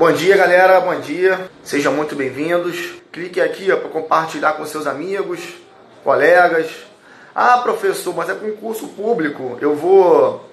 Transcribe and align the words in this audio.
Bom 0.00 0.12
dia, 0.12 0.34
galera. 0.34 0.80
Bom 0.80 0.98
dia. 0.98 1.50
Sejam 1.62 1.92
muito 1.92 2.16
bem-vindos. 2.16 2.94
Clique 3.12 3.38
aqui 3.38 3.66
para 3.66 3.90
compartilhar 3.90 4.54
com 4.54 4.64
seus 4.64 4.86
amigos, 4.86 5.40
colegas. 6.02 6.70
Ah, 7.34 7.58
professor, 7.58 8.16
mas 8.16 8.30
é 8.30 8.34
concurso 8.34 8.88
público. 8.88 9.58
Eu 9.60 9.76
vou 9.76 10.48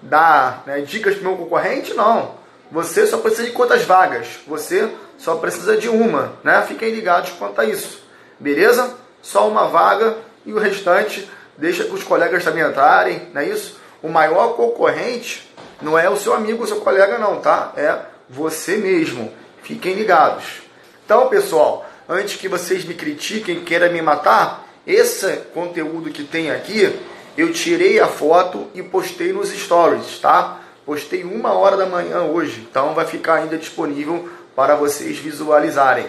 dar 0.00 0.62
né, 0.66 0.82
dicas 0.82 1.16
para 1.16 1.28
meu 1.28 1.36
concorrente? 1.36 1.94
Não. 1.94 2.36
Você 2.70 3.04
só 3.08 3.18
precisa 3.18 3.42
de 3.42 3.50
quantas 3.50 3.82
vagas? 3.82 4.38
Você 4.46 4.88
só 5.18 5.34
precisa 5.34 5.76
de 5.76 5.88
uma, 5.88 6.34
né? 6.44 6.62
Fiquem 6.62 6.94
ligados 6.94 7.30
quanto 7.30 7.60
a 7.60 7.64
isso. 7.64 8.04
Beleza? 8.38 8.94
Só 9.20 9.48
uma 9.48 9.66
vaga 9.66 10.16
e 10.44 10.52
o 10.52 10.60
restante 10.60 11.28
deixa 11.58 11.82
que 11.82 11.92
os 11.92 12.04
colegas 12.04 12.44
também 12.44 12.62
entrarem, 12.62 13.30
não 13.34 13.40
é 13.40 13.48
isso? 13.48 13.80
O 14.00 14.08
maior 14.08 14.54
concorrente 14.54 15.52
não 15.82 15.98
é 15.98 16.08
o 16.08 16.16
seu 16.16 16.32
amigo, 16.32 16.62
o 16.62 16.68
seu 16.68 16.76
colega 16.76 17.18
não, 17.18 17.40
tá? 17.40 17.72
É 17.76 18.14
você 18.28 18.76
mesmo. 18.76 19.32
Fiquem 19.62 19.94
ligados. 19.94 20.62
Então, 21.04 21.28
pessoal, 21.28 21.88
antes 22.08 22.36
que 22.36 22.48
vocês 22.48 22.84
me 22.84 22.94
critiquem, 22.94 23.64
queiram 23.64 23.92
me 23.92 24.02
matar, 24.02 24.66
esse 24.86 25.28
conteúdo 25.52 26.10
que 26.10 26.22
tem 26.22 26.50
aqui, 26.50 26.98
eu 27.36 27.52
tirei 27.52 27.98
a 28.00 28.06
foto 28.06 28.68
e 28.74 28.82
postei 28.82 29.32
nos 29.32 29.50
stories, 29.50 30.18
tá? 30.18 30.60
Postei 30.84 31.24
uma 31.24 31.52
hora 31.52 31.76
da 31.76 31.86
manhã 31.86 32.22
hoje, 32.22 32.66
então 32.70 32.94
vai 32.94 33.04
ficar 33.04 33.34
ainda 33.34 33.58
disponível 33.58 34.28
para 34.54 34.76
vocês 34.76 35.18
visualizarem. 35.18 36.06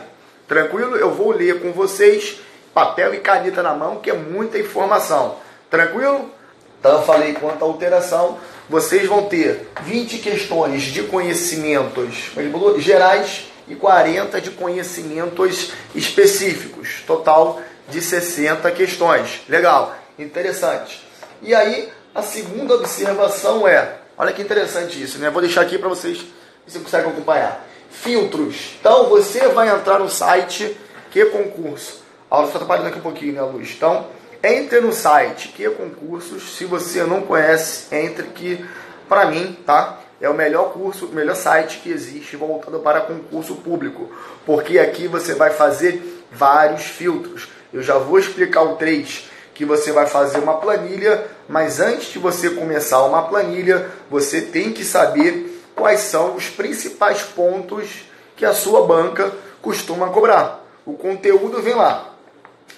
Tranquilo? 0.48 0.96
Eu 0.96 1.12
vou 1.12 1.32
ler 1.32 1.60
com 1.60 1.74
vocês, 1.74 2.40
papel 2.74 3.16
e 3.16 3.20
caneta 3.20 3.64
na 3.64 3.74
mão, 3.74 3.98
que 3.98 4.10
é 4.10 4.14
muita 4.14 4.60
informação. 4.60 5.38
Tranquilo? 5.70 6.32
Então 6.80 6.94
eu 6.94 7.02
falei 7.04 7.34
quanto 7.34 7.64
à 7.64 7.68
alteração, 7.68 8.38
vocês 8.70 9.08
vão 9.08 9.26
ter 9.26 9.70
20 9.84 10.20
questões 10.20 10.84
de 10.84 11.04
conhecimentos 11.04 12.32
gerais 12.78 13.46
e 13.68 13.76
40 13.76 14.40
de 14.40 14.52
conhecimentos 14.52 15.72
específicos. 15.94 17.04
Total 17.06 17.60
de 17.90 18.02
60 18.02 18.70
questões. 18.72 19.42
Legal, 19.48 19.96
interessante. 20.20 21.06
E 21.42 21.54
aí, 21.54 21.90
a 22.14 22.22
segunda 22.22 22.76
observação 22.76 23.68
é, 23.68 23.96
olha 24.18 24.34
que 24.34 24.42
interessante 24.42 25.02
isso, 25.02 25.20
né? 25.20 25.30
Vou 25.30 25.42
deixar 25.42 25.62
aqui 25.62 25.78
para 25.78 25.90
vocês, 25.90 26.18
se 26.18 26.26
vocês 26.66 26.84
conseguem 26.84 27.12
acompanhar. 27.12 27.66
Filtros. 27.90 28.76
Então, 28.80 29.08
você 29.08 29.48
vai 29.50 29.70
entrar 29.70 30.00
no 30.00 30.10
site 30.10 30.76
que 31.12 31.26
concurso. 31.26 32.02
A 32.30 32.36
aula 32.36 32.48
está 32.48 32.58
atrapalhando 32.58 32.90
aqui 32.90 33.00
um 33.00 33.04
pouquinho, 33.04 33.34
né, 33.34 33.42
Luz? 33.42 33.72
Então, 33.76 34.08
entre 34.44 34.80
no 34.82 34.94
site 34.94 35.50
que 35.50 35.70
concursos. 35.70 36.56
Se 36.56 36.66
você 36.66 37.04
não 37.04 37.22
conhece, 37.22 37.94
entre 37.96 38.28
que, 38.28 38.64
para 39.08 39.26
mim, 39.26 39.58
tá? 39.66 40.00
É 40.20 40.28
o 40.30 40.34
melhor 40.34 40.72
curso, 40.72 41.06
o 41.06 41.14
melhor 41.14 41.36
site 41.36 41.80
que 41.80 41.92
existe 41.92 42.36
voltado 42.36 42.80
para 42.80 43.02
concurso 43.02 43.56
público. 43.56 44.12
Porque 44.46 44.80
aqui 44.80 45.08
você 45.08 45.36
vai 45.36 45.52
fazer 45.52 46.26
vários 46.32 46.84
filtros. 46.84 47.50
Eu 47.72 47.84
já 47.84 47.98
vou 47.98 48.18
explicar 48.18 48.64
o 48.64 48.76
3, 48.76 49.30
que 49.54 49.66
você 49.66 49.92
vai 49.92 50.08
fazer 50.08 50.40
uma 50.40 50.56
planilha, 50.56 51.28
mas 51.48 51.80
antes 51.80 52.12
de 52.12 52.20
você 52.20 52.50
começar 52.50 53.04
uma 53.04 53.28
planilha, 53.28 53.90
você 54.10 54.42
tem 54.42 54.72
que 54.72 54.84
saber 54.84 55.62
quais 55.76 56.02
são 56.02 56.36
os 56.36 56.50
principais 56.50 57.22
pontos 57.22 58.06
que 58.36 58.46
a 58.46 58.54
sua 58.54 58.86
banca 58.86 59.32
costuma 59.62 60.10
cobrar. 60.10 60.64
O 60.86 60.94
conteúdo 60.94 61.62
vem 61.62 61.76
lá. 61.76 62.14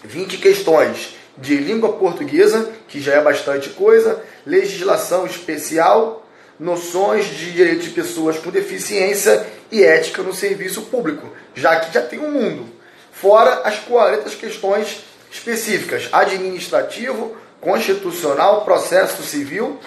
20 0.04 0.38
questões 0.38 1.19
de 1.40 1.58
língua 1.58 1.94
portuguesa, 1.94 2.70
que 2.88 3.00
já 3.00 3.14
é 3.14 3.22
bastante 3.22 3.70
coisa, 3.70 4.22
legislação 4.46 5.26
especial, 5.26 6.26
noções 6.60 7.26
de 7.26 7.54
direitos 7.54 7.86
de 7.86 7.92
pessoas 7.92 8.38
com 8.38 8.50
deficiência 8.50 9.46
e 9.72 9.84
ética 9.84 10.22
no 10.22 10.34
serviço 10.34 10.84
público, 10.84 11.30
já 11.56 11.80
que 11.80 11.94
já 11.94 12.02
tem 12.02 12.20
um 12.20 12.32
mundo. 12.32 12.66
Fora 13.12 13.62
as 13.64 13.80
40 13.80 14.30
questões 14.32 15.04
específicas: 15.32 16.10
administrativo, 16.12 17.36
constitucional, 17.62 18.66
processo 18.66 19.24
civil, 19.24 19.80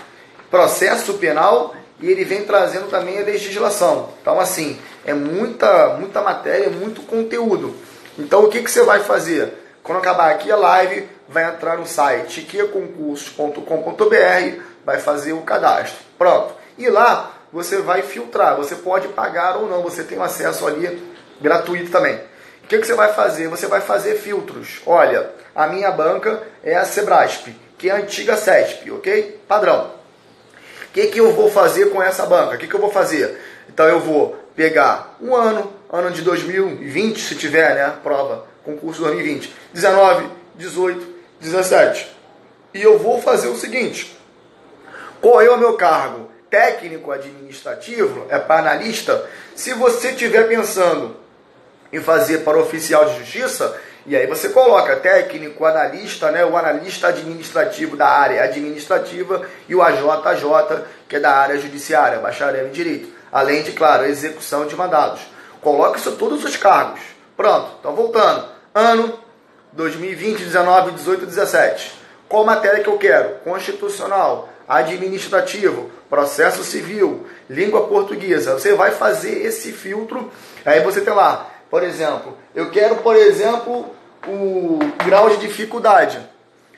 processo 0.51 1.15
penal 1.15 1.75
e 2.01 2.11
ele 2.11 2.25
vem 2.25 2.45
trazendo 2.45 2.89
também 2.89 3.19
a 3.19 3.25
legislação. 3.25 4.11
Então, 4.21 4.41
assim, 4.41 4.79
é 5.05 5.15
muita, 5.15 5.97
muita 5.99 6.21
matéria, 6.21 6.69
muito 6.69 7.03
conteúdo. 7.03 7.75
Então, 8.19 8.45
o 8.45 8.49
que, 8.49 8.61
que 8.61 8.71
você 8.71 8.83
vai 8.83 9.01
fazer? 9.01 9.55
Quando 9.83 9.99
acabar 9.99 10.31
aqui 10.31 10.51
a 10.51 10.57
live, 10.57 11.09
vai 11.33 11.45
entrar 11.45 11.79
no 11.79 11.87
site 11.87 12.43
quiaconcursos.com.br, 12.43 14.63
vai 14.85 14.99
fazer 14.99 15.33
o 15.33 15.43
cadastro. 15.43 15.99
Pronto. 16.19 16.55
E 16.79 16.89
lá 16.89 17.35
você 17.53 17.79
vai 17.79 18.03
filtrar. 18.03 18.57
Você 18.57 18.77
pode 18.77 19.09
pagar 19.09 19.57
ou 19.57 19.69
não, 19.69 19.83
você 19.83 20.05
tem 20.05 20.21
acesso 20.21 20.67
ali 20.67 21.03
gratuito 21.41 21.91
também. 21.91 22.17
O 22.65 22.69
que, 22.69 22.79
que 22.79 22.87
você 22.87 22.95
vai 22.95 23.13
fazer? 23.13 23.49
Você 23.49 23.67
vai 23.67 23.81
fazer 23.81 24.17
filtros. 24.17 24.81
Olha, 24.87 25.31
a 25.55 25.67
minha 25.67 25.91
banca 25.91 26.43
é 26.63 26.77
a 26.77 26.85
Sebrasp, 26.85 27.49
que 27.77 27.91
é 27.91 27.93
a 27.93 27.97
antiga 27.97 28.37
CESP, 28.37 28.91
ok? 28.93 29.41
Padrão. 29.47 29.91
O 30.89 30.93
que, 30.93 31.07
que 31.09 31.21
eu 31.21 31.33
vou 31.33 31.51
fazer 31.51 31.91
com 31.91 32.03
essa 32.03 32.25
banca? 32.27 32.55
O 32.55 32.59
que, 32.59 32.67
que 32.67 32.75
eu 32.75 32.81
vou 32.81 32.91
fazer? 32.91 33.39
Então 33.69 33.87
eu 33.87 34.01
vou 34.01 34.39
pegar 34.55 35.17
um 35.21 35.35
ano, 35.35 35.73
ano 35.91 36.11
de 36.11 36.23
2020, 36.23 37.21
se 37.21 37.35
tiver, 37.35 37.75
né? 37.75 37.95
Prova, 38.03 38.47
concurso 38.65 39.03
2020, 39.03 39.55
19, 39.73 40.29
18, 40.55 41.12
17. 41.43 42.09
E 42.73 42.81
eu 42.81 42.99
vou 42.99 43.21
fazer 43.21 43.49
o 43.49 43.57
seguinte: 43.57 44.17
qual 45.21 45.43
é 45.43 45.57
meu 45.57 45.75
cargo? 45.75 46.31
Técnico 46.49 47.11
administrativo? 47.11 48.27
É 48.29 48.39
para 48.39 48.61
analista? 48.61 49.29
Se 49.55 49.75
você 49.75 50.11
estiver 50.11 50.49
pensando 50.49 51.17
em 51.93 52.01
fazer 52.01 52.39
para 52.39 52.59
oficial 52.59 53.05
de 53.07 53.19
justiça, 53.19 53.79
e 54.07 54.17
aí 54.17 54.27
você 54.27 54.49
coloca 54.49 54.97
técnico, 54.97 55.65
analista, 55.65 56.31
né, 56.31 56.45
o 56.45 56.57
analista 56.57 57.09
administrativo 57.09 57.97
da 57.97 58.09
área 58.09 58.43
administrativa 58.43 59.47
e 59.69 59.75
o 59.75 59.83
AJJ, 59.83 60.85
que 61.09 61.17
é 61.17 61.21
da 61.21 61.33
área 61.33 61.59
judiciária, 61.59 62.19
bacharel 62.19 62.69
em 62.69 62.73
direito. 62.73 63.13
Além 63.31 63.63
de, 63.63 63.73
claro, 63.73 64.05
execução 64.05 64.67
de 64.67 64.75
mandados. 64.77 65.21
Coloque 65.61 65.99
isso 65.99 66.13
todos 66.13 66.45
os 66.45 66.57
cargos. 66.57 67.01
Pronto, 67.37 67.77
então 67.79 67.95
voltando. 67.95 68.47
Ano 68.75 69.22
2020, 69.73 70.45
19, 70.45 70.93
18, 70.93 71.27
17. 71.27 71.93
Qual 72.29 72.45
matéria 72.45 72.83
que 72.83 72.89
eu 72.89 72.99
quero? 72.99 73.37
Constitucional, 73.45 74.49
administrativo, 74.69 75.91
processo 76.09 76.65
civil, 76.65 77.27
língua 77.49 77.87
portuguesa. 77.87 78.55
Você 78.55 78.75
vai 78.75 78.91
fazer 78.91 79.45
esse 79.45 79.73
filtro. 79.73 80.31
Aí 80.65 80.81
você 80.81 81.01
tem 81.01 81.13
lá, 81.13 81.51
por 81.71 81.83
exemplo, 81.83 82.37
eu 82.55 82.71
quero, 82.71 82.97
por 82.97 83.17
exemplo, 83.17 83.95
o 84.27 84.79
grau 85.05 85.31
de 85.31 85.39
dificuldade. 85.39 86.21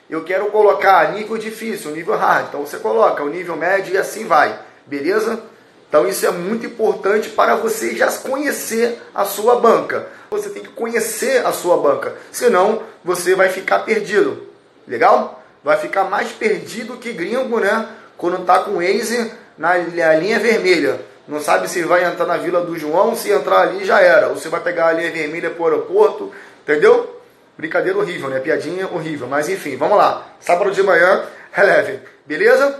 Eu 0.09 0.23
quero 0.23 0.47
colocar 0.47 1.13
nível 1.13 1.37
difícil, 1.37 1.91
nível 1.91 2.15
hard. 2.15 2.47
Então 2.49 2.61
você 2.65 2.77
coloca 2.77 3.23
o 3.23 3.29
nível 3.29 3.55
médio 3.55 3.93
e 3.93 3.97
assim 3.97 4.25
vai. 4.25 4.59
Beleza? 4.85 5.41
Então 5.89 6.07
isso 6.07 6.25
é 6.25 6.31
muito 6.31 6.65
importante 6.65 7.29
para 7.29 7.55
você 7.55 7.95
já 7.95 8.11
conhecer 8.11 9.01
a 9.13 9.25
sua 9.25 9.55
banca. 9.59 10.07
Você 10.37 10.49
tem 10.49 10.63
que 10.63 10.69
conhecer 10.69 11.45
a 11.45 11.51
sua 11.51 11.77
banca, 11.77 12.15
senão 12.31 12.83
você 13.03 13.35
vai 13.35 13.49
ficar 13.49 13.79
perdido. 13.79 14.47
Legal? 14.87 15.43
Vai 15.63 15.77
ficar 15.77 16.03
mais 16.05 16.31
perdido 16.31 16.97
que 16.97 17.11
gringo, 17.11 17.59
né? 17.59 17.87
Quando 18.17 18.45
tá 18.45 18.59
com 18.59 18.71
o 18.71 18.75
Waze 18.75 19.31
na 19.57 19.75
linha 19.77 20.39
vermelha. 20.39 20.99
Não 21.27 21.41
sabe 21.41 21.67
se 21.67 21.81
vai 21.83 22.05
entrar 22.05 22.25
na 22.25 22.37
Vila 22.37 22.61
do 22.61 22.77
João, 22.77 23.15
se 23.15 23.31
entrar 23.31 23.61
ali 23.61 23.83
já 23.83 23.99
era. 23.99 24.27
Ou 24.27 24.35
você 24.35 24.47
vai 24.47 24.61
pegar 24.61 24.87
a 24.87 24.93
linha 24.93 25.11
vermelha 25.11 25.49
para 25.49 25.61
o 25.61 25.65
aeroporto, 25.65 26.31
entendeu? 26.63 27.19
Brincadeira 27.57 27.97
horrível, 27.97 28.29
né? 28.29 28.39
Piadinha 28.39 28.87
horrível. 28.87 29.27
Mas 29.27 29.49
enfim, 29.49 29.75
vamos 29.75 29.97
lá. 29.97 30.27
Sábado 30.39 30.71
de 30.71 30.83
manhã, 30.83 31.25
relevem. 31.51 31.99
Beleza? 32.25 32.79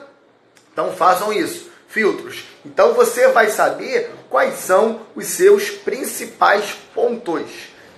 Então 0.72 0.92
façam 0.92 1.34
isso 1.34 1.76
filtros. 1.96 2.55
Então 2.66 2.94
você 2.94 3.28
vai 3.28 3.50
saber 3.50 4.12
quais 4.30 4.56
são 4.56 5.02
os 5.16 5.28
seus 5.28 5.70
principais 5.70 6.76
pontos 6.94 7.44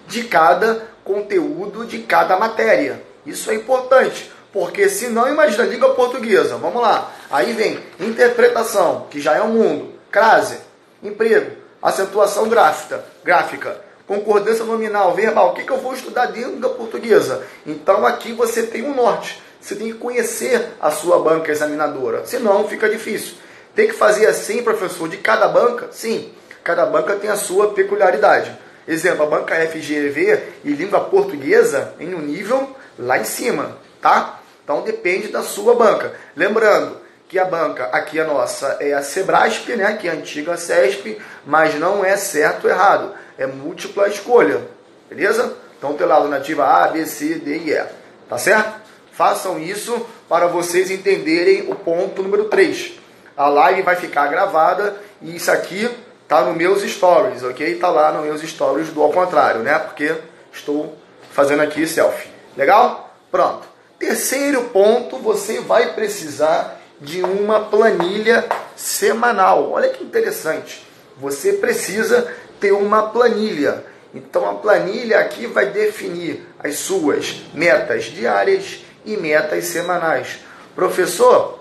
de 0.07 0.23
cada 0.23 0.87
conteúdo, 1.03 1.85
de 1.85 1.99
cada 1.99 2.37
matéria. 2.37 3.01
Isso 3.25 3.49
é 3.49 3.55
importante, 3.55 4.31
porque 4.51 4.89
se 4.89 5.07
não 5.07 5.27
imagina 5.27 5.63
língua 5.63 5.93
portuguesa, 5.93 6.57
vamos 6.57 6.81
lá. 6.81 7.11
Aí 7.31 7.53
vem 7.53 7.79
interpretação, 7.99 9.07
que 9.09 9.21
já 9.21 9.35
é 9.35 9.41
um 9.41 9.49
mundo, 9.49 9.93
crase, 10.11 10.57
emprego, 11.01 11.51
acentuação 11.81 12.49
gráfica, 12.49 13.03
gráfica, 13.23 13.81
concordância 14.05 14.65
nominal, 14.65 15.13
verbal. 15.13 15.51
O 15.51 15.53
que, 15.53 15.63
que 15.63 15.71
eu 15.71 15.79
vou 15.79 15.93
estudar 15.93 16.27
de 16.27 16.43
língua 16.43 16.71
portuguesa? 16.71 17.43
Então 17.65 18.05
aqui 18.05 18.33
você 18.33 18.63
tem 18.63 18.83
um 18.83 18.95
norte. 18.95 19.41
Você 19.59 19.75
tem 19.75 19.87
que 19.87 19.97
conhecer 19.97 20.73
a 20.79 20.91
sua 20.91 21.19
banca 21.19 21.51
examinadora, 21.51 22.25
senão 22.25 22.67
fica 22.67 22.89
difícil. 22.89 23.35
Tem 23.77 23.87
que 23.87 23.93
fazer 23.93 24.25
assim, 24.25 24.63
professor, 24.63 25.07
de 25.07 25.17
cada 25.17 25.47
banca? 25.47 25.89
Sim, 25.91 26.33
cada 26.63 26.83
banca 26.83 27.15
tem 27.15 27.29
a 27.29 27.35
sua 27.35 27.75
peculiaridade. 27.75 28.51
Exemplo, 28.87 29.21
a 29.21 29.27
banca 29.27 29.53
FGV 29.53 30.39
e 30.63 30.71
língua 30.71 31.01
portuguesa 31.01 31.93
em 31.99 32.15
um 32.15 32.19
nível 32.19 32.75
lá 32.97 33.19
em 33.19 33.23
cima, 33.23 33.77
tá? 34.01 34.39
Então 34.63 34.81
depende 34.81 35.27
da 35.27 35.43
sua 35.43 35.75
banca. 35.75 36.11
Lembrando 36.35 36.97
que 37.29 37.37
a 37.37 37.45
banca, 37.45 37.83
aqui 37.91 38.19
a 38.19 38.23
nossa, 38.23 38.77
é 38.79 38.93
a 38.93 39.03
Sebrasp, 39.03 39.69
né, 39.75 39.95
que 39.95 40.07
é 40.07 40.11
a 40.11 40.15
antiga 40.15 40.57
CESP, 40.57 41.21
mas 41.45 41.75
não 41.75 42.03
é 42.03 42.17
certo 42.17 42.63
ou 42.63 42.71
errado, 42.71 43.13
é 43.37 43.45
múltipla 43.45 44.09
escolha, 44.09 44.59
beleza? 45.07 45.53
Então 45.77 45.93
tem 45.93 46.07
lá 46.07 46.15
alternativa 46.15 46.65
A, 46.65 46.87
B, 46.87 47.05
C, 47.05 47.35
D 47.35 47.57
e 47.57 47.73
E, 47.73 47.85
tá 48.27 48.39
certo? 48.39 48.81
Façam 49.11 49.59
isso 49.59 50.03
para 50.27 50.47
vocês 50.47 50.89
entenderem 50.89 51.69
o 51.69 51.75
ponto 51.75 52.23
número 52.23 52.45
3. 52.45 53.05
A 53.37 53.47
live 53.49 53.83
vai 53.83 53.95
ficar 53.95 54.27
gravada 54.27 54.95
e 55.21 55.35
isso 55.35 55.51
aqui 55.51 55.87
tá 56.27 56.41
nos 56.41 56.57
meus 56.57 56.81
stories, 56.81 57.43
ok? 57.43 57.75
Tá 57.75 57.89
lá 57.89 58.11
nos 58.11 58.25
meus 58.25 58.41
stories 58.41 58.89
do 58.89 59.03
ao 59.03 59.11
contrário, 59.11 59.61
né? 59.61 59.77
Porque 59.77 60.15
estou 60.51 60.97
fazendo 61.31 61.61
aqui 61.61 61.85
selfie. 61.85 62.29
Legal? 62.57 63.15
Pronto. 63.31 63.67
Terceiro 63.99 64.63
ponto, 64.65 65.17
você 65.17 65.59
vai 65.59 65.93
precisar 65.93 66.79
de 66.99 67.21
uma 67.21 67.61
planilha 67.65 68.45
semanal. 68.75 69.71
Olha 69.71 69.89
que 69.89 70.03
interessante. 70.03 70.85
Você 71.17 71.53
precisa 71.53 72.31
ter 72.59 72.71
uma 72.71 73.09
planilha. 73.09 73.83
Então 74.13 74.49
a 74.49 74.55
planilha 74.55 75.19
aqui 75.19 75.45
vai 75.45 75.67
definir 75.67 76.43
as 76.59 76.79
suas 76.79 77.43
metas 77.53 78.05
diárias 78.05 78.83
e 79.05 79.15
metas 79.15 79.65
semanais. 79.65 80.39
Professor, 80.75 81.59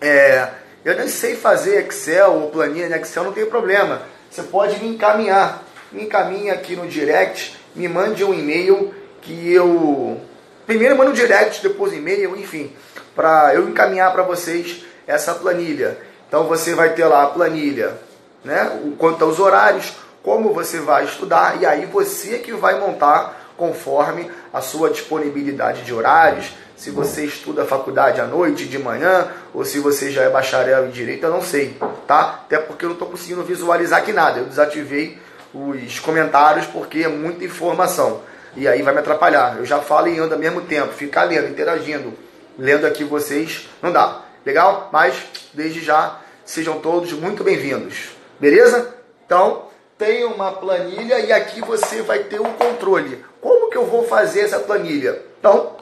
é, 0.00 0.48
eu 0.88 0.96
nem 0.96 1.08
sei 1.08 1.36
fazer 1.36 1.86
Excel 1.86 2.32
ou 2.32 2.50
planilha 2.50 2.86
em 2.86 3.00
Excel, 3.00 3.24
não 3.24 3.32
tem 3.32 3.46
problema. 3.46 4.02
Você 4.30 4.42
pode 4.42 4.78
me 4.82 4.88
encaminhar. 4.88 5.64
Me 5.90 6.02
encaminhe 6.02 6.50
aqui 6.50 6.76
no 6.76 6.86
direct, 6.86 7.58
me 7.74 7.88
mande 7.88 8.22
um 8.22 8.34
e-mail 8.34 8.94
que 9.22 9.50
eu. 9.50 10.20
Primeiro 10.66 10.96
mando 10.96 11.12
um 11.12 11.14
direct, 11.14 11.62
depois 11.62 11.94
e-mail, 11.94 12.36
enfim 12.36 12.74
para 13.18 13.52
eu 13.52 13.68
encaminhar 13.68 14.12
para 14.12 14.22
vocês 14.22 14.84
essa 15.04 15.34
planilha. 15.34 15.98
Então 16.28 16.44
você 16.44 16.72
vai 16.72 16.90
ter 16.90 17.04
lá 17.04 17.24
a 17.24 17.26
planilha, 17.26 17.98
né? 18.44 18.80
Quanto 18.96 19.24
aos 19.24 19.40
horários, 19.40 19.92
como 20.22 20.54
você 20.54 20.78
vai 20.78 21.04
estudar 21.04 21.60
e 21.60 21.66
aí 21.66 21.84
você 21.84 22.38
que 22.38 22.52
vai 22.52 22.78
montar 22.78 23.54
conforme 23.56 24.30
a 24.54 24.60
sua 24.60 24.88
disponibilidade 24.88 25.82
de 25.82 25.92
horários, 25.92 26.52
se 26.78 26.90
você 26.90 27.24
estuda 27.24 27.64
a 27.64 27.66
faculdade 27.66 28.20
à 28.20 28.26
noite, 28.26 28.64
de 28.64 28.78
manhã, 28.78 29.26
ou 29.52 29.64
se 29.64 29.80
você 29.80 30.12
já 30.12 30.22
é 30.22 30.30
bacharel 30.30 30.86
em 30.86 30.90
direito, 30.90 31.24
eu 31.24 31.30
não 31.30 31.42
sei, 31.42 31.76
tá? 32.06 32.40
Até 32.44 32.56
porque 32.56 32.84
eu 32.84 32.90
não 32.90 32.94
estou 32.94 33.08
conseguindo 33.08 33.42
visualizar 33.42 33.98
aqui 33.98 34.12
nada. 34.12 34.38
Eu 34.38 34.44
desativei 34.44 35.18
os 35.52 35.98
comentários 35.98 36.66
porque 36.66 37.00
é 37.00 37.08
muita 37.08 37.44
informação. 37.44 38.20
E 38.56 38.68
aí 38.68 38.80
vai 38.80 38.94
me 38.94 39.00
atrapalhar. 39.00 39.56
Eu 39.58 39.66
já 39.66 39.80
falo 39.80 40.06
e 40.06 40.20
ando 40.20 40.34
ao 40.34 40.40
mesmo 40.40 40.60
tempo, 40.60 40.92
ficar 40.92 41.24
lendo, 41.24 41.48
interagindo 41.48 42.14
lendo 42.56 42.86
aqui 42.86 43.02
vocês, 43.02 43.68
não 43.82 43.92
dá. 43.92 44.22
Legal? 44.46 44.88
Mas 44.92 45.16
desde 45.52 45.80
já 45.80 46.20
sejam 46.44 46.78
todos 46.78 47.12
muito 47.12 47.42
bem-vindos. 47.42 48.10
Beleza? 48.38 48.94
Então, 49.26 49.64
tem 49.98 50.24
uma 50.24 50.52
planilha 50.52 51.18
e 51.18 51.32
aqui 51.32 51.60
você 51.60 52.02
vai 52.02 52.20
ter 52.20 52.40
um 52.40 52.52
controle. 52.52 53.24
Como 53.40 53.68
que 53.68 53.76
eu 53.76 53.84
vou 53.84 54.06
fazer 54.06 54.42
essa 54.42 54.60
planilha? 54.60 55.20
Então, 55.40 55.76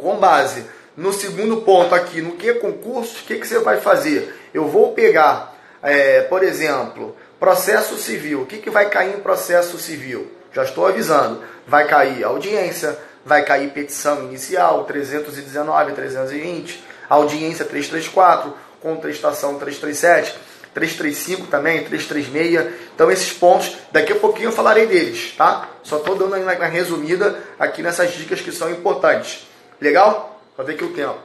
com 0.00 0.16
base 0.16 0.64
no 0.96 1.12
segundo 1.12 1.62
ponto 1.62 1.94
aqui, 1.94 2.20
no 2.20 2.32
que 2.32 2.52
concurso, 2.54 3.20
o 3.22 3.26
que, 3.26 3.38
que 3.38 3.46
você 3.46 3.58
vai 3.60 3.80
fazer? 3.80 4.34
Eu 4.52 4.68
vou 4.68 4.92
pegar, 4.92 5.56
é, 5.82 6.22
por 6.22 6.42
exemplo, 6.42 7.16
processo 7.38 7.96
civil. 7.96 8.42
O 8.42 8.46
que, 8.46 8.58
que 8.58 8.68
vai 8.68 8.90
cair 8.90 9.16
em 9.16 9.20
processo 9.20 9.78
civil? 9.78 10.30
Já 10.52 10.64
estou 10.64 10.86
avisando. 10.86 11.42
Vai 11.66 11.86
cair 11.86 12.22
audiência, 12.22 12.98
vai 13.24 13.42
cair 13.44 13.70
petição 13.70 14.24
inicial 14.24 14.84
319, 14.84 15.92
320, 15.92 16.84
audiência 17.08 17.64
334, 17.64 18.52
contestação 18.80 19.58
337, 19.58 20.36
335 20.74 21.46
também, 21.46 21.84
336. 21.84 22.74
Então 22.94 23.10
esses 23.10 23.32
pontos, 23.32 23.76
daqui 23.92 24.12
a 24.12 24.16
pouquinho 24.16 24.48
eu 24.48 24.52
falarei 24.52 24.86
deles, 24.86 25.34
tá? 25.36 25.68
Só 25.82 25.96
estou 25.96 26.14
dando 26.14 26.36
uma 26.36 26.66
resumida 26.66 27.38
aqui 27.58 27.82
nessas 27.82 28.12
dicas 28.12 28.40
que 28.40 28.52
são 28.52 28.70
importantes. 28.70 29.49
Legal? 29.80 30.40
Para 30.54 30.64
ver 30.64 30.74
aqui 30.74 30.84
o 30.84 30.92
tempo. 30.92 31.18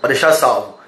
Para 0.00 0.08
deixar 0.08 0.32
salvo. 0.32 0.78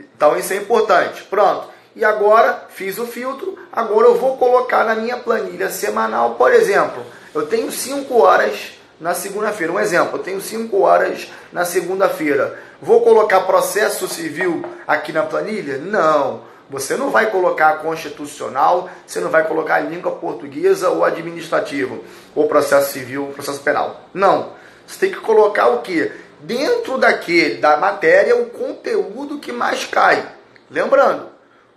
Então 0.00 0.36
isso 0.36 0.52
é 0.52 0.56
importante. 0.56 1.24
Pronto. 1.24 1.68
E 1.96 2.04
agora 2.04 2.66
fiz 2.68 2.96
o 2.98 3.06
filtro, 3.06 3.58
agora 3.72 4.06
eu 4.06 4.16
vou 4.16 4.36
colocar 4.36 4.84
na 4.84 4.94
minha 4.94 5.16
planilha 5.16 5.68
semanal, 5.68 6.36
por 6.36 6.52
exemplo, 6.52 7.04
eu 7.34 7.46
tenho 7.46 7.72
5 7.72 8.16
horas 8.22 8.78
na 9.00 9.14
segunda-feira. 9.14 9.72
Um 9.72 9.80
exemplo, 9.80 10.18
eu 10.18 10.22
tenho 10.22 10.40
5 10.40 10.80
horas 10.80 11.28
na 11.52 11.64
segunda-feira. 11.64 12.56
Vou 12.80 13.02
colocar 13.02 13.40
processo 13.40 14.06
civil 14.06 14.64
aqui 14.86 15.12
na 15.12 15.24
planilha? 15.24 15.78
Não. 15.78 16.42
Você 16.70 16.96
não 16.96 17.10
vai 17.10 17.30
colocar 17.30 17.78
constitucional, 17.78 18.88
você 19.06 19.20
não 19.20 19.30
vai 19.30 19.46
colocar 19.46 19.80
língua 19.80 20.12
portuguesa 20.12 20.90
ou 20.90 21.04
administrativo, 21.04 22.04
ou 22.34 22.46
processo 22.46 22.92
civil, 22.92 23.32
processo 23.34 23.60
penal. 23.60 24.02
Não. 24.14 24.52
Você 24.88 25.00
tem 25.00 25.10
que 25.10 25.20
colocar 25.20 25.68
o 25.68 25.82
que? 25.82 26.10
Dentro 26.40 26.96
daquele, 26.96 27.58
da 27.58 27.76
matéria, 27.76 28.34
o 28.36 28.46
conteúdo 28.46 29.38
que 29.38 29.52
mais 29.52 29.84
cai. 29.84 30.26
Lembrando, 30.70 31.28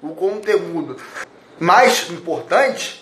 o 0.02 0.16
conteúdo 0.16 0.96
mais 1.60 2.10
importante 2.10 3.02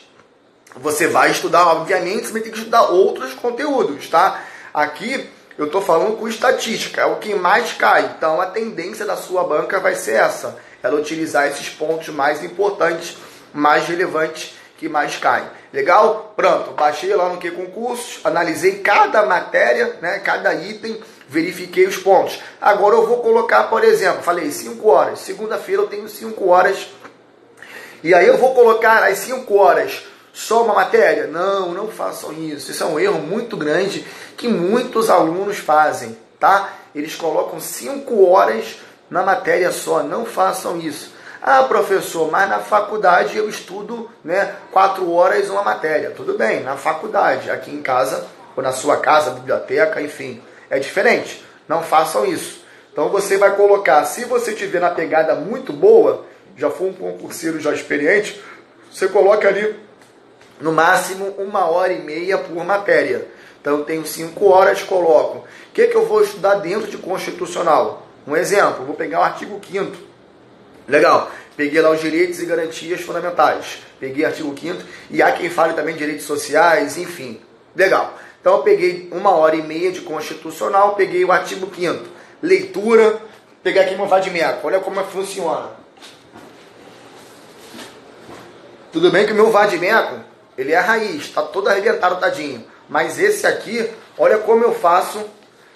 você 0.75 1.07
vai 1.07 1.31
estudar, 1.31 1.67
obviamente, 1.67 2.27
você 2.27 2.39
ter 2.39 2.49
que 2.49 2.57
estudar 2.57 2.83
outros 2.89 3.33
conteúdos, 3.33 4.07
tá? 4.07 4.43
Aqui 4.73 5.29
eu 5.57 5.65
estou 5.65 5.81
falando 5.81 6.17
com 6.17 6.27
estatística, 6.27 7.01
é 7.01 7.05
o 7.05 7.17
que 7.17 7.35
mais 7.35 7.73
cai. 7.73 8.13
Então 8.17 8.41
a 8.41 8.47
tendência 8.47 9.05
da 9.05 9.15
sua 9.15 9.43
banca 9.43 9.79
vai 9.79 9.95
ser 9.95 10.13
essa, 10.13 10.57
ela 10.81 10.99
utilizar 10.99 11.47
esses 11.47 11.69
pontos 11.69 12.09
mais 12.09 12.43
importantes, 12.43 13.17
mais 13.53 13.87
relevantes 13.87 14.53
que 14.79 14.87
mais 14.87 15.17
caem. 15.17 15.45
Legal? 15.73 16.33
Pronto, 16.37 16.71
baixei 16.71 17.13
lá 17.13 17.27
no 17.27 17.37
que 17.37 17.51
concursos, 17.51 18.21
analisei 18.23 18.79
cada 18.79 19.25
matéria, 19.25 19.97
né, 20.01 20.19
cada 20.19 20.53
item, 20.55 20.99
verifiquei 21.27 21.85
os 21.85 21.97
pontos. 21.97 22.39
Agora 22.61 22.95
eu 22.95 23.05
vou 23.05 23.17
colocar, 23.17 23.63
por 23.63 23.83
exemplo, 23.83 24.23
falei 24.23 24.49
5 24.49 24.87
horas. 24.87 25.19
Segunda-feira 25.19 25.81
eu 25.81 25.87
tenho 25.87 26.07
5 26.07 26.47
horas. 26.47 26.87
E 28.01 28.13
aí 28.13 28.25
eu 28.25 28.37
vou 28.37 28.55
colocar 28.55 29.03
as 29.03 29.17
5 29.17 29.53
horas 29.53 30.01
só 30.31 30.63
uma 30.63 30.73
matéria? 30.73 31.27
Não, 31.27 31.73
não 31.73 31.89
façam 31.89 32.31
isso. 32.31 32.71
Isso 32.71 32.81
é 32.81 32.85
um 32.85 32.97
erro 32.97 33.19
muito 33.19 33.57
grande 33.57 34.05
que 34.37 34.47
muitos 34.47 35.09
alunos 35.09 35.57
fazem, 35.57 36.17
tá? 36.39 36.73
Eles 36.95 37.15
colocam 37.15 37.59
cinco 37.59 38.25
horas 38.25 38.77
na 39.09 39.21
matéria 39.21 39.69
só. 39.73 40.01
Não 40.01 40.25
façam 40.25 40.79
isso. 40.79 41.13
Ah, 41.41 41.63
professor, 41.63 42.29
mas 42.29 42.49
na 42.49 42.59
faculdade 42.59 43.37
eu 43.37 43.47
estudo 43.47 44.09
né, 44.23 44.55
quatro 44.71 45.09
horas 45.11 45.49
uma 45.49 45.63
matéria. 45.63 46.11
Tudo 46.11 46.37
bem, 46.37 46.61
na 46.63 46.75
faculdade, 46.75 47.49
aqui 47.49 47.71
em 47.71 47.81
casa, 47.81 48.27
ou 48.57 48.61
na 48.61 48.73
sua 48.73 48.97
casa, 48.97 49.31
biblioteca, 49.31 50.01
enfim, 50.01 50.41
é 50.69 50.77
diferente. 50.79 51.43
Não 51.67 51.81
façam 51.81 52.25
isso. 52.25 52.61
Então 52.91 53.07
você 53.07 53.37
vai 53.37 53.55
colocar, 53.55 54.03
se 54.03 54.25
você 54.25 54.53
tiver 54.53 54.81
na 54.81 54.89
pegada 54.89 55.33
muito 55.33 55.71
boa, 55.71 56.25
já 56.57 56.69
for 56.69 56.87
um 56.87 56.93
concurseiro 56.93 57.57
já 57.59 57.73
experiente, 57.73 58.41
você 58.91 59.07
coloca 59.07 59.47
ali 59.47 59.79
no 60.59 60.73
máximo 60.73 61.27
uma 61.37 61.69
hora 61.69 61.93
e 61.93 62.01
meia 62.01 62.37
por 62.37 62.65
matéria. 62.65 63.25
Então 63.61 63.77
eu 63.77 63.85
tenho 63.85 64.05
cinco 64.05 64.49
horas, 64.49 64.83
coloco. 64.83 65.37
O 65.39 65.73
que, 65.73 65.87
que 65.87 65.95
eu 65.95 66.05
vou 66.05 66.21
estudar 66.21 66.55
dentro 66.55 66.87
de 66.87 66.97
constitucional? 66.97 68.05
Um 68.27 68.35
exemplo, 68.35 68.85
vou 68.85 68.95
pegar 68.95 69.19
o 69.19 69.23
artigo 69.23 69.61
5 69.65 70.08
Legal. 70.89 71.31
Peguei 71.55 71.81
lá 71.81 71.91
os 71.91 72.01
direitos 72.01 72.41
e 72.41 72.45
garantias 72.45 73.01
fundamentais. 73.01 73.79
Peguei 73.99 74.25
artigo 74.25 74.53
5 74.57 74.81
e 75.11 75.21
há 75.21 75.31
quem 75.31 75.49
fale 75.49 75.73
também 75.73 75.95
direitos 75.95 76.25
sociais, 76.25 76.97
enfim. 76.97 77.39
Legal. 77.75 78.17
Então 78.41 78.55
eu 78.57 78.63
peguei 78.63 79.07
uma 79.11 79.31
hora 79.31 79.55
e 79.55 79.61
meia 79.61 79.91
de 79.91 80.01
constitucional, 80.01 80.95
peguei 80.95 81.23
o 81.23 81.31
artigo 81.31 81.69
5 81.73 82.19
Leitura, 82.41 83.21
peguei 83.61 83.81
aqui 83.81 83.95
meu 83.95 84.07
vadimeco. 84.07 84.65
Olha 84.65 84.79
como 84.79 84.99
é 84.99 85.03
funciona. 85.03 85.71
Tudo 88.91 89.11
bem 89.11 89.25
que 89.25 89.33
o 89.33 89.35
meu 89.35 89.51
vadimeco 89.51 90.21
ele 90.57 90.71
é 90.71 90.79
raiz, 90.79 91.25
está 91.25 91.41
todo 91.41 91.67
arrebentado, 91.67 92.15
tadinho. 92.15 92.65
Mas 92.87 93.19
esse 93.19 93.45
aqui, 93.45 93.89
olha 94.17 94.39
como 94.39 94.63
eu 94.63 94.73
faço 94.73 95.23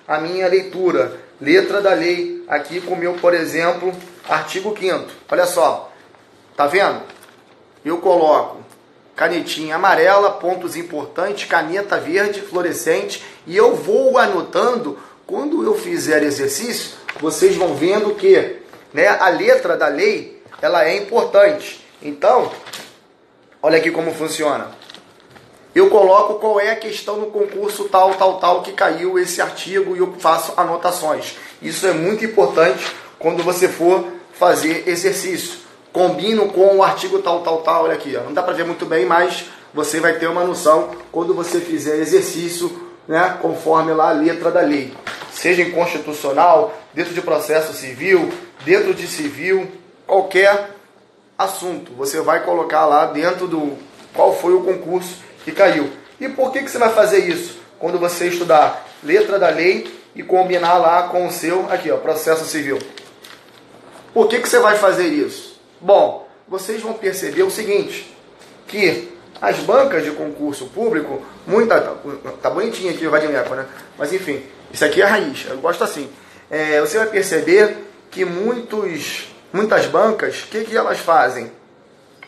a 0.08 0.17
minha 0.20 0.48
leitura. 0.48 1.20
Letra 1.39 1.82
da 1.82 1.93
lei, 1.93 2.43
aqui 2.48 2.79
com 2.82 2.93
o 2.93 2.98
meu, 2.98 3.13
por 3.15 3.34
exemplo, 3.34 3.93
artigo 4.27 4.75
5 4.77 5.06
Olha 5.32 5.46
só, 5.46 5.92
tá 6.56 6.68
vendo? 6.68 7.01
Eu 7.84 7.98
coloco 7.98 8.58
canetinha 9.15 9.75
amarela, 9.75 10.32
pontos 10.32 10.75
importantes, 10.75 11.48
caneta 11.48 12.00
verde, 12.00 12.42
fluorescente, 12.42 13.24
e 13.46 13.56
eu 13.56 13.75
vou 13.75 14.18
anotando, 14.18 14.98
quando 15.27 15.63
eu 15.63 15.75
fizer 15.75 16.24
exercício, 16.24 16.98
vocês 17.20 17.56
vão 17.56 17.75
vendo 17.75 18.15
que 18.15 18.58
né, 18.92 19.08
a 19.08 19.30
letra 19.30 19.77
da 19.77 19.88
lei, 19.88 20.42
ela 20.62 20.84
é 20.86 20.98
importante. 20.98 21.86
Então, 22.01 22.51
Olha 23.65 23.77
aqui 23.77 23.92
como 23.92 24.13
funciona. 24.13 24.72
Eu 25.74 25.89
coloco 25.89 26.34
qual 26.34 26.60
é 26.60 26.72
a 26.72 26.75
questão 26.75 27.15
no 27.15 27.27
concurso 27.27 27.86
tal, 27.86 28.13
tal, 28.15 28.38
tal 28.38 28.62
que 28.62 28.74
caiu 28.74 29.18
esse 29.18 29.42
artigo 29.42 29.96
e 29.96 30.00
eu 30.00 30.15
faço 30.20 30.53
anotações. 30.58 31.38
Isso 31.62 31.88
é 31.88 31.94
muito 31.94 32.25
importante 32.25 32.94
quando 33.24 33.42
você 33.42 33.70
for 33.70 34.06
fazer 34.34 34.84
exercício. 34.86 35.60
Combino 35.94 36.50
com 36.50 36.77
o 36.77 36.84
artigo 36.84 37.20
tal, 37.20 37.39
tal, 37.42 37.62
tal, 37.62 37.86
olha 37.86 37.94
aqui, 37.94 38.15
ó. 38.18 38.24
não 38.24 38.34
dá 38.34 38.44
para 38.44 38.53
ver 38.53 38.65
muito 38.65 38.86
bem, 38.86 39.06
mas 39.06 39.46
você 39.74 40.01
vai 40.01 40.20
ter 40.20 40.27
uma 40.27 40.44
noção 40.44 40.92
quando 41.10 41.34
você 41.34 41.62
fizer 41.62 41.96
exercício, 41.96 42.92
né, 43.08 43.38
conforme 43.42 43.94
lá 43.94 44.10
a 44.10 44.12
letra 44.12 44.51
da 44.51 44.60
lei. 44.60 44.94
Seja 45.32 45.62
em 45.62 45.72
constitucional, 45.72 46.77
dentro 46.94 47.13
de 47.13 47.22
processo 47.22 47.74
civil, 47.74 48.30
dentro 48.65 48.94
de 48.94 49.08
civil, 49.08 49.72
qualquer 50.06 50.72
assunto, 51.38 51.94
você 51.94 52.20
vai 52.20 52.44
colocar 52.44 52.86
lá 52.86 53.06
dentro 53.06 53.48
do 53.48 53.77
qual 54.13 54.36
foi 54.36 54.53
o 54.53 54.63
concurso 54.63 55.20
que 55.46 55.51
caiu. 55.53 55.89
E 56.20 56.27
por 56.27 56.51
que, 56.51 56.62
que 56.62 56.70
você 56.70 56.77
vai 56.77 56.89
fazer 56.89 57.20
isso? 57.20 57.58
Quando 57.80 57.98
você 57.98 58.27
estudar 58.27 58.86
letra 59.01 59.39
da 59.39 59.50
lei 59.50 59.89
e 60.13 60.22
combinar 60.22 60.77
lá 60.77 61.03
com 61.03 61.25
o 61.25 61.32
seu, 61.32 61.72
aqui 61.72 61.89
ó, 61.89 61.98
processo 61.98 62.46
civil. 62.46 62.80
Por 64.13 64.27
que, 64.27 64.39
que 64.39 64.48
você 64.48 64.60
vai 64.60 64.77
fazer 64.77 65.08
isso? 65.08 65.60
Bom, 65.82 66.27
vocês 66.48 66.82
vão 66.82 66.93
perceber 66.93 67.43
o 67.43 67.50
seguinte, 67.50 68.15
que 68.67 69.12
as 69.41 69.58
bancas 69.58 70.03
de 70.03 70.12
concurso 70.12 70.67
público, 70.67 71.22
muita, 71.48 71.82
tá, 71.82 71.96
tá 72.41 72.50
bonitinho 72.50 72.93
aqui 72.93 73.08
o 73.08 73.12
Vadimeco, 73.12 73.55
né? 73.55 73.65
Mas 73.98 74.13
enfim, 74.13 74.43
isso 74.72 74.86
aqui 74.86 75.01
é 75.01 75.05
a 75.05 75.10
raiz, 75.10 75.46
eu 75.50 75.58
gosto 75.58 75.84
assim. 75.84 76.10
É, 76.50 76.79
você 76.79 76.98
vai 76.98 77.08
perceber 77.08 77.75
que 78.12 78.24
muitos, 78.24 79.34
muitas 79.51 79.88
bancas, 79.88 80.43
o 80.43 80.48
que, 80.48 80.63
que 80.63 80.77
elas 80.77 81.00
fazem? 81.00 81.51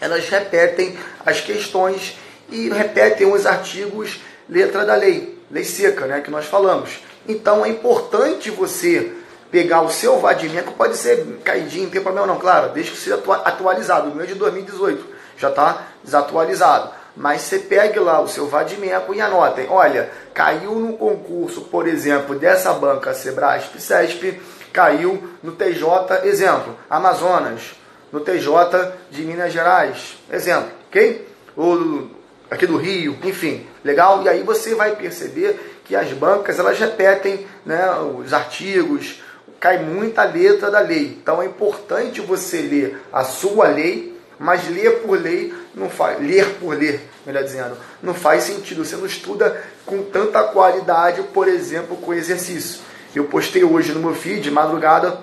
Elas 0.01 0.27
repetem 0.27 0.97
as 1.25 1.39
questões 1.39 2.17
e 2.49 2.69
repetem 2.69 3.31
os 3.31 3.45
artigos 3.45 4.19
letra 4.49 4.85
da 4.85 4.95
lei, 4.95 5.37
lei 5.51 5.63
seca, 5.63 6.05
né, 6.05 6.21
que 6.21 6.31
nós 6.31 6.45
falamos. 6.45 6.99
Então 7.27 7.65
é 7.65 7.69
importante 7.69 8.49
você 8.49 9.11
pegar 9.55 9.83
o 9.83 9.89
seu 9.89 10.19
vadimeco, 10.19 10.73
pode 10.73 10.97
ser 10.97 11.39
caidinho, 11.41 11.85
não 11.85 11.89
tem 11.89 12.01
problema 12.01 12.27
não, 12.27 12.37
claro, 12.37 12.73
desde 12.73 12.91
que 12.91 12.97
seja 12.97 13.15
atualizado. 13.45 14.09
O 14.09 14.13
meu 14.13 14.25
é 14.25 14.27
de 14.27 14.35
2018 14.35 15.05
já 15.37 15.47
está 15.47 15.83
desatualizado. 16.03 16.89
Mas 17.15 17.43
você 17.43 17.59
pegue 17.59 17.97
lá 17.97 18.19
o 18.19 18.27
seu 18.27 18.49
vadimeco 18.49 19.13
e 19.13 19.21
anotem. 19.21 19.67
Olha, 19.69 20.11
caiu 20.33 20.75
no 20.75 20.97
concurso, 20.97 21.61
por 21.61 21.87
exemplo, 21.87 22.37
dessa 22.37 22.73
banca 22.73 23.13
Sebrasp, 23.13 23.79
CESP, 23.79 24.41
caiu 24.73 25.23
no 25.41 25.53
TJ, 25.53 26.25
exemplo, 26.25 26.75
Amazonas, 26.89 27.75
no 28.11 28.19
TJ 28.19 28.91
de 29.09 29.21
Minas 29.21 29.53
Gerais, 29.53 30.17
exemplo, 30.29 30.69
ok? 30.89 31.29
Ou 31.55 32.09
aqui 32.51 32.67
do 32.67 32.75
Rio, 32.75 33.17
enfim, 33.23 33.65
legal? 33.85 34.21
E 34.21 34.27
aí 34.27 34.43
você 34.43 34.75
vai 34.75 34.97
perceber 34.97 35.79
que 35.85 35.95
as 35.95 36.11
bancas 36.11 36.59
elas 36.59 36.77
repetem 36.77 37.47
né, 37.65 37.89
os 38.19 38.33
artigos, 38.33 39.23
cai 39.65 39.79
muita 39.79 40.23
letra 40.23 40.69
da 40.69 40.79
lei. 40.79 41.17
Então 41.19 41.41
é 41.41 41.47
importante 41.47 42.21
você 42.21 42.61
ler 42.61 43.01
a 43.11 43.23
sua 43.23 43.67
lei, 43.67 44.15
mas 44.37 44.69
ler 44.69 44.99
por 44.99 45.19
lei 45.19 45.51
não 45.73 45.89
faz, 45.89 46.19
ler 46.19 46.45
por 46.59 46.77
ler, 46.77 47.01
melhor 47.25 47.43
dizendo, 47.43 47.75
não 48.03 48.13
faz 48.13 48.43
sentido. 48.43 48.85
Você 48.85 48.95
não 48.95 49.07
estuda 49.07 49.59
com 49.83 50.03
tanta 50.03 50.43
qualidade, 50.43 51.23
por 51.33 51.47
exemplo, 51.47 51.97
com 51.97 52.13
exercício. 52.13 52.81
Eu 53.15 53.23
postei 53.23 53.63
hoje 53.63 53.91
no 53.91 53.99
meu 53.99 54.13
feed, 54.13 54.41
de 54.41 54.51
madrugada, 54.51 55.17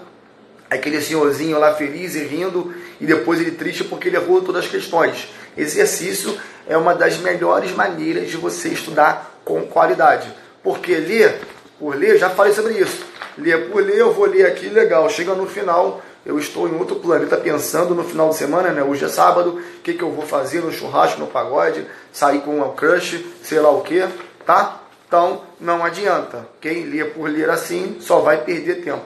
aquele 0.68 1.00
senhorzinho 1.00 1.60
lá 1.60 1.74
feliz 1.74 2.16
e 2.16 2.24
rindo, 2.24 2.74
e 3.00 3.06
depois 3.06 3.40
ele 3.40 3.52
triste 3.52 3.84
porque 3.84 4.08
ele 4.08 4.16
errou 4.16 4.42
todas 4.42 4.64
as 4.64 4.70
questões. 4.70 5.32
Exercício 5.56 6.36
é 6.66 6.76
uma 6.76 6.96
das 6.96 7.16
melhores 7.18 7.70
maneiras 7.70 8.28
de 8.28 8.36
você 8.36 8.70
estudar 8.70 9.40
com 9.44 9.62
qualidade. 9.68 10.34
Porque 10.64 10.96
ler 10.96 11.40
por 11.82 11.96
ler, 11.96 12.16
já 12.16 12.30
falei 12.30 12.52
sobre 12.52 12.74
isso. 12.74 13.04
Ler 13.36 13.68
por 13.68 13.82
ler, 13.82 13.98
eu 13.98 14.12
vou 14.12 14.26
ler 14.26 14.46
aqui, 14.46 14.68
legal. 14.68 15.10
Chega 15.10 15.34
no 15.34 15.48
final, 15.48 16.00
eu 16.24 16.38
estou 16.38 16.68
em 16.68 16.76
outro 16.76 16.94
planeta 16.94 17.36
pensando 17.36 17.92
no 17.92 18.04
final 18.04 18.28
de 18.28 18.36
semana, 18.36 18.70
né? 18.70 18.84
Hoje 18.84 19.04
é 19.04 19.08
sábado, 19.08 19.58
o 19.58 19.80
que, 19.82 19.94
que 19.94 20.02
eu 20.02 20.12
vou 20.12 20.24
fazer 20.24 20.60
no 20.60 20.70
churrasco, 20.70 21.18
no 21.18 21.26
pagode, 21.26 21.84
sair 22.12 22.40
com 22.42 22.58
uma 22.58 22.72
crush, 22.72 23.24
sei 23.42 23.58
lá 23.58 23.70
o 23.70 23.80
que, 23.80 24.00
tá? 24.46 24.80
Então, 25.08 25.42
não 25.58 25.84
adianta. 25.84 26.46
Quem 26.60 26.84
lê 26.84 27.04
por 27.04 27.28
ler 27.28 27.50
assim 27.50 27.96
só 28.00 28.20
vai 28.20 28.44
perder 28.44 28.84
tempo. 28.84 29.04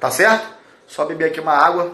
Tá 0.00 0.10
certo? 0.10 0.48
Só 0.86 1.04
beber 1.04 1.26
aqui 1.26 1.40
uma 1.40 1.52
água. 1.52 1.92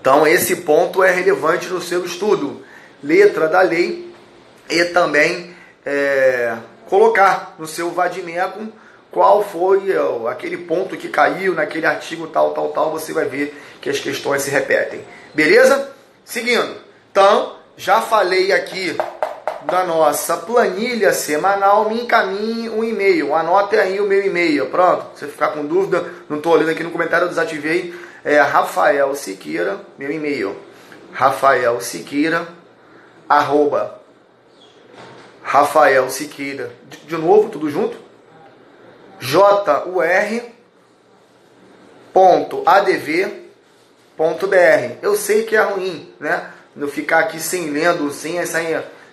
Então, 0.00 0.24
esse 0.24 0.54
ponto 0.54 1.02
é 1.02 1.10
relevante 1.10 1.66
no 1.66 1.82
seu 1.82 2.04
estudo. 2.04 2.62
Letra 3.02 3.48
da 3.48 3.60
lei 3.60 4.14
e 4.70 4.84
também 4.84 5.52
é, 5.84 6.56
colocar 6.88 7.54
no 7.58 7.66
seu 7.66 7.90
vademecum 7.90 8.70
qual 9.10 9.42
foi 9.42 9.94
aquele 10.30 10.58
ponto 10.58 10.96
que 10.96 11.08
caiu 11.08 11.54
naquele 11.54 11.86
artigo 11.86 12.26
tal, 12.26 12.52
tal, 12.52 12.68
tal, 12.68 12.90
você 12.90 13.12
vai 13.12 13.24
ver 13.24 13.56
que 13.80 13.88
as 13.88 13.98
questões 13.98 14.42
se 14.42 14.50
repetem. 14.50 15.04
Beleza? 15.32 15.90
Seguindo. 16.24 16.76
Então, 17.10 17.56
já 17.76 18.00
falei 18.00 18.52
aqui 18.52 18.96
da 19.64 19.84
nossa 19.84 20.36
planilha 20.36 21.12
semanal, 21.12 21.88
me 21.88 22.02
encaminhe 22.02 22.68
um 22.68 22.84
e-mail. 22.84 23.34
Anote 23.34 23.76
aí 23.76 24.00
o 24.00 24.06
meu 24.06 24.24
e-mail. 24.24 24.66
Pronto. 24.66 25.06
Se 25.14 25.20
você 25.20 25.32
ficar 25.32 25.48
com 25.48 25.64
dúvida, 25.64 26.04
não 26.28 26.36
estou 26.36 26.52
olhando 26.52 26.70
aqui 26.70 26.82
no 26.82 26.90
comentário, 26.90 27.24
eu 27.24 27.28
desativei. 27.30 27.94
É 28.24 28.40
Rafael 28.40 29.14
Siqueira, 29.14 29.80
meu 29.98 30.10
e-mail. 30.10 30.56
Rafael 31.12 31.80
Siqueira, 31.80 32.46
arroba 33.28 34.00
Rafael 35.48 36.10
Siqueira, 36.10 36.72
de, 36.88 36.96
de 37.06 37.16
novo, 37.16 37.48
tudo 37.48 37.70
junto, 37.70 37.96
jur.adv.br. 39.20 40.56
Eu 45.00 45.14
sei 45.14 45.44
que 45.44 45.54
é 45.54 45.62
ruim, 45.62 46.12
né? 46.18 46.50
Eu 46.76 46.88
ficar 46.88 47.20
aqui 47.20 47.38
sem 47.38 47.70
lendo, 47.70 48.10
sem 48.10 48.40
essa 48.40 48.58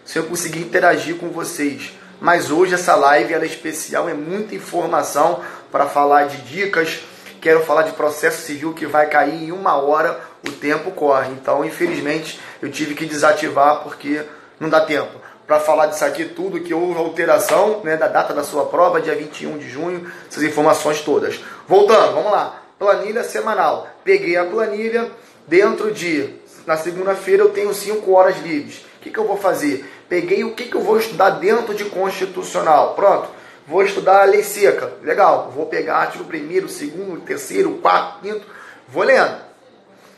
se 0.03 0.17
eu 0.17 0.23
conseguir 0.23 0.61
interagir 0.61 1.17
com 1.17 1.29
vocês. 1.29 1.93
Mas 2.19 2.49
hoje 2.49 2.73
essa 2.73 2.95
live 2.95 3.31
ela 3.31 3.43
é 3.43 3.47
especial, 3.47 4.09
é 4.09 4.15
muita 4.15 4.55
informação 4.55 5.39
para 5.71 5.85
falar 5.85 6.25
de 6.25 6.37
dicas. 6.37 7.03
Quero 7.41 7.63
falar 7.63 7.83
de 7.83 7.91
processo 7.91 8.41
civil 8.41 8.73
que 8.73 8.87
vai 8.87 9.05
cair 9.07 9.43
em 9.43 9.51
uma 9.51 9.75
hora, 9.75 10.19
o 10.43 10.51
tempo 10.51 10.89
corre. 10.91 11.31
Então, 11.31 11.63
infelizmente, 11.63 12.41
eu 12.59 12.71
tive 12.71 12.95
que 12.95 13.05
desativar 13.05 13.83
porque 13.83 14.23
não 14.59 14.67
dá 14.67 14.81
tempo 14.81 15.22
para 15.45 15.59
falar 15.59 15.87
disso 15.87 16.05
aqui 16.05 16.25
tudo, 16.25 16.61
que 16.61 16.73
houve 16.73 16.97
alteração 16.97 17.81
né, 17.83 17.97
da 17.97 18.07
data 18.07 18.33
da 18.33 18.43
sua 18.43 18.65
prova, 18.65 19.01
dia 19.01 19.15
21 19.15 19.57
de 19.57 19.69
junho, 19.69 20.09
essas 20.29 20.43
informações 20.43 21.01
todas. 21.01 21.39
Voltando, 21.67 22.13
vamos 22.13 22.31
lá. 22.31 22.61
Planilha 22.79 23.23
semanal. 23.23 23.87
Peguei 24.03 24.37
a 24.37 24.45
planilha, 24.45 25.11
dentro 25.47 25.91
de, 25.91 26.33
na 26.65 26.77
segunda-feira 26.77 27.43
eu 27.43 27.49
tenho 27.49 27.73
5 27.73 28.11
horas 28.11 28.41
livres. 28.41 28.85
O 28.97 29.03
que, 29.03 29.09
que 29.09 29.17
eu 29.17 29.27
vou 29.27 29.37
fazer? 29.37 29.85
Peguei 30.07 30.43
o 30.43 30.53
que, 30.53 30.65
que 30.65 30.75
eu 30.75 30.81
vou 30.81 30.97
estudar 30.97 31.31
dentro 31.31 31.73
de 31.73 31.85
constitucional. 31.85 32.93
Pronto. 32.95 33.29
Vou 33.67 33.83
estudar 33.83 34.21
a 34.21 34.25
lei 34.25 34.43
seca. 34.43 34.93
Legal. 35.01 35.51
Vou 35.53 35.65
pegar 35.65 35.97
artigo 35.97 36.23
1 36.23 36.67
segundo, 36.67 37.21
terceiro, 37.21 37.79
quarto, 37.81 38.21
quinto. 38.21 38.45
Vou 38.87 39.03
lendo. 39.03 39.37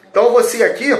Então 0.09 0.31
você 0.31 0.63
aqui 0.63 0.95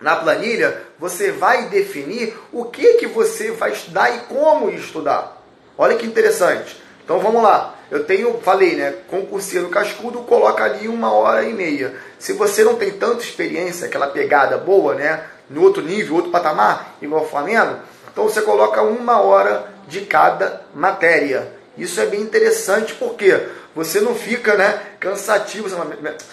na 0.00 0.16
planilha, 0.16 0.82
você 0.98 1.32
vai 1.32 1.68
definir 1.68 2.36
o 2.52 2.64
que, 2.64 2.94
que 2.94 3.06
você 3.06 3.50
vai 3.50 3.72
estudar 3.72 4.14
e 4.14 4.20
como 4.20 4.70
estudar. 4.70 5.42
Olha 5.76 5.96
que 5.96 6.06
interessante. 6.06 6.80
Então 7.04 7.18
vamos 7.18 7.42
lá. 7.42 7.74
Eu 7.90 8.04
tenho, 8.04 8.38
falei, 8.40 8.76
né? 8.76 8.94
Concurseiro 9.08 9.68
cascudo, 9.68 10.20
coloca 10.20 10.62
ali 10.62 10.88
uma 10.88 11.12
hora 11.12 11.42
e 11.44 11.54
meia. 11.54 11.94
Se 12.18 12.32
você 12.32 12.62
não 12.62 12.76
tem 12.76 12.90
tanta 12.90 13.22
experiência, 13.22 13.86
aquela 13.86 14.08
pegada 14.08 14.58
boa, 14.58 14.94
né? 14.94 15.24
No 15.48 15.62
outro 15.62 15.82
nível, 15.82 16.16
outro 16.16 16.30
patamar, 16.30 16.96
igual 17.00 17.22
o 17.22 17.28
Flamengo, 17.28 17.78
então 18.12 18.24
você 18.24 18.42
coloca 18.42 18.82
uma 18.82 19.20
hora 19.20 19.68
de 19.86 20.02
cada 20.02 20.62
matéria. 20.74 21.57
Isso 21.78 22.00
é 22.00 22.06
bem 22.06 22.20
interessante 22.20 22.94
porque 22.94 23.40
você 23.74 24.00
não 24.00 24.14
fica 24.14 24.56
né, 24.56 24.82
cansativo, 24.98 25.68
você 25.68 25.76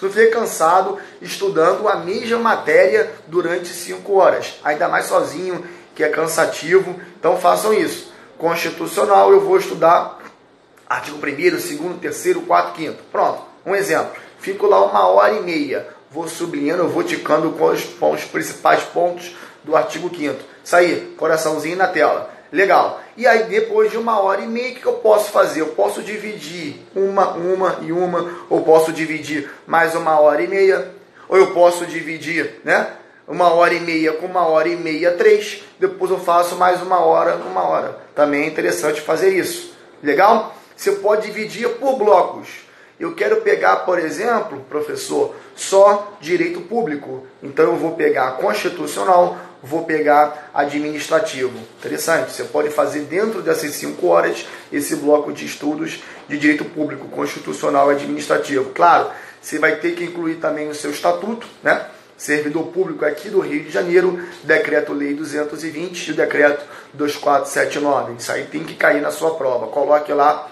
não 0.02 0.10
fica 0.10 0.30
cansado 0.30 0.98
estudando 1.22 1.88
a 1.88 1.96
mesma 1.96 2.38
matéria 2.38 3.12
durante 3.28 3.68
cinco 3.68 4.16
horas, 4.16 4.58
ainda 4.64 4.88
mais 4.88 5.06
sozinho, 5.06 5.64
que 5.94 6.02
é 6.02 6.08
cansativo. 6.08 7.00
Então 7.18 7.38
façam 7.38 7.72
isso. 7.72 8.12
Constitucional, 8.36 9.30
eu 9.30 9.40
vou 9.40 9.56
estudar 9.56 10.18
artigo 10.88 11.18
1, 11.18 11.20
2, 11.98 12.22
3, 12.22 12.36
4, 12.46 12.76
5. 12.76 13.02
Pronto, 13.12 13.42
um 13.64 13.74
exemplo. 13.74 14.12
Fico 14.38 14.66
lá 14.66 14.84
uma 14.84 15.06
hora 15.06 15.34
e 15.34 15.40
meia, 15.40 15.86
vou 16.10 16.28
sublinhando, 16.28 16.88
vou 16.88 17.02
ticando 17.02 17.52
com 17.52 17.66
os, 17.66 17.84
com 17.84 18.12
os 18.12 18.24
principais 18.24 18.82
pontos 18.82 19.36
do 19.64 19.76
artigo 19.76 20.10
5. 20.14 20.36
Isso 20.64 20.76
aí, 20.76 21.14
coraçãozinho 21.16 21.76
na 21.76 21.86
tela. 21.86 22.30
Legal. 22.52 23.00
E 23.16 23.26
aí, 23.26 23.44
depois 23.44 23.90
de 23.90 23.96
uma 23.96 24.20
hora 24.20 24.42
e 24.42 24.46
meia, 24.46 24.72
o 24.72 24.74
que 24.74 24.84
eu 24.84 24.92
posso 24.94 25.30
fazer? 25.30 25.62
Eu 25.62 25.68
posso 25.68 26.02
dividir 26.02 26.76
uma, 26.94 27.30
uma 27.30 27.78
e 27.80 27.90
uma, 27.90 28.30
ou 28.50 28.62
posso 28.62 28.92
dividir 28.92 29.50
mais 29.66 29.94
uma 29.94 30.20
hora 30.20 30.42
e 30.42 30.46
meia, 30.46 30.90
ou 31.26 31.38
eu 31.38 31.52
posso 31.54 31.86
dividir, 31.86 32.60
né? 32.62 32.90
Uma 33.26 33.52
hora 33.54 33.72
e 33.72 33.80
meia 33.80 34.12
com 34.12 34.26
uma 34.26 34.46
hora 34.46 34.68
e 34.68 34.76
meia, 34.76 35.12
três. 35.12 35.64
Depois 35.80 36.10
eu 36.10 36.18
faço 36.18 36.56
mais 36.56 36.82
uma 36.82 37.00
hora, 37.00 37.36
uma 37.36 37.62
hora. 37.62 37.98
Também 38.14 38.44
é 38.44 38.46
interessante 38.46 39.00
fazer 39.00 39.30
isso. 39.30 39.74
Legal? 40.02 40.54
Você 40.76 40.92
pode 40.92 41.26
dividir 41.26 41.68
por 41.76 41.96
blocos. 41.96 42.66
eu 43.00 43.14
quero 43.14 43.40
pegar, 43.40 43.76
por 43.76 43.98
exemplo, 43.98 44.64
professor, 44.68 45.34
só 45.54 46.16
direito 46.20 46.60
público. 46.60 47.26
Então 47.42 47.64
eu 47.64 47.76
vou 47.76 47.92
pegar 47.92 48.32
constitucional, 48.32 49.36
vou 49.66 49.84
pegar 49.84 50.50
administrativo. 50.54 51.58
Interessante, 51.78 52.32
você 52.32 52.44
pode 52.44 52.70
fazer 52.70 53.00
dentro 53.00 53.42
dessas 53.42 53.72
cinco 53.72 54.06
horas 54.06 54.46
esse 54.72 54.96
bloco 54.96 55.32
de 55.32 55.44
estudos 55.44 56.02
de 56.28 56.38
direito 56.38 56.64
público, 56.64 57.08
constitucional 57.08 57.90
e 57.90 57.96
administrativo. 57.96 58.70
Claro, 58.70 59.10
você 59.40 59.58
vai 59.58 59.76
ter 59.76 59.94
que 59.94 60.04
incluir 60.04 60.36
também 60.36 60.68
o 60.68 60.74
seu 60.74 60.90
estatuto, 60.90 61.46
né? 61.62 61.86
Servidor 62.16 62.68
público 62.68 63.04
aqui 63.04 63.28
do 63.28 63.40
Rio 63.40 63.64
de 63.64 63.70
Janeiro, 63.70 64.18
Decreto-Lei 64.42 65.12
220 65.12 66.08
e 66.08 66.12
o 66.12 66.14
Decreto 66.14 66.64
2479. 66.94 68.14
Isso 68.18 68.32
aí 68.32 68.44
tem 68.44 68.64
que 68.64 68.74
cair 68.74 69.02
na 69.02 69.10
sua 69.10 69.34
prova. 69.34 69.66
Coloque 69.66 70.10
lá 70.14 70.50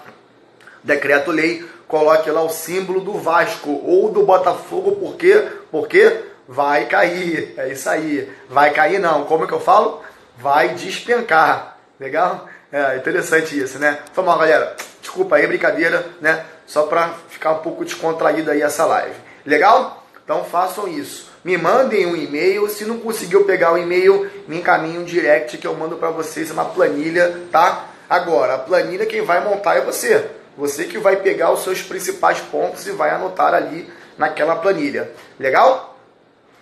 Decreto-Lei, 0.83 1.65
coloque 1.87 2.29
lá 2.29 2.43
o 2.43 2.49
símbolo 2.49 3.01
do 3.01 3.13
Vasco 3.13 3.81
ou 3.83 4.11
do 4.11 4.23
Botafogo, 4.23 4.95
por 4.97 5.15
quê? 5.15 5.47
Porque 5.71 6.21
vai 6.47 6.85
cair. 6.85 7.53
É 7.57 7.69
isso 7.69 7.89
aí. 7.89 8.31
Vai 8.49 8.71
cair 8.71 8.99
não. 8.99 9.25
Como 9.25 9.43
é 9.43 9.47
que 9.47 9.53
eu 9.53 9.59
falo? 9.59 10.01
Vai 10.37 10.69
despencar. 10.69 11.77
Legal? 11.99 12.47
É 12.71 12.97
interessante 12.97 13.57
isso, 13.57 13.79
né? 13.79 13.99
Foi 14.13 14.23
mal, 14.23 14.37
galera. 14.37 14.75
Desculpa 15.01 15.35
aí, 15.35 15.47
brincadeira, 15.47 16.05
né? 16.19 16.45
Só 16.65 16.83
para 16.83 17.13
ficar 17.29 17.51
um 17.51 17.59
pouco 17.59 17.85
descontraída 17.85 18.51
aí 18.51 18.61
essa 18.61 18.85
live. 18.85 19.15
Legal? 19.45 20.03
Então 20.23 20.43
façam 20.43 20.87
isso. 20.87 21.29
Me 21.43 21.57
mandem 21.57 22.07
um 22.07 22.15
e-mail. 22.15 22.67
Se 22.67 22.85
não 22.85 22.99
conseguiu 22.99 23.45
pegar 23.45 23.71
o 23.71 23.77
e-mail, 23.77 24.29
me 24.47 24.57
encaminhe 24.57 24.97
um 24.97 25.03
direct 25.03 25.57
que 25.57 25.67
eu 25.67 25.75
mando 25.75 25.97
para 25.97 26.09
vocês 26.09 26.49
uma 26.49 26.65
planilha, 26.65 27.41
tá? 27.51 27.85
Agora, 28.09 28.55
a 28.55 28.59
planilha 28.59 29.05
quem 29.05 29.21
vai 29.21 29.43
montar 29.43 29.77
é 29.77 29.81
você. 29.81 30.25
Você 30.57 30.85
que 30.85 30.97
vai 30.97 31.17
pegar 31.17 31.51
os 31.51 31.63
seus 31.63 31.81
principais 31.81 32.39
pontos 32.39 32.87
e 32.87 32.91
vai 32.91 33.11
anotar 33.11 33.53
ali 33.53 33.89
naquela 34.17 34.55
planilha. 34.55 35.11
Legal? 35.39 35.94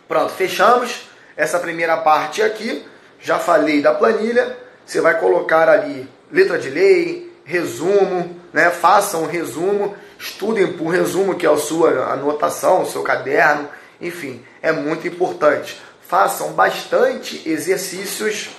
Pronto, 0.07 0.33
fechamos 0.33 1.07
essa 1.36 1.60
primeira 1.60 1.98
parte 1.98 2.41
aqui. 2.41 2.86
Já 3.19 3.39
falei 3.39 3.81
da 3.81 3.93
planilha. 3.93 4.57
Você 4.86 5.00
vai 5.00 5.17
colocar 5.19 5.69
ali 5.69 6.07
letra 6.31 6.57
de 6.57 6.69
lei, 6.69 7.31
resumo, 7.45 8.39
né? 8.51 8.69
Façam 8.69 9.24
um 9.24 9.27
resumo, 9.27 9.95
estudem 10.19 10.74
por 10.74 10.88
resumo, 10.88 11.36
que 11.36 11.45
é 11.45 11.50
a 11.50 11.57
sua 11.57 12.12
anotação, 12.12 12.81
o 12.81 12.86
seu 12.86 13.01
caderno, 13.01 13.69
enfim, 14.01 14.43
é 14.62 14.72
muito 14.72 15.07
importante. 15.07 15.81
Façam 16.07 16.51
bastante 16.51 17.48
exercícios. 17.50 18.50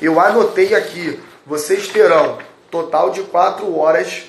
Eu 0.00 0.18
anotei 0.18 0.74
aqui, 0.74 1.20
vocês 1.44 1.88
terão 1.88 2.38
total 2.70 3.10
de 3.10 3.22
4 3.22 3.76
horas 3.78 4.24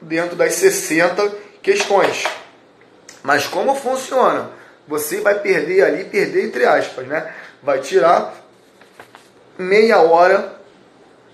dentro 0.00 0.36
das 0.36 0.54
60 0.54 1.32
questões. 1.62 2.24
Mas 3.22 3.46
como 3.46 3.74
funciona? 3.74 4.50
Você 4.86 5.20
vai 5.20 5.38
perder 5.38 5.84
ali, 5.84 6.04
perder 6.04 6.44
entre 6.44 6.64
aspas, 6.64 7.06
né? 7.06 7.32
Vai 7.62 7.80
tirar 7.80 8.34
meia 9.56 10.00
hora, 10.00 10.60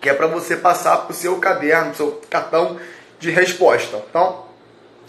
que 0.00 0.09
é 0.09 0.14
para 0.14 0.26
você 0.26 0.57
passar 0.57 0.97
para 0.99 1.12
o 1.12 1.14
seu 1.14 1.38
caderno, 1.38 1.95
seu 1.95 2.21
cartão 2.28 2.78
de 3.19 3.31
resposta. 3.31 4.02
Então, 4.09 4.45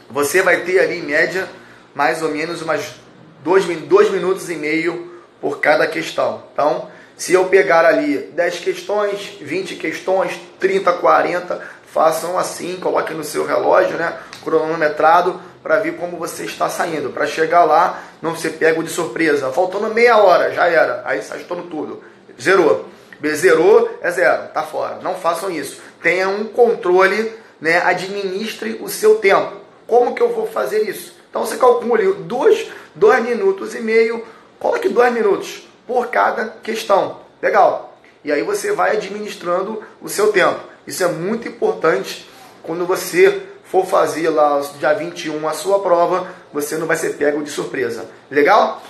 você 0.10 0.42
vai 0.42 0.62
ter 0.62 0.80
ali 0.80 1.00
em 1.00 1.04
média 1.04 1.48
mais 1.94 2.22
ou 2.22 2.30
menos 2.30 2.62
umas 2.62 2.96
dois, 3.44 3.66
dois 3.66 4.10
minutos 4.10 4.50
e 4.50 4.56
meio 4.56 5.22
por 5.42 5.60
cada 5.60 5.86
questão. 5.88 6.44
Então, 6.54 6.90
se 7.18 7.34
eu 7.34 7.46
pegar 7.46 7.86
ali 7.86 8.18
10 8.18 8.60
questões, 8.60 9.38
20 9.42 9.76
questões, 9.76 10.40
30, 10.60 10.94
40, 10.94 11.62
façam 11.92 12.38
assim, 12.38 12.78
coloquem 12.80 13.18
no 13.18 13.24
seu 13.24 13.46
relógio, 13.46 13.98
né, 13.98 14.18
cronometrado, 14.44 15.42
para 15.62 15.80
ver 15.80 15.98
como 15.98 16.18
você 16.18 16.46
está 16.46 16.70
saindo. 16.70 17.10
Para 17.10 17.28
chegar 17.28 17.64
lá, 17.64 18.04
não 18.22 18.36
ser 18.36 18.52
pego 18.52 18.84
de 18.84 18.90
surpresa. 18.90 19.52
Faltando 19.52 19.94
meia 19.94 20.18
hora, 20.18 20.54
já 20.54 20.68
era. 20.68 21.02
Aí 21.06 21.22
sai 21.22 21.44
tudo. 21.44 22.04
Zerou. 22.40 22.88
Zerou 23.28 23.98
é 24.02 24.12
zero, 24.12 24.48
tá 24.54 24.64
fora. 24.64 25.00
Não 25.02 25.16
façam 25.16 25.52
isso. 25.52 25.82
Tenha 26.02 26.30
um 26.30 26.46
controle, 26.46 27.34
né, 27.60 27.82
administre 27.84 28.80
o 28.82 28.88
seu 28.88 29.16
tempo. 29.16 29.58
Como 29.86 30.16
que 30.16 30.22
eu 30.22 30.30
vou 30.30 30.48
fazer 30.48 30.88
isso? 30.90 31.16
Então 31.30 31.46
você 31.46 31.58
calcule 31.58 32.14
dois, 32.14 32.68
dois 32.96 33.24
minutos 33.24 33.76
e 33.76 33.82
meio, 33.82 34.26
coloque 34.58 34.88
dois 34.88 35.12
minutos 35.14 35.68
por 35.86 36.08
cada 36.08 36.46
questão. 36.64 37.20
Legal. 37.42 37.98
E 38.24 38.32
aí 38.32 38.42
você 38.42 38.72
vai 38.72 38.96
administrando 38.96 39.84
o 40.02 40.08
seu 40.08 40.32
tempo. 40.32 40.60
Isso 40.88 41.04
é 41.04 41.08
muito 41.08 41.48
importante 41.48 42.30
quando 42.64 42.86
você 42.86 43.42
for 43.70 43.86
fazer 43.86 44.30
lá 44.30 44.62
dia 44.80 44.94
21 44.94 45.48
a 45.48 45.54
sua 45.54 45.80
prova, 45.80 46.28
você 46.52 46.76
não 46.76 46.88
vai 46.88 46.98
ser 46.98 47.14
pego 47.14 47.44
de 47.44 47.52
surpresa. 47.52 48.06
Legal? 48.30 48.82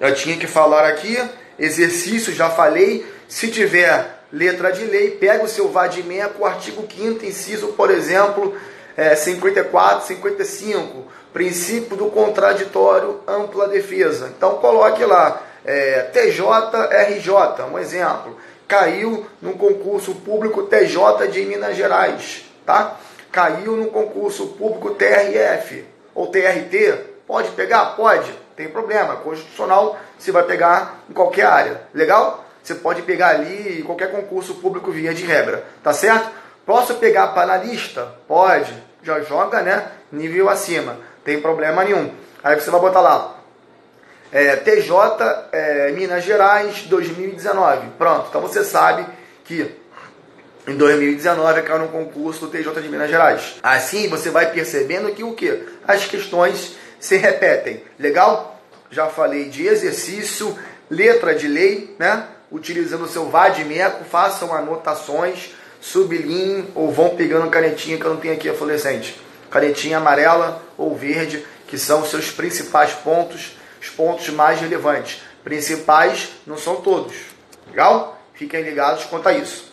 Eu 0.00 0.14
tinha 0.14 0.36
que 0.36 0.46
falar 0.46 0.86
aqui, 0.86 1.18
exercício, 1.58 2.32
já 2.32 2.48
falei. 2.48 3.04
Se 3.28 3.48
tiver 3.48 4.22
letra 4.32 4.70
de 4.70 4.84
lei, 4.84 5.10
pega 5.10 5.44
o 5.44 5.48
seu 5.48 5.68
vadimeco, 5.68 6.44
artigo 6.44 6.86
5 6.88 7.24
inciso, 7.24 7.68
por 7.68 7.90
exemplo, 7.90 8.54
é, 8.96 9.16
54, 9.16 10.06
55, 10.06 11.04
princípio 11.32 11.96
do 11.96 12.06
contraditório, 12.06 13.20
ampla 13.26 13.66
defesa. 13.66 14.32
Então 14.36 14.58
coloque 14.58 15.04
lá, 15.04 15.42
é, 15.64 16.02
TJRJ, 16.12 17.64
um 17.72 17.78
exemplo 17.78 18.36
caiu 18.68 19.26
no 19.40 19.54
concurso 19.54 20.14
público 20.14 20.64
TJ 20.64 21.26
de 21.28 21.44
Minas 21.46 21.74
Gerais, 21.74 22.44
tá? 22.66 22.98
Caiu 23.30 23.76
no 23.76 23.88
concurso 23.88 24.48
público 24.48 24.94
TRF 24.94 25.84
ou 26.14 26.26
TRT, 26.28 26.94
pode 27.26 27.50
pegar? 27.50 27.96
Pode, 27.96 28.32
tem 28.56 28.68
problema. 28.68 29.16
Constitucional 29.16 29.98
você 30.18 30.32
vai 30.32 30.42
pegar 30.42 31.00
em 31.08 31.12
qualquer 31.12 31.46
área, 31.46 31.82
legal? 31.94 32.44
Você 32.62 32.74
pode 32.74 33.02
pegar 33.02 33.28
ali 33.28 33.82
qualquer 33.86 34.10
concurso 34.10 34.54
público 34.56 34.90
via 34.90 35.14
de 35.14 35.24
regra, 35.24 35.64
tá 35.82 35.92
certo? 35.92 36.30
Posso 36.66 36.94
pegar 36.96 37.28
panelista? 37.28 38.14
Pode, 38.26 38.74
já 39.02 39.20
joga, 39.20 39.62
né? 39.62 39.86
Nível 40.10 40.48
acima, 40.48 40.96
tem 41.24 41.40
problema 41.40 41.84
nenhum. 41.84 42.12
Aí 42.42 42.58
você 42.58 42.70
vai 42.70 42.80
botar 42.80 43.00
lá, 43.00 43.38
é, 44.32 44.56
TJ 44.56 44.92
é, 45.52 45.92
Minas 45.92 46.24
Gerais 46.24 46.82
2019. 46.82 47.88
Pronto, 47.96 48.26
então 48.28 48.40
você 48.40 48.62
sabe 48.64 49.06
que 49.44 49.74
em 50.68 50.76
2019 50.76 51.62
caiu 51.62 51.80
no 51.80 51.88
concurso 51.88 52.46
do 52.46 52.48
TJ 52.48 52.80
de 52.80 52.88
Minas 52.88 53.10
Gerais. 53.10 53.56
Assim 53.62 54.08
você 54.08 54.30
vai 54.30 54.52
percebendo 54.52 55.10
que 55.12 55.24
o 55.24 55.32
que? 55.32 55.64
As 55.86 56.04
questões 56.04 56.76
se 57.00 57.16
repetem. 57.16 57.82
Legal? 57.98 58.60
Já 58.90 59.06
falei 59.06 59.46
de 59.46 59.66
exercício, 59.66 60.56
letra 60.90 61.34
de 61.34 61.48
lei, 61.48 61.94
né? 61.98 62.24
Utilizando 62.50 63.04
o 63.04 63.08
seu 63.08 63.28
vadimeco, 63.28 64.04
façam 64.04 64.54
anotações, 64.54 65.54
sublinhem 65.80 66.68
ou 66.74 66.90
vão 66.90 67.16
pegando 67.16 67.50
canetinha 67.50 67.98
que 67.98 68.04
eu 68.04 68.10
não 68.10 68.20
tenho 68.20 68.34
aqui 68.34 68.48
a 68.48 68.54
fluorescente. 68.54 69.20
Canetinha 69.50 69.98
amarela 69.98 70.62
ou 70.76 70.94
verde, 70.94 71.44
que 71.66 71.78
são 71.78 72.02
os 72.02 72.10
seus 72.10 72.30
principais 72.30 72.92
pontos 72.92 73.58
os 73.80 73.88
pontos 73.88 74.28
mais 74.30 74.60
relevantes. 74.60 75.22
Principais 75.44 76.30
não 76.46 76.58
são 76.58 76.76
todos. 76.76 77.14
Legal? 77.68 78.20
Fiquem 78.34 78.62
ligados 78.62 79.04
quanto 79.04 79.28
a 79.28 79.32
isso. 79.32 79.67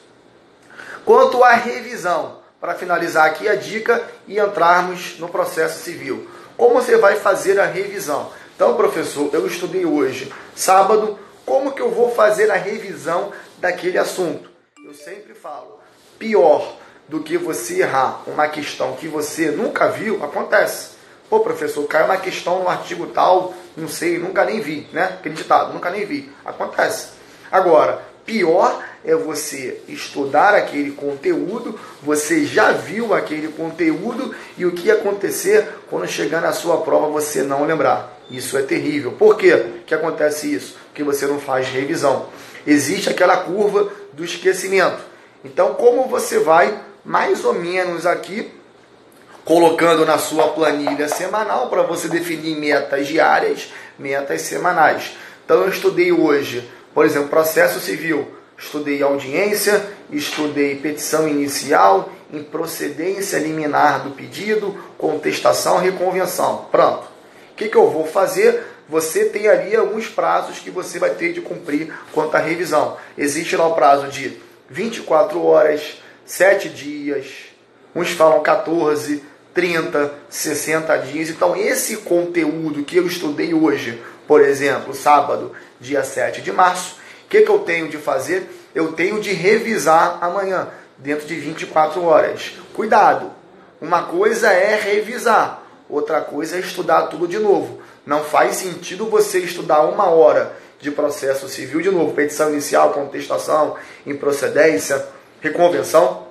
Quanto 1.06 1.44
à 1.44 1.54
revisão, 1.54 2.40
para 2.60 2.74
finalizar 2.74 3.28
aqui 3.28 3.48
a 3.48 3.56
dica 3.56 4.04
e 4.28 4.40
entrarmos 4.40 5.20
no 5.20 5.30
processo 5.30 5.84
civil. 5.84 6.28
Como 6.58 6.74
você 6.74 6.98
vai 6.98 7.16
fazer 7.16 7.60
a 7.60 7.66
revisão? 7.66 8.32
Então, 8.56 8.76
professor, 8.76 9.30
eu 9.32 9.46
estudei 9.46 9.86
hoje, 9.86 10.34
sábado, 10.56 11.20
como 11.46 11.74
que 11.74 11.82
eu 11.82 11.92
vou 11.92 12.10
fazer 12.16 12.50
a 12.50 12.56
revisão 12.56 13.32
daquele 13.60 14.00
assunto? 14.00 14.50
Eu 14.84 14.96
sempre 14.96 15.36
falo, 15.36 15.80
pior 16.18 16.76
do 17.08 17.20
que 17.20 17.38
você 17.38 17.82
errar 17.82 18.24
uma 18.26 18.48
questão 18.48 18.94
que 18.94 19.08
você 19.08 19.52
nunca 19.52 19.90
viu, 19.90 20.24
acontece. 20.24 20.96
Pô, 21.30 21.42
professor, 21.42 21.86
caiu 21.86 22.06
uma 22.06 22.18
questão 22.18 22.64
no 22.64 22.70
artigo 22.70 23.06
tal, 23.08 23.54
não 23.78 23.88
sei, 23.88 24.18
nunca 24.18 24.44
nem 24.44 24.60
vi, 24.60 24.88
né? 24.92 25.04
Acreditado, 25.20 25.72
nunca 25.72 25.92
nem 25.92 26.04
vi. 26.04 26.32
Acontece. 26.44 27.10
Agora, 27.52 28.02
pior 28.26 28.84
é 29.06 29.16
você 29.16 29.82
estudar 29.88 30.56
aquele 30.56 30.92
conteúdo, 30.92 31.80
você 32.02 32.46
já 32.46 32.72
viu 32.72 33.14
aquele 33.14 33.50
conteúdo 33.50 34.34
e 34.58 34.66
o 34.66 34.72
que 34.72 34.90
acontecer 34.90 35.68
quando 35.90 36.08
chegar 36.08 36.42
na 36.42 36.52
sua 36.52 36.78
prova 36.82 37.08
você 37.08 37.44
não 37.44 37.66
lembrar. 37.66 38.20
Isso 38.30 38.58
é 38.58 38.64
terrível. 38.64 39.12
Por 39.12 39.38
quê 39.38 39.66
que 39.86 39.94
acontece 39.94 40.52
isso? 40.54 40.76
Porque 40.88 41.04
você 41.04 41.28
não 41.28 41.40
faz 41.40 41.68
revisão. 41.68 42.28
Existe 42.66 43.10
aquela 43.10 43.38
curva 43.38 43.92
do 44.14 44.26
esquecimento. 44.26 45.00
Então, 45.44 45.76
como 45.76 46.08
você 46.08 46.40
vai 46.40 46.82
mais 47.04 47.46
ou 47.46 47.54
menos 47.54 48.06
aqui 48.08 48.52
colocando 49.46 50.04
na 50.06 50.18
sua 50.18 50.48
planilha 50.48 51.08
semanal 51.08 51.70
para 51.70 51.84
você 51.84 52.08
definir 52.08 52.58
metas 52.58 53.08
diárias, 53.08 53.72
metas 53.98 54.42
semanais. 54.42 55.16
Então 55.46 55.62
eu 55.62 55.70
estudei 55.70 56.12
hoje, 56.12 56.68
por 56.96 57.06
exemplo, 57.06 57.30
processo 57.30 57.80
civil, 57.80 58.35
estudei 58.58 59.02
audiência, 59.04 59.86
estudei 60.12 60.76
petição 60.76 61.28
inicial, 61.28 62.10
em 62.32 62.44
procedência 62.44 63.38
liminar 63.38 64.04
do 64.04 64.12
pedido, 64.12 64.76
contestação, 64.98 65.78
reconvenção. 65.78 66.68
Pronto. 66.72 67.04
O 67.52 67.56
que, 67.56 67.70
que 67.70 67.78
eu 67.78 67.90
vou 67.90 68.06
fazer? 68.06 68.64
Você 68.88 69.26
tem 69.26 69.48
ali 69.48 69.76
alguns 69.76 70.08
prazos 70.08 70.60
que 70.60 70.70
você 70.70 71.00
vai 71.00 71.12
ter 71.12 71.34
de 71.34 71.42
cumprir 71.42 71.94
quanto 72.12 72.36
à 72.36 72.40
revisão. 72.40 72.98
Existe 73.18 73.56
lá 73.56 73.68
o 73.68 73.76
prazo 73.76 74.08
de 74.08 74.38
24 74.70 75.44
horas, 75.44 76.02
7 76.26 76.70
dias, 76.70 77.28
uns 77.96 78.12
falam 78.12 78.44
14, 78.44 79.24
30, 79.54 80.14
60 80.30 80.98
dias. 80.98 81.30
Então, 81.30 81.56
esse 81.56 81.98
conteúdo 81.98 82.84
que 82.84 82.98
eu 82.98 83.08
estudei 83.08 83.54
hoje, 83.54 84.02
por 84.28 84.42
exemplo, 84.42 84.94
sábado, 84.94 85.54
dia 85.80 86.04
7 86.04 86.42
de 86.42 86.52
março, 86.52 86.98
o 87.26 87.28
que, 87.28 87.42
que 87.42 87.50
eu 87.50 87.60
tenho 87.60 87.90
de 87.90 87.98
fazer? 87.98 88.48
Eu 88.74 88.94
tenho 88.94 89.20
de 89.20 89.34
revisar 89.34 90.20
amanhã, 90.22 90.68
dentro 90.98 91.26
de 91.26 91.36
24 91.36 92.04
horas. 92.04 92.54
Cuidado! 92.74 93.32
Uma 93.82 94.04
coisa 94.04 94.52
é 94.52 94.80
revisar, 94.80 95.64
outra 95.90 96.22
coisa 96.22 96.56
é 96.56 96.60
estudar 96.60 97.04
tudo 97.04 97.28
de 97.28 97.38
novo. 97.38 97.82
Não 98.06 98.24
faz 98.24 98.56
sentido 98.56 99.08
você 99.08 99.40
estudar 99.40 99.82
uma 99.82 100.06
hora 100.06 100.56
de 100.80 100.92
processo 100.92 101.50
civil 101.50 101.82
de 101.82 101.90
novo, 101.90 102.14
petição 102.14 102.52
inicial, 102.52 102.94
contestação, 102.94 103.76
improcedência, 104.06 105.06
reconvenção. 105.42 106.28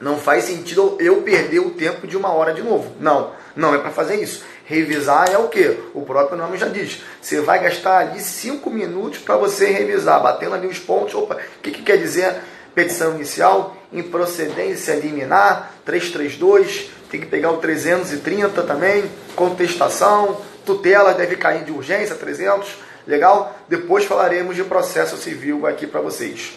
Não 0.00 0.18
faz 0.18 0.44
sentido 0.44 0.96
eu 0.98 1.22
perder 1.22 1.60
o 1.60 1.70
tempo 1.70 2.06
de 2.06 2.16
uma 2.16 2.32
hora 2.32 2.52
de 2.52 2.62
novo. 2.62 2.92
Não, 2.98 3.30
não 3.54 3.74
é 3.74 3.78
para 3.78 3.90
fazer 3.90 4.16
isso. 4.16 4.44
Revisar 4.64 5.30
é 5.30 5.38
o 5.38 5.48
que? 5.48 5.78
O 5.92 6.02
próprio 6.02 6.38
nome 6.38 6.56
já 6.56 6.68
diz. 6.68 7.02
Você 7.20 7.40
vai 7.40 7.62
gastar 7.62 7.98
ali 7.98 8.20
cinco 8.20 8.70
minutos 8.70 9.18
para 9.18 9.36
você 9.36 9.66
revisar, 9.66 10.22
batendo 10.22 10.54
ali 10.54 10.66
os 10.66 10.78
pontos. 10.78 11.14
Opa, 11.14 11.34
o 11.34 11.60
que, 11.60 11.70
que 11.70 11.82
quer 11.82 11.98
dizer 11.98 12.36
petição 12.74 13.14
inicial? 13.16 13.76
Improcedência 13.92 14.94
liminar, 14.94 15.74
332, 15.84 16.90
tem 17.10 17.20
que 17.20 17.26
pegar 17.26 17.50
o 17.50 17.58
330 17.58 18.62
também, 18.62 19.04
contestação, 19.36 20.40
tutela 20.64 21.12
deve 21.12 21.36
cair 21.36 21.64
de 21.64 21.70
urgência, 21.70 22.14
300, 22.14 22.78
legal? 23.06 23.58
Depois 23.68 24.04
falaremos 24.04 24.56
de 24.56 24.64
processo 24.64 25.16
civil 25.16 25.66
aqui 25.66 25.86
para 25.86 26.00
vocês. 26.00 26.52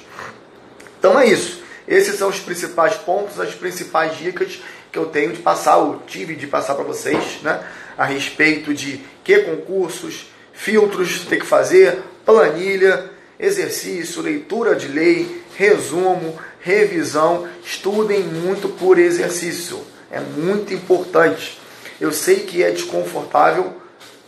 Então 0.98 1.20
é 1.20 1.26
isso. 1.26 1.64
Esses 1.88 2.16
são 2.16 2.30
os 2.30 2.40
principais 2.40 2.96
pontos, 2.96 3.40
as 3.40 3.54
principais 3.54 4.18
dicas 4.18 4.62
que 4.96 5.00
eu 5.00 5.08
tenho 5.08 5.34
de 5.34 5.42
passar, 5.42 5.76
ou 5.76 6.00
tive 6.08 6.36
de 6.36 6.48
passar 6.48 6.74
para 6.74 6.86
vocês, 6.86 7.42
né? 7.42 7.62
A 7.98 8.06
respeito 8.06 8.74
de 8.74 9.02
que 9.26 9.40
concursos, 9.40 10.32
filtros 10.54 11.26
tem 11.26 11.38
que 11.38 11.46
fazer, 11.46 12.02
planilha, 12.26 13.12
exercício, 13.38 14.22
leitura 14.22 14.74
de 14.74 14.88
lei, 14.88 15.44
resumo, 15.58 16.40
revisão. 16.62 17.46
Estudem 17.62 18.24
muito 18.24 18.70
por 18.70 18.98
exercício. 18.98 19.86
É 20.10 20.22
muito 20.22 20.74
importante. 20.74 21.60
Eu 22.00 22.14
sei 22.14 22.38
que 22.38 22.64
é 22.64 22.72
desconfortável. 22.72 23.74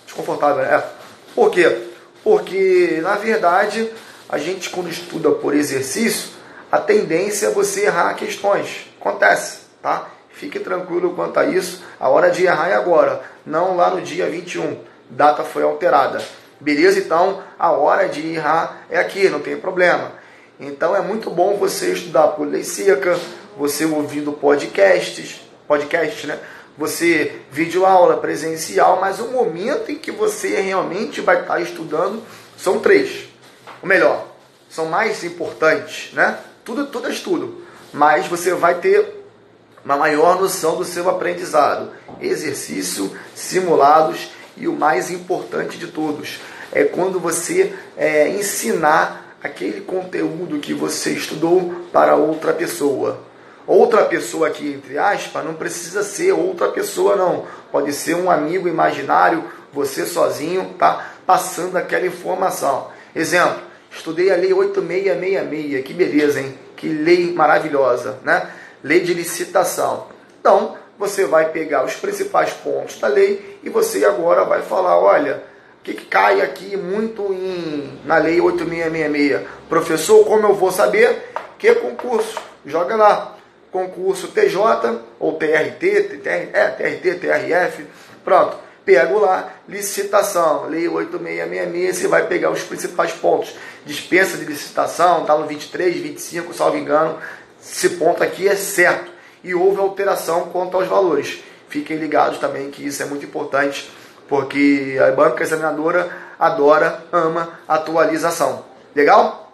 Desconfortável, 0.06 0.66
é. 0.66 0.86
Por 1.34 1.50
quê? 1.50 1.78
Porque, 2.26 3.00
na 3.02 3.16
verdade, 3.16 3.90
a 4.28 4.38
gente, 4.38 4.70
quando 4.70 4.90
estuda 4.90 5.32
por 5.32 5.56
exercício, 5.56 6.32
a 6.70 6.78
tendência 6.78 7.48
é 7.48 7.52
você 7.52 7.86
errar 7.86 8.14
questões. 8.16 8.86
Acontece, 9.00 9.60
tá? 9.82 10.12
Fique 10.38 10.60
tranquilo 10.60 11.16
quanto 11.16 11.40
a 11.40 11.46
isso. 11.46 11.84
A 12.00 12.10
hora 12.10 12.30
de 12.30 12.46
errar 12.46 12.70
é 12.70 12.76
agora, 12.76 13.24
não 13.44 13.76
lá 13.76 13.90
no 13.90 14.02
dia 14.02 14.30
21. 14.30 14.78
Data 15.10 15.44
foi 15.44 15.64
alterada. 15.64 16.22
Beleza? 16.60 17.00
Então, 17.00 17.42
a 17.58 17.72
hora 17.72 18.08
de 18.08 18.36
errar 18.36 18.84
é 18.88 19.00
aqui, 19.00 19.30
não 19.30 19.40
tem 19.40 19.58
problema. 19.58 20.12
Então, 20.60 20.96
é 20.96 21.02
muito 21.02 21.32
bom 21.32 21.58
você 21.58 21.92
estudar 21.92 22.28
por 22.30 22.48
lei 22.48 22.64
seca, 22.64 23.20
você 23.58 23.84
ouvindo 23.86 24.32
podcasts, 24.32 25.42
podcast, 25.68 26.28
né? 26.28 26.40
Você 26.78 27.42
vídeo 27.52 27.84
aula 27.84 28.18
presencial, 28.18 29.00
mas 29.02 29.20
o 29.20 29.30
momento 29.30 29.92
em 29.92 29.96
que 29.96 30.12
você 30.12 30.62
realmente 30.62 31.20
vai 31.20 31.42
estar 31.42 31.60
estudando 31.60 32.22
são 32.56 32.80
três. 32.80 33.28
Ou 33.82 33.90
melhor, 33.90 34.28
são 34.70 34.86
mais 34.86 35.24
importantes, 35.24 36.14
né? 36.14 36.38
Tudo, 36.64 36.86
tudo 36.86 37.08
é 37.08 37.12
estudo, 37.12 37.64
mas 37.92 38.28
você 38.28 38.54
vai 38.54 38.76
ter 38.76 39.17
uma 39.88 39.96
maior 39.96 40.38
noção 40.38 40.76
do 40.76 40.84
seu 40.84 41.10
aprendizado. 41.10 41.92
Exercício, 42.20 43.10
simulados 43.34 44.30
e 44.58 44.68
o 44.68 44.74
mais 44.74 45.10
importante 45.10 45.78
de 45.78 45.88
todos 45.88 46.42
é 46.74 46.84
quando 46.84 47.22
você 47.22 47.74
é, 47.96 48.28
ensinar 48.28 49.38
aquele 49.42 49.80
conteúdo 49.80 50.60
que 50.60 50.74
você 50.74 51.12
estudou 51.12 51.86
para 51.94 52.18
outra 52.18 52.52
pessoa. 52.52 53.22
Outra 53.66 54.04
pessoa 54.04 54.48
aqui, 54.48 54.74
entre 54.74 54.98
aspas, 54.98 55.46
não 55.46 55.54
precisa 55.54 56.04
ser 56.04 56.34
outra 56.34 56.68
pessoa, 56.68 57.16
não. 57.16 57.46
Pode 57.72 57.94
ser 57.94 58.16
um 58.16 58.30
amigo 58.30 58.68
imaginário, 58.68 59.46
você 59.72 60.06
sozinho, 60.06 60.76
tá? 60.78 61.14
Passando 61.26 61.78
aquela 61.78 62.06
informação. 62.06 62.90
Exemplo, 63.16 63.62
Estudei 63.90 64.32
a 64.32 64.36
Lei 64.36 64.52
8666, 64.52 65.86
que 65.86 65.94
beleza, 65.94 66.42
hein? 66.42 66.54
Que 66.76 66.90
lei 66.90 67.34
maravilhosa, 67.34 68.20
né? 68.24 68.48
Lei 68.84 69.02
de 69.02 69.14
licitação. 69.14 70.08
Então, 70.40 70.76
você 70.98 71.26
vai 71.26 71.50
pegar 71.50 71.86
os 71.86 71.96
principais 71.96 72.52
pontos 72.52 73.00
da 73.00 73.08
lei 73.08 73.60
e 73.64 73.70
você 73.70 74.06
agora 74.06 74.44
vai 74.44 74.62
falar, 74.62 74.98
olha, 74.98 75.44
o 75.80 75.84
que, 75.84 75.94
que 75.94 76.06
cai 76.06 76.42
aqui 76.42 76.76
muito 76.76 77.34
em, 77.34 78.00
na 78.04 78.18
Lei 78.18 78.42
8666? 78.42 79.48
Professor, 79.70 80.26
como 80.26 80.48
eu 80.48 80.54
vou 80.54 80.72
saber? 80.72 81.32
Que 81.58 81.74
concurso? 81.76 82.38
Joga 82.66 82.96
lá. 82.96 83.38
Concurso 83.72 84.30
TJ 84.30 85.02
ou 85.20 85.34
TRT, 85.34 86.20
TR, 86.24 86.50
é, 86.54 86.68
TRT, 86.70 87.16
TRF, 87.16 87.86
pronto 88.24 88.68
pego 88.88 89.20
lá, 89.20 89.52
licitação, 89.68 90.68
lei 90.70 90.88
8666, 90.88 91.98
você 91.98 92.08
vai 92.08 92.26
pegar 92.26 92.50
os 92.52 92.64
principais 92.64 93.12
pontos. 93.12 93.54
Dispensa 93.86 94.38
de 94.38 94.46
licitação, 94.46 95.22
está 95.22 95.38
no 95.38 95.46
23, 95.46 95.98
25, 95.98 96.54
salvo 96.54 96.78
engano. 96.78 97.18
Esse 97.62 97.92
ponto 97.92 98.24
aqui 98.24 98.48
é 98.48 98.56
certo. 98.56 99.12
E 99.44 99.54
houve 99.54 99.80
alteração 99.80 100.50
quanto 100.52 100.78
aos 100.78 100.88
valores. 100.88 101.44
Fiquem 101.70 101.98
ligados 101.98 102.40
também 102.40 102.72
que 102.72 102.86
isso 102.86 103.04
é 103.04 103.06
muito 103.06 103.26
importante, 103.26 103.92
porque 104.28 104.98
a 105.06 105.12
banca 105.12 105.44
examinadora 105.44 106.10
adora, 106.40 107.04
ama 107.12 107.60
atualização. 107.68 108.66
Legal? 108.96 109.52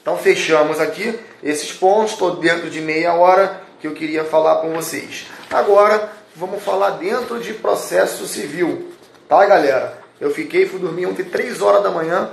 Então 0.00 0.16
fechamos 0.16 0.80
aqui 0.80 1.18
esses 1.42 1.72
pontos, 1.72 2.12
estou 2.12 2.36
dentro 2.36 2.70
de 2.70 2.80
meia 2.80 3.14
hora 3.14 3.60
que 3.80 3.86
eu 3.86 3.92
queria 3.92 4.24
falar 4.24 4.56
com 4.56 4.72
vocês. 4.72 5.26
Agora 5.50 6.10
vamos 6.34 6.62
falar 6.62 6.90
dentro 6.90 7.38
de 7.40 7.52
processo 7.54 8.26
civil, 8.26 8.92
tá, 9.28 9.44
galera? 9.44 9.98
Eu 10.20 10.30
fiquei, 10.32 10.66
fui 10.66 10.78
dormir 10.78 11.06
ontem 11.06 11.24
3 11.24 11.60
horas 11.60 11.82
da 11.82 11.90
manhã, 11.90 12.30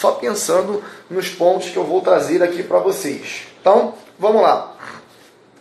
só 0.00 0.12
pensando 0.12 0.82
nos 1.10 1.28
pontos 1.28 1.70
que 1.70 1.76
eu 1.76 1.84
vou 1.84 2.00
trazer 2.00 2.42
aqui 2.42 2.62
para 2.62 2.78
vocês. 2.78 3.48
Então, 3.60 3.94
vamos 4.18 4.42
lá. 4.42 4.72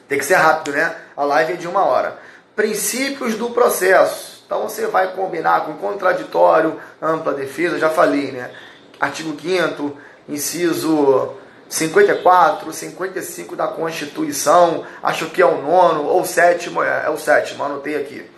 Tem 0.07 0.17
que 0.17 0.25
ser 0.25 0.35
rápido, 0.35 0.75
né? 0.75 0.95
A 1.15 1.23
live 1.23 1.53
é 1.53 1.55
de 1.55 1.67
uma 1.67 1.83
hora. 1.85 2.17
Princípios 2.55 3.35
do 3.35 3.49
processo. 3.49 4.43
Então, 4.45 4.63
você 4.63 4.85
vai 4.87 5.13
combinar 5.13 5.65
com 5.65 5.73
contraditório, 5.73 6.79
ampla 7.01 7.33
defesa, 7.33 7.79
já 7.79 7.89
falei, 7.89 8.31
né? 8.31 8.51
Artigo 8.99 9.35
5 9.39 9.97
inciso 10.29 11.33
54, 11.67 12.71
55 12.71 13.55
da 13.55 13.67
Constituição, 13.67 14.85
acho 15.01 15.27
que 15.31 15.41
é 15.41 15.45
o 15.45 15.61
nono 15.61 16.03
ou 16.03 16.23
sétimo, 16.23 16.83
é, 16.83 17.05
é 17.07 17.09
o 17.09 17.17
sétimo, 17.17 17.63
anotei 17.63 17.95
aqui. 17.95 18.29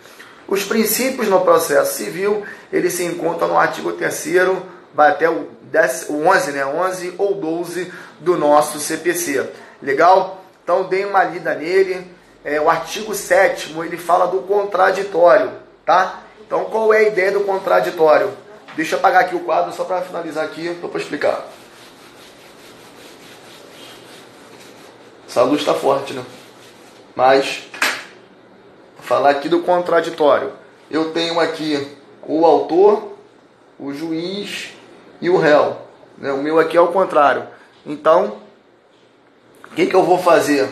Os 0.48 0.64
princípios 0.64 1.28
no 1.28 1.40
processo 1.40 1.96
civil, 1.96 2.44
eles 2.72 2.94
se 2.94 3.04
encontram 3.04 3.48
no 3.48 3.58
artigo 3.58 3.92
3 3.92 4.56
vai 4.94 5.10
até 5.10 5.28
o, 5.28 5.48
10, 5.70 6.06
o 6.08 6.26
11, 6.26 6.52
né, 6.52 6.64
11 6.64 7.14
ou 7.18 7.34
12 7.34 7.92
do 8.20 8.36
nosso 8.38 8.80
CPC. 8.80 9.46
Legal? 9.82 10.40
Então 10.62 10.84
dei 10.84 11.04
uma 11.04 11.24
lida 11.24 11.54
nele. 11.54 12.10
É, 12.44 12.60
o 12.60 12.70
artigo 12.70 13.14
7 13.14 13.74
ele 13.80 13.96
fala 13.96 14.26
do 14.26 14.42
contraditório, 14.42 15.50
tá? 15.84 16.22
Então 16.46 16.64
qual 16.66 16.94
é 16.94 16.98
a 16.98 17.08
ideia 17.08 17.32
do 17.32 17.40
contraditório? 17.40 18.30
Deixa 18.76 18.94
eu 18.94 18.98
apagar 18.98 19.22
aqui 19.22 19.34
o 19.34 19.40
quadro 19.40 19.72
só 19.72 19.84
para 19.84 20.02
finalizar 20.02 20.44
aqui, 20.44 20.74
para 20.74 21.00
explicar. 21.00 21.44
Essa 25.26 25.42
luz 25.42 25.60
está 25.60 25.74
forte, 25.74 26.12
né? 26.12 26.24
Mas, 27.14 27.68
falar 29.00 29.30
aqui 29.30 29.48
do 29.48 29.60
contraditório. 29.60 30.52
Eu 30.90 31.12
tenho 31.12 31.40
aqui 31.40 31.96
o 32.22 32.44
autor, 32.44 33.16
o 33.78 33.92
juiz 33.92 34.74
e 35.20 35.30
o 35.30 35.38
réu. 35.38 35.78
Né? 36.18 36.32
O 36.32 36.38
meu 36.38 36.58
aqui 36.58 36.76
é 36.76 36.80
o 36.80 36.88
contrário. 36.88 37.46
Então, 37.84 38.36
que, 39.76 39.86
que 39.86 39.94
eu 39.94 40.02
vou 40.02 40.18
fazer? 40.18 40.66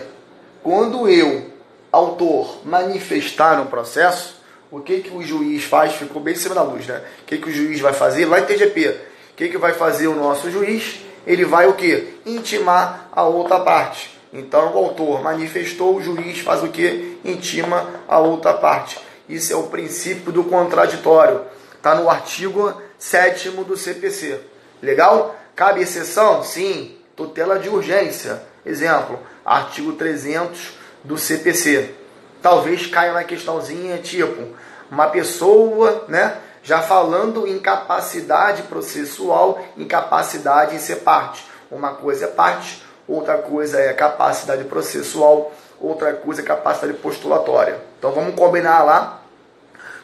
Quando 0.62 1.06
eu, 1.06 1.50
autor, 1.92 2.62
manifestar 2.64 3.60
um 3.60 3.66
processo, 3.66 4.40
o 4.70 4.80
que, 4.80 5.02
que 5.02 5.14
o 5.14 5.22
juiz 5.22 5.62
faz? 5.62 5.92
Ficou 5.92 6.22
bem 6.22 6.32
em 6.32 6.38
cima 6.38 6.54
da 6.54 6.62
luz, 6.62 6.86
né? 6.86 7.02
O 7.20 7.24
que, 7.26 7.36
que 7.36 7.50
o 7.50 7.52
juiz 7.52 7.78
vai 7.80 7.92
fazer? 7.92 8.24
Lá 8.24 8.40
em 8.40 8.46
TGP, 8.46 8.88
o 8.88 9.34
que, 9.36 9.50
que 9.50 9.58
vai 9.58 9.74
fazer 9.74 10.08
o 10.08 10.14
nosso 10.14 10.50
juiz? 10.50 11.00
Ele 11.26 11.44
vai 11.44 11.68
o 11.68 11.74
que? 11.74 12.18
Intimar 12.24 13.08
a 13.12 13.24
outra 13.24 13.60
parte 13.60 14.10
Então 14.32 14.74
o 14.74 14.78
autor 14.78 15.22
manifestou, 15.22 15.96
o 15.96 16.02
juiz 16.02 16.38
faz 16.40 16.62
o 16.62 16.68
que? 16.68 17.18
Intima 17.24 17.86
a 18.08 18.18
outra 18.18 18.54
parte. 18.54 18.98
Isso 19.28 19.52
é 19.52 19.56
o 19.56 19.64
princípio 19.64 20.32
do 20.32 20.44
contraditório. 20.44 21.42
Está 21.76 21.94
no 21.94 22.08
artigo 22.08 22.80
7 22.98 23.50
do 23.50 23.76
CPC. 23.76 24.40
Legal? 24.82 25.36
Cabe 25.54 25.82
exceção? 25.82 26.42
Sim. 26.42 26.96
Tutela 27.14 27.58
de 27.58 27.68
urgência. 27.68 28.53
Exemplo, 28.64 29.18
artigo 29.44 29.92
300 29.92 30.74
do 31.02 31.18
CPC. 31.18 31.94
Talvez 32.40 32.86
caia 32.86 33.12
na 33.12 33.24
questãozinha 33.24 33.98
tipo, 33.98 34.54
uma 34.90 35.08
pessoa, 35.08 36.04
né, 36.08 36.38
já 36.62 36.80
falando 36.80 37.46
em 37.46 37.58
capacidade 37.58 38.62
processual, 38.62 39.62
incapacidade 39.76 40.74
em 40.74 40.78
ser 40.78 40.96
parte. 40.96 41.44
Uma 41.70 41.94
coisa 41.94 42.24
é 42.24 42.28
parte, 42.28 42.82
outra 43.06 43.38
coisa 43.38 43.78
é 43.78 43.92
capacidade 43.92 44.64
processual, 44.64 45.52
outra 45.80 46.14
coisa 46.14 46.40
é 46.40 46.44
capacidade 46.44 46.94
postulatória. 46.94 47.80
Então 47.98 48.12
vamos 48.12 48.34
combinar 48.34 48.82
lá 48.82 49.20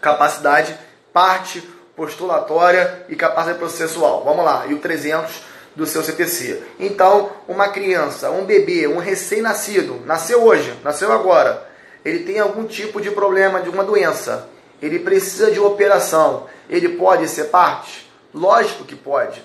capacidade, 0.01 0.79
parte, 1.13 1.61
postulatória 1.97 3.05
e 3.09 3.17
capacidade 3.17 3.59
processual. 3.59 4.23
Vamos 4.25 4.45
lá, 4.45 4.67
e 4.67 4.75
o 4.75 4.79
300 4.79 5.43
do 5.81 5.87
seu 5.87 6.05
CTC. 6.05 6.63
Então, 6.79 7.31
uma 7.49 7.69
criança, 7.69 8.31
um 8.31 8.45
bebê, 8.45 8.87
um 8.87 8.99
recém-nascido, 8.99 10.03
nasceu 10.05 10.45
hoje, 10.45 10.79
nasceu 10.85 11.11
agora, 11.11 11.67
ele 12.05 12.19
tem 12.25 12.39
algum 12.39 12.67
tipo 12.67 13.01
de 13.01 13.11
problema, 13.11 13.63
de 13.63 13.71
uma 13.71 13.83
doença, 13.83 14.47
ele 14.83 14.99
precisa 14.99 15.51
de 15.51 15.59
operação, 15.59 16.47
ele 16.69 16.91
pode 16.91 17.27
ser 17.29 17.45
parte? 17.45 18.13
Lógico 18.35 18.85
que 18.85 18.95
pode, 18.95 19.43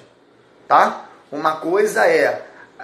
tá? 0.67 1.06
Uma 1.32 1.56
coisa 1.56 2.06
é, 2.06 2.41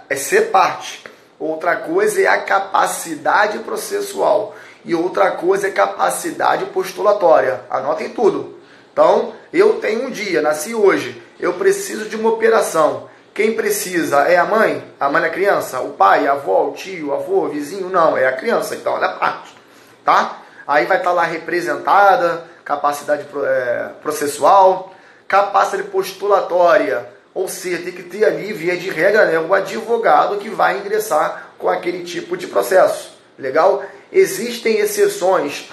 é 0.10 0.16
ser 0.16 0.50
parte, 0.50 1.04
outra 1.38 1.76
coisa 1.76 2.22
é 2.22 2.28
a 2.28 2.40
capacidade 2.44 3.60
processual 3.60 4.56
e 4.86 4.96
outra 4.96 5.30
coisa 5.32 5.68
é 5.68 5.72
capacidade 5.72 6.68
postulatória. 6.68 7.60
Anotem 7.70 8.12
tudo. 8.12 8.58
Então, 8.94 9.34
eu 9.52 9.74
tenho 9.82 10.08
um 10.08 10.10
dia, 10.10 10.42
nasci 10.42 10.74
hoje, 10.74 11.22
eu 11.38 11.52
preciso 11.54 12.08
de 12.08 12.16
uma 12.16 12.30
operação. 12.30 13.11
Quem 13.34 13.56
precisa 13.56 14.24
é 14.24 14.38
a 14.38 14.44
mãe, 14.44 14.84
a 15.00 15.10
mãe 15.10 15.22
da 15.22 15.30
criança, 15.30 15.80
o 15.80 15.92
pai, 15.92 16.28
a 16.28 16.34
avó, 16.34 16.68
o 16.68 16.74
tio, 16.74 17.08
o 17.08 17.14
avô, 17.14 17.46
o 17.46 17.50
vizinho? 17.50 17.90
Não, 17.90 18.18
é 18.18 18.28
a 18.28 18.34
criança, 18.34 18.76
então 18.76 18.98
ela 18.98 19.14
é 19.14 19.18
parte, 19.18 19.56
tá? 20.04 20.40
Aí 20.68 20.86
vai 20.86 20.98
estar 20.98 21.14
lá 21.14 21.24
representada, 21.24 22.44
capacidade 22.66 23.26
é, 23.46 23.90
processual, 24.02 24.94
capacidade 25.28 25.88
postulatória, 25.88 27.08
ou 27.34 27.48
seja, 27.48 27.82
tem 27.82 27.94
que 27.94 28.04
ter 28.04 28.26
ali, 28.26 28.52
via 28.52 28.76
de 28.76 28.90
regra, 28.90 29.26
né, 29.26 29.40
o 29.40 29.54
advogado 29.54 30.38
que 30.38 30.50
vai 30.50 30.78
ingressar 30.78 31.52
com 31.58 31.70
aquele 31.70 32.04
tipo 32.04 32.36
de 32.36 32.48
processo. 32.48 33.18
Legal? 33.40 33.84
Existem 34.12 34.80
exceções 34.80 35.70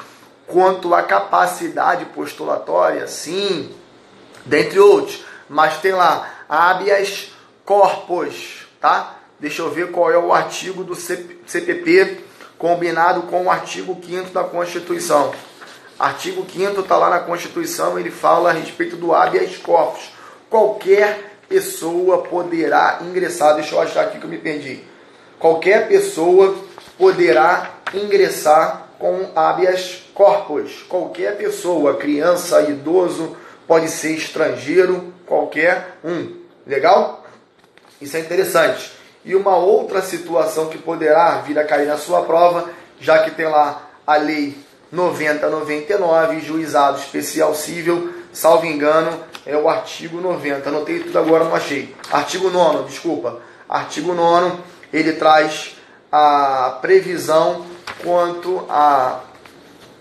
quanto 0.46 0.94
à 0.94 1.02
capacidade 1.02 2.04
postulatória, 2.06 3.08
sim, 3.08 3.74
dentre 4.44 4.78
outros, 4.78 5.24
mas 5.48 5.78
tem 5.78 5.92
lá 5.92 6.30
habeas 6.48 7.32
corpus, 7.68 8.66
tá? 8.80 9.18
Deixa 9.38 9.60
eu 9.60 9.70
ver 9.70 9.90
qual 9.90 10.10
é 10.10 10.16
o 10.16 10.32
artigo 10.32 10.82
do 10.82 10.94
CPP 10.94 12.18
combinado 12.56 13.24
com 13.24 13.44
o 13.44 13.50
artigo 13.50 13.94
5 14.02 14.30
da 14.30 14.42
Constituição. 14.42 15.34
Artigo 15.98 16.46
5 16.50 16.80
está 16.80 16.96
lá 16.96 17.10
na 17.10 17.18
Constituição, 17.18 17.98
ele 17.98 18.10
fala 18.10 18.48
a 18.48 18.52
respeito 18.54 18.96
do 18.96 19.14
habeas 19.14 19.58
corpus. 19.58 20.10
Qualquer 20.48 21.40
pessoa 21.46 22.22
poderá 22.22 23.00
ingressar. 23.02 23.56
Deixa 23.56 23.74
eu 23.74 23.82
achar 23.82 24.04
aqui 24.04 24.18
que 24.18 24.24
eu 24.24 24.30
me 24.30 24.38
perdi. 24.38 24.82
Qualquer 25.38 25.88
pessoa 25.88 26.56
poderá 26.96 27.74
ingressar 27.92 28.92
com 28.98 29.30
habeas 29.36 30.04
corpus. 30.14 30.84
Qualquer 30.88 31.36
pessoa, 31.36 31.98
criança, 31.98 32.62
idoso, 32.62 33.36
pode 33.66 33.90
ser 33.90 34.12
estrangeiro, 34.12 35.12
qualquer 35.26 35.98
um. 36.02 36.34
Legal? 36.66 37.17
Isso 38.00 38.16
é 38.16 38.20
interessante. 38.20 38.92
E 39.24 39.34
uma 39.34 39.56
outra 39.56 40.00
situação 40.00 40.68
que 40.68 40.78
poderá 40.78 41.40
vir 41.40 41.58
a 41.58 41.64
cair 41.64 41.86
na 41.86 41.96
sua 41.96 42.22
prova, 42.22 42.70
já 43.00 43.22
que 43.22 43.30
tem 43.30 43.46
lá 43.46 43.82
a 44.06 44.16
lei 44.16 44.56
9099, 44.90 46.40
juizado 46.40 46.98
especial 46.98 47.54
civil, 47.54 48.14
salvo 48.32 48.66
engano, 48.66 49.22
é 49.44 49.56
o 49.56 49.68
artigo 49.68 50.20
90. 50.20 50.68
Anotei 50.68 51.00
tudo 51.00 51.18
agora, 51.18 51.44
não 51.44 51.54
achei. 51.54 51.94
Artigo 52.10 52.50
9, 52.50 52.88
desculpa. 52.88 53.40
Artigo 53.68 54.14
9, 54.14 54.56
ele 54.92 55.12
traz 55.14 55.76
a 56.10 56.78
previsão 56.80 57.66
quanto 58.02 58.64
a 58.70 59.20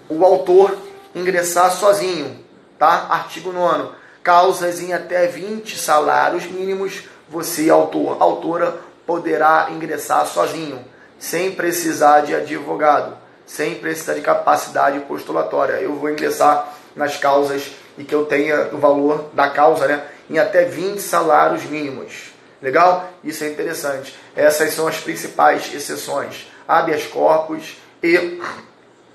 o 0.10 0.24
autor 0.24 0.78
ingressar 1.14 1.72
sozinho, 1.72 2.40
tá? 2.80 3.08
Artigo 3.10 3.52
9. 3.52 3.90
Causas 4.24 4.80
em 4.80 4.94
até 4.94 5.28
20 5.28 5.78
salários 5.78 6.46
mínimos 6.46 7.04
você, 7.30 7.70
autor, 7.70 8.18
autora, 8.20 8.78
poderá 9.06 9.68
ingressar 9.72 10.26
sozinho, 10.26 10.84
sem 11.20 11.52
precisar 11.52 12.22
de 12.22 12.36
advogado, 12.36 13.18
sem 13.46 13.76
precisar 13.76 14.14
de 14.14 14.22
capacidade 14.22 15.00
postulatória. 15.02 15.74
Eu 15.76 15.96
vou 15.96 16.10
ingressar 16.10 16.74
nas 16.96 17.18
causas 17.18 17.72
e 17.98 18.04
que 18.04 18.14
eu 18.14 18.26
tenha 18.26 18.70
o 18.74 18.78
valor 18.78 19.30
da 19.34 19.50
causa 19.50 19.88
né, 19.88 20.04
em 20.30 20.38
até 20.38 20.66
20 20.66 21.00
salários 21.00 21.64
mínimos. 21.64 22.34
Legal? 22.62 23.10
Isso 23.24 23.44
é 23.44 23.50
interessante. 23.50 24.16
Essas 24.36 24.74
são 24.74 24.88
as 24.88 24.98
principais 25.00 25.74
exceções. 25.74 26.52
Habeas 26.68 27.06
corpus 27.06 27.78
e 28.04 28.40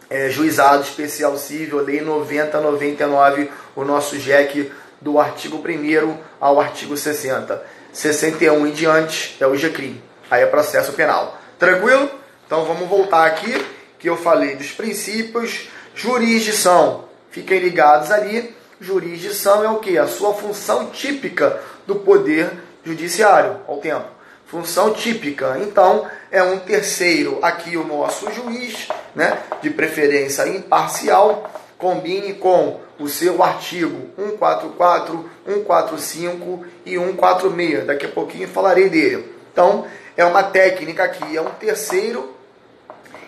é, 0.09 0.29
juizado 0.29 0.83
especial 0.83 1.37
civil, 1.37 1.81
lei 1.81 2.01
9099, 2.01 3.51
o 3.75 3.85
nosso 3.85 4.19
JEC 4.19 4.71
do 5.01 5.19
artigo 5.19 5.57
1 5.57 6.17
ao 6.41 6.61
artigo 6.61 6.97
60. 6.97 7.63
61 7.93 8.67
em 8.67 8.73
diante 8.73 9.37
é 9.41 9.47
o 9.47 9.55
GCRIM. 9.55 10.01
Aí 10.31 10.43
é 10.43 10.47
processo 10.47 10.93
penal. 10.93 11.39
Tranquilo? 11.59 12.11
Então 12.47 12.65
vamos 12.65 12.89
voltar 12.89 13.27
aqui, 13.27 13.65
que 13.99 14.09
eu 14.09 14.17
falei 14.17 14.57
dos 14.57 14.73
princípios. 14.73 15.69
Jurisdição. 15.95 17.05
Fiquem 17.31 17.61
ligados 17.61 18.11
ali. 18.11 18.55
Jurisdição 18.81 19.63
é 19.65 19.69
o 19.69 19.79
que? 19.79 19.97
A 19.99 20.07
sua 20.07 20.35
função 20.35 20.87
típica 20.87 21.61
do 21.87 21.97
poder 21.97 22.51
judiciário 22.85 23.61
ao 23.69 23.79
tempo. 23.79 24.07
Função 24.47 24.93
típica. 24.93 25.59
Então, 25.61 26.07
é 26.31 26.43
um 26.43 26.59
terceiro 26.59 27.39
aqui 27.41 27.77
o 27.77 27.87
nosso 27.87 28.31
juiz, 28.33 28.89
né? 29.15 29.39
De 29.63 29.71
preferência 29.71 30.47
imparcial. 30.49 31.51
Combine 31.83 32.35
com 32.35 32.79
o 32.97 33.09
seu 33.09 33.43
artigo 33.43 34.09
144, 34.15 35.29
145 35.45 36.65
e 36.87 36.97
146. 36.97 37.87
Daqui 37.89 38.07
a 38.07 38.09
pouquinho 38.09 38.47
falarei 38.47 38.89
dele. 38.89 39.35
Então, 39.53 39.85
é 40.17 40.25
uma 40.25 40.45
técnica 40.45 41.03
aqui, 41.03 41.37
é 41.37 41.43
um 41.43 41.51
terceiro, 41.51 42.37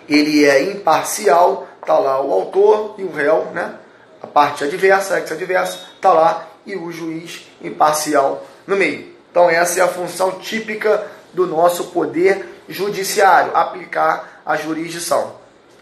ele 0.09 0.45
é 0.45 0.71
imparcial, 0.71 1.67
tá 1.85 1.99
lá 1.99 2.23
o 2.23 2.33
autor 2.33 2.95
e 2.97 3.03
o 3.03 3.11
réu, 3.11 3.47
né? 3.53 3.75
A 4.23 4.27
parte 4.29 4.63
adversa, 4.63 5.19
ex 5.19 5.33
adversa, 5.33 5.81
tá 6.01 6.13
lá 6.13 6.47
e 6.65 6.77
o 6.77 6.93
juiz 6.93 7.51
imparcial 7.61 8.47
no 8.69 8.77
meio. 8.77 9.13
Então 9.33 9.51
essa 9.51 9.81
é 9.81 9.83
a 9.83 9.89
função 9.89 10.39
típica 10.39 11.05
do 11.33 11.45
nosso 11.45 11.87
poder 11.87 12.63
judiciário, 12.69 13.51
aplicar 13.57 14.43
a 14.47 14.55
jurisdição. 14.55 15.35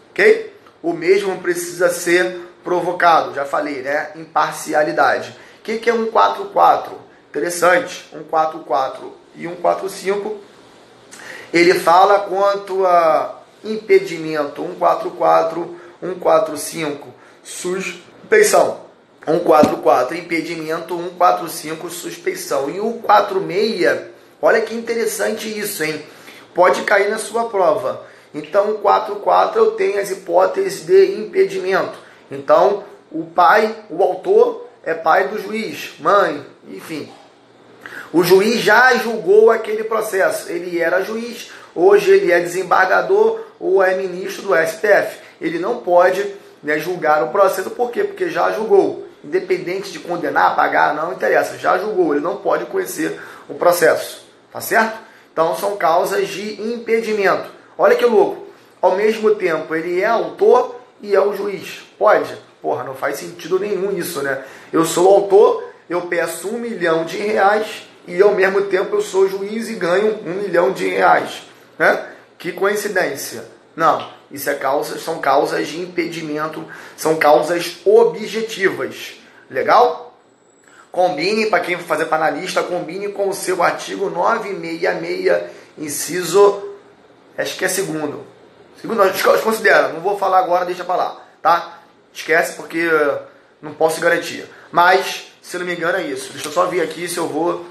OK? 0.09 0.51
O 0.81 0.91
mesmo 0.91 1.37
precisa 1.37 1.89
ser 1.89 2.51
provocado, 2.63 3.33
já 3.33 3.45
falei, 3.45 3.81
né? 3.81 4.11
Imparcialidade. 4.15 5.35
O 5.59 5.63
que, 5.63 5.77
que 5.77 5.89
é 5.89 5.93
um 5.93 6.11
4-4? 6.11 6.91
Interessante, 7.29 8.09
um 8.13 8.23
4-4 8.23 8.93
e 9.35 9.47
um 9.47 9.55
4-5. 9.55 10.37
Ele 11.53 11.73
fala 11.75 12.19
quanto 12.21 12.85
a 12.85 13.41
impedimento, 13.63 14.63
um 14.63 14.75
4-4, 14.75 15.67
um 16.01 16.15
4-5, 16.15 16.97
suspeição. 17.43 18.83
144 19.25 20.17
impedimento, 20.17 20.97
145 20.97 21.89
suspeição. 21.89 22.69
E 22.69 22.79
o 22.79 22.93
46, 22.93 24.01
olha 24.41 24.61
que 24.61 24.75
interessante 24.75 25.47
isso, 25.47 25.83
hein? 25.83 26.03
Pode 26.53 26.81
cair 26.83 27.09
na 27.09 27.17
sua 27.17 27.45
prova. 27.45 28.05
Então, 28.33 28.73
44 28.75 29.59
eu 29.59 29.71
tenho 29.71 29.99
as 29.99 30.11
hipóteses 30.11 30.85
de 30.85 31.15
impedimento. 31.15 31.97
Então, 32.33 32.83
o 33.11 33.25
pai, 33.25 33.75
o 33.89 34.01
autor, 34.01 34.67
é 34.83 34.93
pai 34.93 35.27
do 35.27 35.39
juiz, 35.39 35.93
mãe, 35.99 36.45
enfim. 36.67 37.09
O 38.11 38.23
juiz 38.23 38.61
já 38.61 38.95
julgou 38.95 39.49
aquele 39.49 39.83
processo. 39.83 40.51
Ele 40.51 40.79
era 40.79 41.03
juiz, 41.03 41.51
hoje 41.73 42.11
ele 42.11 42.31
é 42.31 42.39
desembargador 42.39 43.39
ou 43.59 43.81
é 43.81 43.95
ministro 43.95 44.43
do 44.43 44.55
STF. 44.55 45.19
Ele 45.39 45.59
não 45.59 45.77
pode 45.77 46.35
né, 46.61 46.79
julgar 46.79 47.23
o 47.23 47.29
processo, 47.29 47.69
por 47.71 47.91
quê? 47.91 48.03
Porque 48.03 48.29
já 48.29 48.51
julgou. 48.51 49.07
Independente 49.23 49.91
de 49.91 49.99
condenar, 49.99 50.55
pagar, 50.55 50.93
não 50.93 51.13
interessa, 51.13 51.57
já 51.57 51.77
julgou, 51.77 52.13
ele 52.13 52.23
não 52.23 52.37
pode 52.37 52.65
conhecer 52.65 53.19
o 53.47 53.53
processo. 53.53 54.25
Tá 54.51 54.59
certo? 54.59 54.99
Então 55.31 55.55
são 55.55 55.77
causas 55.77 56.27
de 56.27 56.61
impedimento. 56.61 57.49
Olha 57.77 57.95
que 57.95 58.05
louco. 58.05 58.47
Ao 58.81 58.95
mesmo 58.95 59.33
tempo, 59.35 59.73
ele 59.73 60.01
é 60.01 60.05
autor 60.05 60.82
e 61.03 61.13
é 61.13 61.21
o 61.21 61.35
juiz. 61.35 61.83
Pode? 61.99 62.35
Porra, 62.61 62.83
não 62.85 62.95
faz 62.95 63.17
sentido 63.17 63.59
nenhum 63.59 63.95
isso, 63.95 64.23
né? 64.23 64.41
Eu 64.71 64.85
sou 64.85 65.13
autor, 65.13 65.69
eu 65.89 66.03
peço 66.03 66.47
um 66.47 66.57
milhão 66.57 67.03
de 67.03 67.17
reais 67.17 67.85
e 68.07 68.21
ao 68.21 68.33
mesmo 68.33 68.61
tempo 68.63 68.95
eu 68.95 69.01
sou 69.01 69.27
juiz 69.27 69.69
e 69.69 69.75
ganho 69.75 70.19
um 70.25 70.35
milhão 70.35 70.71
de 70.71 70.87
reais. 70.87 71.43
Né? 71.77 72.07
Que 72.37 72.53
coincidência. 72.53 73.45
Não, 73.75 74.09
isso 74.31 74.49
é 74.49 74.55
causa, 74.55 74.97
são 74.97 75.19
causas 75.19 75.67
de 75.67 75.81
impedimento, 75.81 76.65
são 76.95 77.17
causas 77.17 77.77
objetivas. 77.83 79.15
Legal? 79.49 80.17
Combine, 80.89 81.47
para 81.47 81.59
quem 81.59 81.75
for 81.77 81.85
fazer 81.85 82.05
para 82.05 82.27
analista, 82.27 82.63
combine 82.63 83.09
com 83.09 83.27
o 83.27 83.33
seu 83.33 83.61
artigo 83.61 84.09
966, 84.09 85.51
inciso, 85.77 86.63
acho 87.37 87.57
que 87.57 87.65
é 87.65 87.67
segundo. 87.67 88.32
Segundo, 88.79 89.01
considera, 89.41 89.89
não 89.89 90.01
vou 90.01 90.17
falar 90.17 90.39
agora, 90.39 90.65
deixa 90.65 90.83
para 90.83 90.95
lá, 90.95 91.21
tá? 91.41 91.79
Esquece 92.13 92.55
porque 92.55 92.89
não 93.61 93.73
posso 93.73 94.01
garantir. 94.01 94.45
Mas, 94.71 95.31
se 95.41 95.57
não 95.57 95.65
me 95.65 95.75
engano, 95.75 95.97
é 95.97 96.03
isso. 96.03 96.31
Deixa 96.33 96.47
eu 96.47 96.51
só 96.51 96.65
ver 96.65 96.81
aqui 96.81 97.07
se 97.07 97.17
eu 97.17 97.27
vou 97.27 97.65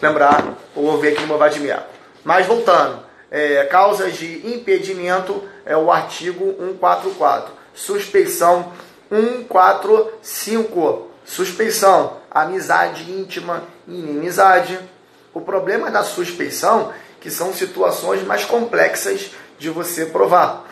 lembrar 0.00 0.54
ou 0.74 0.98
ver 0.98 1.12
aqui 1.12 1.24
no 1.24 1.38
meu 1.38 1.60
Mico. 1.60 1.82
Mas 2.24 2.46
voltando, 2.46 3.02
é, 3.30 3.64
causas 3.64 4.16
de 4.16 4.46
impedimento 4.46 5.42
é 5.64 5.76
o 5.76 5.90
artigo 5.90 6.54
144. 6.58 7.52
Suspeição 7.74 8.72
145. 9.08 11.10
Suspeição, 11.24 12.18
amizade 12.30 13.10
íntima 13.10 13.64
e 13.86 13.98
inimizade. 13.98 14.78
O 15.32 15.40
problema 15.40 15.90
da 15.90 16.02
suspeição 16.02 16.92
que 17.20 17.30
são 17.30 17.54
situações 17.54 18.22
mais 18.24 18.44
complexas 18.44 19.30
de 19.62 19.70
você 19.70 20.06
provar. 20.06 20.64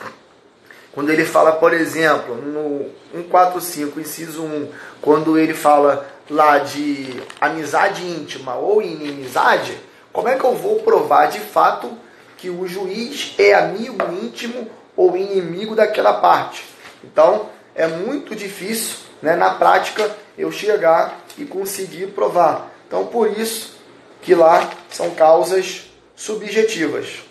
Quando 0.92 1.10
ele 1.10 1.24
fala, 1.24 1.52
por 1.52 1.72
exemplo, 1.72 2.34
no 2.34 2.90
145, 3.12 4.00
inciso 4.00 4.42
1, 4.42 4.68
quando 5.00 5.38
ele 5.38 5.54
fala 5.54 6.10
lá 6.28 6.58
de 6.58 7.22
amizade 7.40 8.04
íntima 8.04 8.56
ou 8.56 8.82
inimizade, 8.82 9.78
como 10.12 10.26
é 10.26 10.36
que 10.36 10.44
eu 10.44 10.56
vou 10.56 10.80
provar 10.80 11.26
de 11.26 11.38
fato 11.38 11.96
que 12.36 12.50
o 12.50 12.66
juiz 12.66 13.36
é 13.38 13.54
amigo 13.54 14.02
íntimo 14.12 14.68
ou 14.96 15.16
inimigo 15.16 15.76
daquela 15.76 16.14
parte? 16.14 16.64
Então, 17.04 17.46
é 17.76 17.86
muito 17.86 18.34
difícil, 18.34 18.96
né, 19.22 19.36
na 19.36 19.50
prática, 19.50 20.10
eu 20.36 20.50
chegar 20.50 21.20
e 21.38 21.44
conseguir 21.44 22.08
provar. 22.08 22.72
Então, 22.88 23.06
por 23.06 23.30
isso 23.30 23.78
que 24.20 24.34
lá 24.34 24.68
são 24.90 25.10
causas 25.10 25.88
subjetivas. 26.16 27.29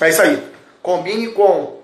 É 0.00 0.08
isso 0.08 0.22
aí. 0.22 0.42
Combine 0.82 1.28
com 1.28 1.80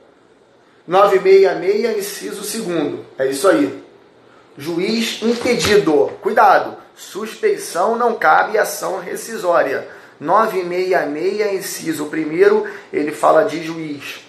966, 0.87 1.99
inciso 1.99 2.63
2. 2.63 3.01
É 3.19 3.27
isso 3.27 3.49
aí. 3.49 3.83
Juiz 4.57 5.21
impedido. 5.23 6.13
Cuidado. 6.21 6.77
Suspeição 6.95 7.97
não 7.97 8.15
cabe 8.15 8.57
ação 8.57 9.01
rescisória. 9.01 9.89
966, 10.21 11.55
inciso 11.55 12.05
1, 12.05 12.67
ele 12.93 13.11
fala 13.11 13.45
de 13.45 13.65
juiz. 13.65 14.21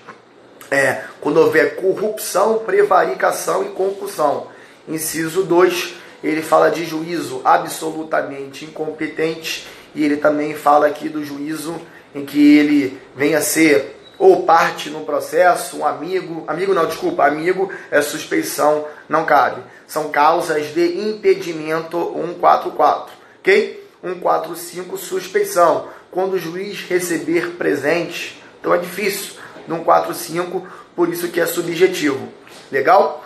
É, 0.71 1.04
quando 1.21 1.38
houver 1.38 1.76
corrupção, 1.76 2.60
prevaricação 2.60 3.63
e 3.63 3.69
concussão. 3.69 4.48
Inciso 4.88 5.43
2, 5.43 5.93
ele 6.24 6.41
fala 6.41 6.69
de 6.71 6.86
juízo 6.86 7.41
absolutamente 7.43 8.65
incompetente 8.65 9.67
e 9.93 10.04
ele 10.04 10.17
também 10.17 10.56
fala 10.56 10.88
aqui 10.88 11.08
do 11.08 11.24
juízo 11.24 11.80
em 12.15 12.25
que 12.25 12.58
ele 12.58 12.99
venha 13.13 13.41
ser 13.41 13.95
ou 14.17 14.43
parte 14.43 14.89
no 14.89 15.01
processo, 15.01 15.80
um 15.80 15.86
amigo, 15.86 16.45
amigo 16.47 16.73
não, 16.73 16.86
desculpa, 16.86 17.25
amigo 17.25 17.69
é 17.91 18.01
suspeição, 18.01 18.86
não 19.10 19.25
cabe. 19.25 19.62
São 19.86 20.10
causas 20.10 20.73
de 20.73 20.97
impedimento 21.01 21.97
144, 22.15 23.13
ok? 23.39 23.88
145, 24.01 24.97
suspeição. 24.97 25.89
Quando 26.10 26.34
o 26.34 26.39
juiz 26.39 26.80
receber 26.88 27.58
presente, 27.58 28.41
então 28.62 28.73
é 28.73 28.78
difícil 28.78 29.34
no 29.67 29.78
145, 29.80 30.65
por 30.95 31.10
isso 31.10 31.28
que 31.28 31.41
é 31.41 31.45
subjetivo. 31.45 32.30
Legal? 32.71 33.23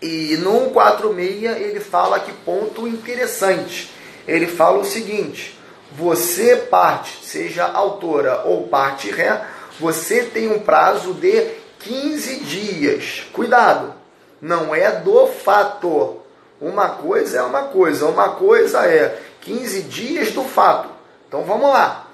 E 0.00 0.36
no 0.36 0.72
146 0.72 1.60
ele 1.60 1.80
fala 1.80 2.20
que 2.20 2.32
ponto 2.32 2.86
interessante. 2.86 3.90
Ele 4.28 4.46
fala 4.46 4.78
o 4.78 4.84
seguinte: 4.84 5.58
você 5.92 6.56
parte, 6.56 7.24
seja 7.24 7.64
autora 7.64 8.42
ou 8.44 8.68
parte 8.68 9.10
ré, 9.10 9.44
você 9.78 10.22
tem 10.24 10.48
um 10.48 10.60
prazo 10.60 11.14
de 11.14 11.50
15 11.80 12.40
dias. 12.40 13.26
Cuidado, 13.32 13.94
não 14.40 14.74
é 14.74 14.90
do 14.90 15.26
fato. 15.26 16.20
Uma 16.60 16.90
coisa 16.90 17.38
é 17.38 17.42
uma 17.42 17.64
coisa, 17.64 18.06
uma 18.06 18.30
coisa 18.30 18.86
é 18.86 19.20
15 19.42 19.82
dias 19.82 20.30
do 20.30 20.44
fato. 20.44 20.88
Então 21.28 21.42
vamos 21.42 21.70
lá. 21.70 22.06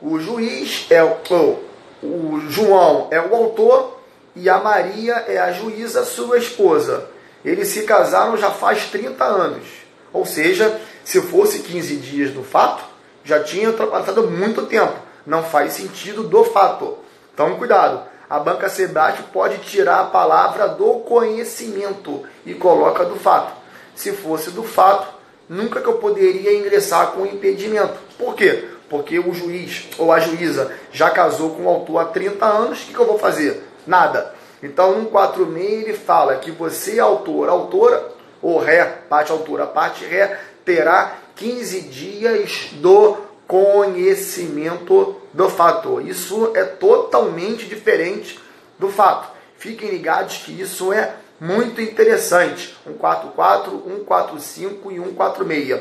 O 0.00 0.18
juiz 0.18 0.86
é 0.90 1.02
o, 1.02 1.60
o 2.02 2.40
João 2.48 3.08
é 3.10 3.20
o 3.20 3.34
autor 3.34 4.00
e 4.34 4.48
a 4.50 4.58
Maria 4.58 5.24
é 5.28 5.38
a 5.38 5.52
juíza, 5.52 6.04
sua 6.04 6.38
esposa. 6.38 7.08
Eles 7.44 7.68
se 7.68 7.82
casaram 7.82 8.36
já 8.36 8.50
faz 8.50 8.86
30 8.86 9.24
anos. 9.24 9.66
Ou 10.12 10.26
seja, 10.26 10.80
se 11.04 11.20
fosse 11.20 11.60
15 11.60 11.96
dias 11.96 12.30
do 12.30 12.42
fato, 12.42 12.84
já 13.24 13.42
tinha 13.42 13.70
ultrapassado 13.70 14.30
muito 14.30 14.66
tempo 14.66 14.94
não 15.26 15.42
faz 15.42 15.72
sentido 15.72 16.24
do 16.24 16.44
fato. 16.44 16.98
Então, 17.32 17.56
cuidado. 17.56 18.02
A 18.28 18.38
banca 18.38 18.68
Sebrate 18.68 19.22
pode 19.24 19.58
tirar 19.58 20.00
a 20.00 20.04
palavra 20.04 20.68
do 20.68 21.00
conhecimento 21.00 22.22
e 22.44 22.54
coloca 22.54 23.04
do 23.04 23.16
fato. 23.16 23.52
Se 23.94 24.12
fosse 24.12 24.50
do 24.50 24.62
fato, 24.62 25.06
nunca 25.48 25.80
que 25.80 25.86
eu 25.86 25.98
poderia 25.98 26.54
ingressar 26.54 27.08
com 27.08 27.26
impedimento. 27.26 27.94
Por 28.18 28.34
quê? 28.34 28.68
Porque 28.88 29.18
o 29.18 29.32
juiz 29.32 29.88
ou 29.98 30.12
a 30.12 30.20
juíza 30.20 30.72
já 30.90 31.10
casou 31.10 31.50
com 31.50 31.64
o 31.64 31.68
autor 31.68 31.98
há 31.98 32.04
30 32.06 32.44
anos, 32.44 32.82
o 32.82 32.86
que, 32.86 32.94
que 32.94 32.98
eu 32.98 33.06
vou 33.06 33.18
fazer? 33.18 33.62
Nada. 33.86 34.34
Então, 34.62 34.98
no 34.98 35.06
46 35.06 35.82
ele 35.82 35.92
fala 35.92 36.36
que 36.36 36.50
você, 36.50 36.98
autor, 36.98 37.48
autora, 37.48 38.10
ou 38.40 38.58
ré, 38.58 38.84
parte 39.08 39.30
autora, 39.30 39.66
parte 39.66 40.04
ré, 40.04 40.38
terá 40.64 41.18
15 41.36 41.80
dias 41.82 42.68
do 42.74 43.16
conhecimento 43.46 45.16
do 45.32 45.48
fato. 45.48 46.00
Isso 46.00 46.52
é 46.54 46.64
totalmente 46.64 47.66
diferente 47.66 48.38
do 48.78 48.88
fato. 48.88 49.28
Fiquem 49.56 49.90
ligados 49.90 50.38
que 50.38 50.60
isso 50.60 50.92
é 50.92 51.14
muito 51.40 51.80
interessante. 51.80 52.76
144, 52.84 53.82
145 53.86 54.92
e 54.92 54.96
146. 54.96 55.80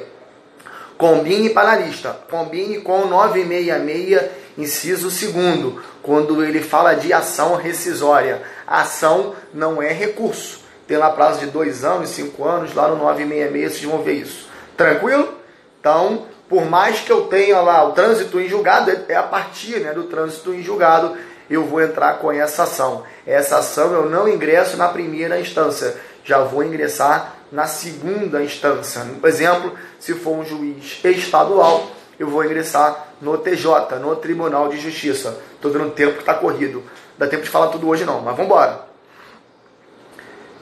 Combine 0.98 1.50
para 1.50 1.72
a 1.72 1.76
lista. 1.76 2.18
Combine 2.30 2.82
com 2.82 3.06
966, 3.08 4.32
inciso 4.58 5.10
2, 5.10 5.74
quando 6.02 6.44
ele 6.44 6.62
fala 6.62 6.94
de 6.94 7.12
ação 7.12 7.56
rescisória. 7.56 8.42
ação 8.68 9.36
não 9.54 9.82
é 9.82 9.92
recurso. 9.92 10.62
Tem 10.88 10.98
lá 10.98 11.10
prazo 11.10 11.40
de 11.40 11.48
dois 11.48 11.84
anos, 11.84 12.10
cinco 12.10 12.46
anos, 12.46 12.74
lá 12.74 12.88
no 12.88 12.98
966 12.98 13.72
vocês 13.72 13.84
vão 13.92 14.04
ver 14.04 14.14
isso. 14.14 14.48
Tranquilo? 14.76 15.43
Então, 15.84 16.28
por 16.48 16.64
mais 16.64 17.02
que 17.02 17.12
eu 17.12 17.26
tenha 17.26 17.60
lá 17.60 17.84
o 17.84 17.92
trânsito 17.92 18.40
em 18.40 18.48
julgado, 18.48 18.90
é, 18.90 19.04
é 19.10 19.16
a 19.18 19.24
partir 19.24 19.82
né, 19.82 19.92
do 19.92 20.04
trânsito 20.04 20.54
em 20.54 20.64
julgado 20.64 21.18
eu 21.50 21.66
vou 21.66 21.82
entrar 21.82 22.20
com 22.20 22.32
essa 22.32 22.64
ação. 22.64 23.04
Essa 23.28 23.58
ação 23.58 23.92
eu 23.92 24.10
não 24.10 24.26
ingresso 24.26 24.78
na 24.78 24.88
primeira 24.88 25.38
instância, 25.38 25.94
já 26.24 26.40
vou 26.40 26.64
ingressar 26.64 27.36
na 27.52 27.68
segunda 27.68 28.42
instância. 28.42 29.06
Por 29.20 29.28
exemplo, 29.28 29.74
se 30.00 30.14
for 30.14 30.38
um 30.38 30.46
juiz 30.46 31.02
estadual, 31.04 31.92
eu 32.18 32.30
vou 32.30 32.46
ingressar 32.46 33.08
no 33.20 33.38
TJ, 33.38 34.00
no 34.00 34.16
Tribunal 34.16 34.70
de 34.70 34.80
Justiça. 34.80 35.38
Estou 35.54 35.70
vendo 35.70 35.88
o 35.88 35.92
tempo 35.92 36.14
que 36.14 36.22
está 36.22 36.34
corrido. 36.34 36.82
Dá 37.18 37.28
tempo 37.28 37.44
de 37.44 37.50
falar 37.50 37.68
tudo 37.68 37.90
hoje 37.90 38.06
não, 38.06 38.22
mas 38.22 38.38
vamos 38.38 38.46
embora. 38.46 38.86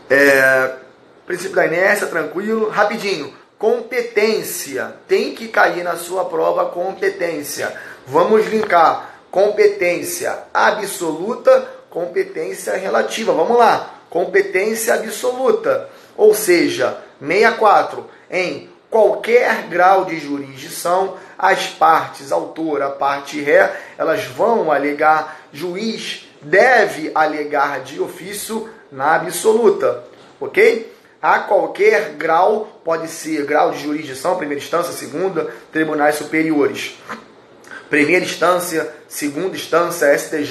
É, 0.09 0.77
princípio 1.27 1.55
da 1.55 1.67
inércia, 1.67 2.07
tranquilo. 2.07 2.69
Rapidinho 2.69 3.39
competência. 3.61 4.95
Tem 5.07 5.35
que 5.35 5.47
cair 5.47 5.83
na 5.83 5.95
sua 5.95 6.25
prova 6.25 6.65
competência. 6.65 7.71
Vamos 8.07 8.47
linkar 8.47 9.19
competência 9.29 10.35
absoluta, 10.51 11.69
competência 11.87 12.75
relativa. 12.75 13.31
Vamos 13.31 13.55
lá. 13.55 13.99
Competência 14.09 14.95
absoluta, 14.95 15.87
ou 16.17 16.33
seja, 16.33 16.97
64 17.21 18.09
em 18.31 18.67
qualquer 18.89 19.67
grau 19.69 20.05
de 20.05 20.19
jurisdição, 20.19 21.15
as 21.37 21.67
partes, 21.67 22.31
autora, 22.31 22.89
parte 22.89 23.39
ré, 23.39 23.73
elas 23.97 24.25
vão 24.25 24.69
alegar, 24.69 25.39
juiz 25.53 26.27
deve 26.41 27.11
alegar 27.15 27.81
de 27.81 28.01
ofício 28.01 28.69
na 28.91 29.15
absoluta, 29.15 30.03
ok? 30.41 30.91
A 31.21 31.39
qualquer 31.39 32.13
grau, 32.13 32.81
pode 32.83 33.07
ser 33.07 33.45
grau 33.45 33.71
de 33.71 33.83
jurisdição, 33.83 34.37
primeira 34.37 34.63
instância, 34.63 34.91
segunda, 34.91 35.53
tribunais 35.71 36.15
superiores. 36.15 36.97
primeira 37.89 38.23
instância, 38.23 38.89
segunda 39.07 39.55
instância, 39.55 40.17
STJ, 40.17 40.49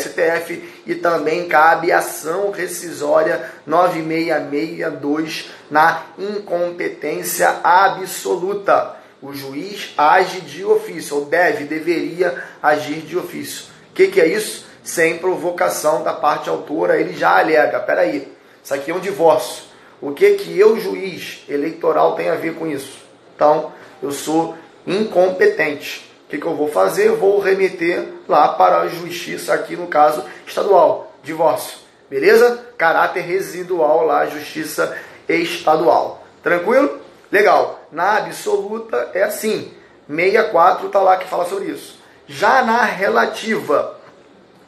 STF 0.00 0.82
e 0.84 0.96
também 0.96 1.46
cabe 1.48 1.92
ação 1.92 2.50
rescisória 2.50 3.48
9662 3.64 5.50
na 5.70 6.02
incompetência 6.18 7.60
absoluta. 7.62 8.96
O 9.22 9.32
juiz 9.32 9.94
age 9.96 10.40
de 10.40 10.64
ofício, 10.64 11.16
ou 11.16 11.26
deve, 11.26 11.64
deveria 11.64 12.42
agir 12.60 13.02
de 13.02 13.16
ofício. 13.16 13.66
O 13.90 13.94
que, 13.94 14.08
que 14.08 14.20
é 14.20 14.26
isso? 14.26 14.66
Sem 14.82 15.18
provocação 15.18 16.02
da 16.02 16.12
parte 16.12 16.48
autora, 16.50 17.00
ele 17.00 17.12
já 17.12 17.38
alega. 17.38 17.78
Peraí, 17.80 18.32
isso 18.64 18.74
aqui 18.74 18.90
é 18.90 18.94
um 18.94 18.98
divórcio. 19.00 19.69
O 20.00 20.12
que 20.12 20.34
que 20.34 20.58
eu, 20.58 20.80
juiz 20.80 21.44
eleitoral, 21.48 22.14
tem 22.14 22.30
a 22.30 22.34
ver 22.34 22.54
com 22.54 22.66
isso? 22.66 22.98
Então, 23.34 23.72
eu 24.02 24.10
sou 24.12 24.56
incompetente. 24.86 26.10
O 26.26 26.30
que, 26.30 26.38
que 26.38 26.46
eu 26.46 26.54
vou 26.54 26.68
fazer? 26.68 27.10
Vou 27.10 27.40
remeter 27.40 28.06
lá 28.28 28.48
para 28.48 28.80
a 28.80 28.88
justiça, 28.88 29.52
aqui 29.52 29.76
no 29.76 29.88
caso 29.88 30.24
estadual, 30.46 31.12
divórcio. 31.22 31.78
Beleza? 32.08 32.66
Caráter 32.78 33.20
residual 33.20 34.06
lá, 34.06 34.26
justiça 34.26 34.96
estadual. 35.28 36.24
Tranquilo? 36.42 36.98
Legal. 37.30 37.84
Na 37.92 38.16
absoluta 38.16 39.10
é 39.12 39.22
assim. 39.22 39.72
64 40.08 40.86
está 40.86 41.00
lá 41.00 41.16
que 41.16 41.28
fala 41.28 41.46
sobre 41.46 41.66
isso. 41.66 41.98
Já 42.26 42.62
na 42.62 42.84
relativa, 42.84 43.98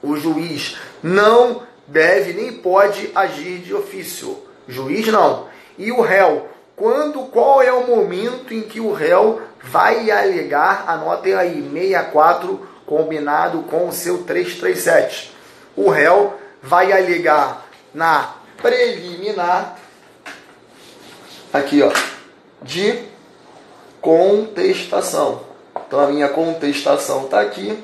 o 0.02 0.16
juiz 0.16 0.76
não 1.02 1.62
deve 1.86 2.32
nem 2.32 2.52
pode 2.52 3.10
agir 3.14 3.58
de 3.58 3.74
ofício. 3.74 4.38
Juiz 4.72 5.06
não. 5.08 5.46
E 5.78 5.92
o 5.92 6.00
réu, 6.00 6.48
quando 6.74 7.20
qual 7.26 7.62
é 7.62 7.72
o 7.72 7.86
momento 7.86 8.52
em 8.52 8.62
que 8.62 8.80
o 8.80 8.92
réu 8.92 9.40
vai 9.62 10.10
alegar, 10.10 10.84
anotem 10.88 11.34
aí, 11.34 11.62
64 11.72 12.68
combinado 12.84 13.62
com 13.62 13.88
o 13.88 13.92
seu 13.92 14.24
337. 14.24 15.32
O 15.76 15.88
réu 15.88 16.34
vai 16.62 16.92
alegar 16.92 17.66
na 17.94 18.34
preliminar 18.60 19.76
aqui, 21.52 21.82
ó, 21.82 21.92
de 22.62 22.98
contestação. 24.00 25.42
Então 25.86 26.00
a 26.00 26.06
minha 26.06 26.28
contestação 26.28 27.24
está 27.24 27.40
aqui 27.40 27.78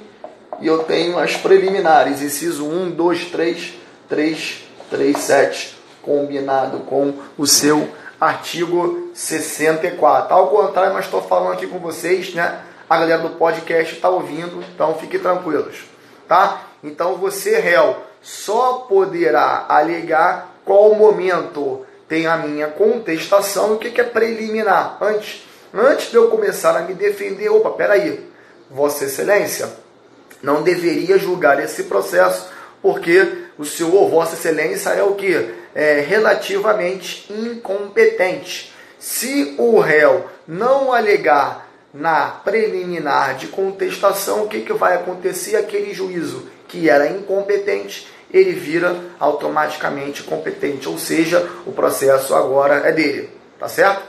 e 0.61 0.67
eu 0.67 0.85
tenho 0.85 1.19
as 1.19 1.37
preliminares, 1.37 2.21
inciso 2.21 2.67
1, 2.67 2.91
2, 2.91 3.25
3, 3.27 3.75
3, 4.09 4.65
3, 4.91 5.19
7, 5.19 5.78
combinado 6.09 6.79
com 6.81 7.13
o 7.37 7.47
seu 7.47 7.87
artigo 8.19 9.11
64. 9.13 10.35
Ao 10.35 10.49
contrário, 10.49 10.95
mas 10.95 11.05
estou 11.05 11.21
falando 11.21 11.53
aqui 11.53 11.67
com 11.67 11.79
vocês, 11.79 12.33
né? 12.35 12.63
A 12.89 12.99
galera 12.99 13.21
do 13.21 13.31
podcast 13.31 13.95
está 13.95 14.09
ouvindo, 14.09 14.65
então 14.75 14.95
fiquem 14.95 15.21
tranquilos, 15.21 15.85
tá? 16.27 16.63
Então 16.83 17.17
você, 17.17 17.61
réu, 17.61 17.99
só 18.23 18.87
poderá 18.89 19.67
alegar 19.69 20.55
qual 20.65 20.95
momento 20.95 21.85
tem 22.09 22.27
a 22.27 22.39
minha 22.39 22.69
contestação 22.69 23.75
o 23.75 23.79
que, 23.79 24.01
é 24.01 24.05
preliminar. 24.05 24.97
Antes, 25.03 25.47
antes 25.75 26.11
de 26.11 26.17
eu 26.17 26.29
começar 26.29 26.75
a 26.79 26.81
me 26.81 26.95
defender, 26.95 27.51
opa, 27.51 27.71
peraí, 27.71 28.27
Vossa 28.71 29.05
Excelência 29.05 29.69
não 30.43 30.63
deveria 30.63 31.19
julgar 31.19 31.63
esse 31.63 31.85
processo, 31.85 32.49
porque 32.81 33.45
o 33.59 33.65
senhor 33.65 34.09
Vossa 34.09 34.35
Excelência 34.35 34.91
é 34.91 35.03
o 35.03 35.15
que? 35.15 35.55
É 35.75 36.01
relativamente 36.01 37.33
incompetente. 37.33 38.73
Se 38.99 39.55
o 39.59 39.79
réu 39.79 40.27
não 40.47 40.93
alegar 40.93 41.69
na 41.93 42.31
preliminar 42.31 43.37
de 43.37 43.49
contestação, 43.49 44.45
o 44.45 44.49
que, 44.49 44.63
que 44.63 44.73
vai 44.73 44.95
acontecer? 44.95 45.57
Aquele 45.57 45.95
juízo 45.95 46.49
que 46.67 46.89
era 46.89 47.09
incompetente, 47.09 48.09
ele 48.31 48.53
vira 48.53 48.97
automaticamente 49.19 50.23
competente, 50.23 50.89
ou 50.89 50.99
seja, 50.99 51.49
o 51.67 51.73
processo 51.73 52.35
agora 52.35 52.87
é 52.87 52.93
dele, 52.93 53.31
tá 53.59 53.69
certo? 53.69 54.03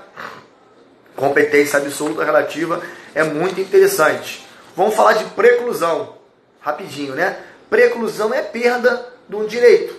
Competência 1.16 1.80
absoluta 1.80 2.24
relativa 2.24 2.82
é 3.16 3.24
muito 3.24 3.62
interessante. 3.62 4.46
Vamos 4.76 4.96
falar 4.96 5.14
de 5.14 5.26
preclusão, 5.26 6.18
rapidinho, 6.60 7.16
né? 7.16 7.38
Preclusão 7.70 8.34
é 8.34 8.42
perda 8.42 9.06
de 9.28 9.36
um 9.36 9.46
direito. 9.46 9.99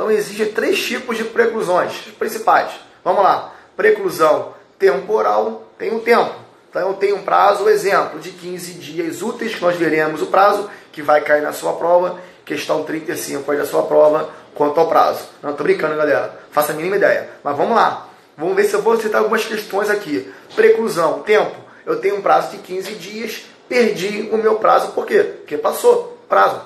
Então 0.00 0.10
existem 0.10 0.46
três 0.46 0.82
tipos 0.82 1.18
de 1.18 1.24
preclusões 1.24 1.92
principais. 2.18 2.70
Vamos 3.04 3.22
lá. 3.22 3.52
Preclusão 3.76 4.54
temporal 4.78 5.68
tem 5.76 5.94
um 5.94 6.00
tempo. 6.00 6.34
Então 6.70 6.94
tenho 6.94 7.16
um 7.16 7.22
prazo, 7.22 7.68
exemplo, 7.68 8.18
de 8.18 8.30
15 8.30 8.72
dias 8.78 9.20
úteis, 9.20 9.54
que 9.54 9.60
nós 9.60 9.76
veremos 9.76 10.22
o 10.22 10.28
prazo 10.28 10.70
que 10.90 11.02
vai 11.02 11.20
cair 11.20 11.42
na 11.42 11.52
sua 11.52 11.74
prova, 11.74 12.18
questão 12.46 12.82
35 12.82 13.52
aí 13.52 13.58
da 13.58 13.66
sua 13.66 13.82
prova, 13.82 14.30
quanto 14.54 14.80
ao 14.80 14.88
prazo. 14.88 15.22
Não, 15.42 15.52
tô 15.52 15.64
brincando, 15.64 15.94
galera. 15.94 16.34
Faça 16.50 16.72
a 16.72 16.74
mínima 16.74 16.96
ideia. 16.96 17.28
Mas 17.44 17.54
vamos 17.54 17.76
lá. 17.76 18.08
Vamos 18.38 18.56
ver 18.56 18.64
se 18.64 18.72
eu 18.72 18.80
vou 18.80 18.98
citar 18.98 19.20
algumas 19.20 19.44
questões 19.44 19.90
aqui. 19.90 20.32
Preclusão, 20.56 21.20
tempo. 21.24 21.56
Eu 21.84 22.00
tenho 22.00 22.16
um 22.16 22.22
prazo 22.22 22.52
de 22.52 22.62
15 22.62 22.94
dias, 22.94 23.44
perdi 23.68 24.30
o 24.32 24.38
meu 24.38 24.54
prazo, 24.54 24.92
por 24.92 25.04
quê? 25.04 25.18
Porque 25.22 25.58
passou 25.58 26.18
prazo, 26.26 26.62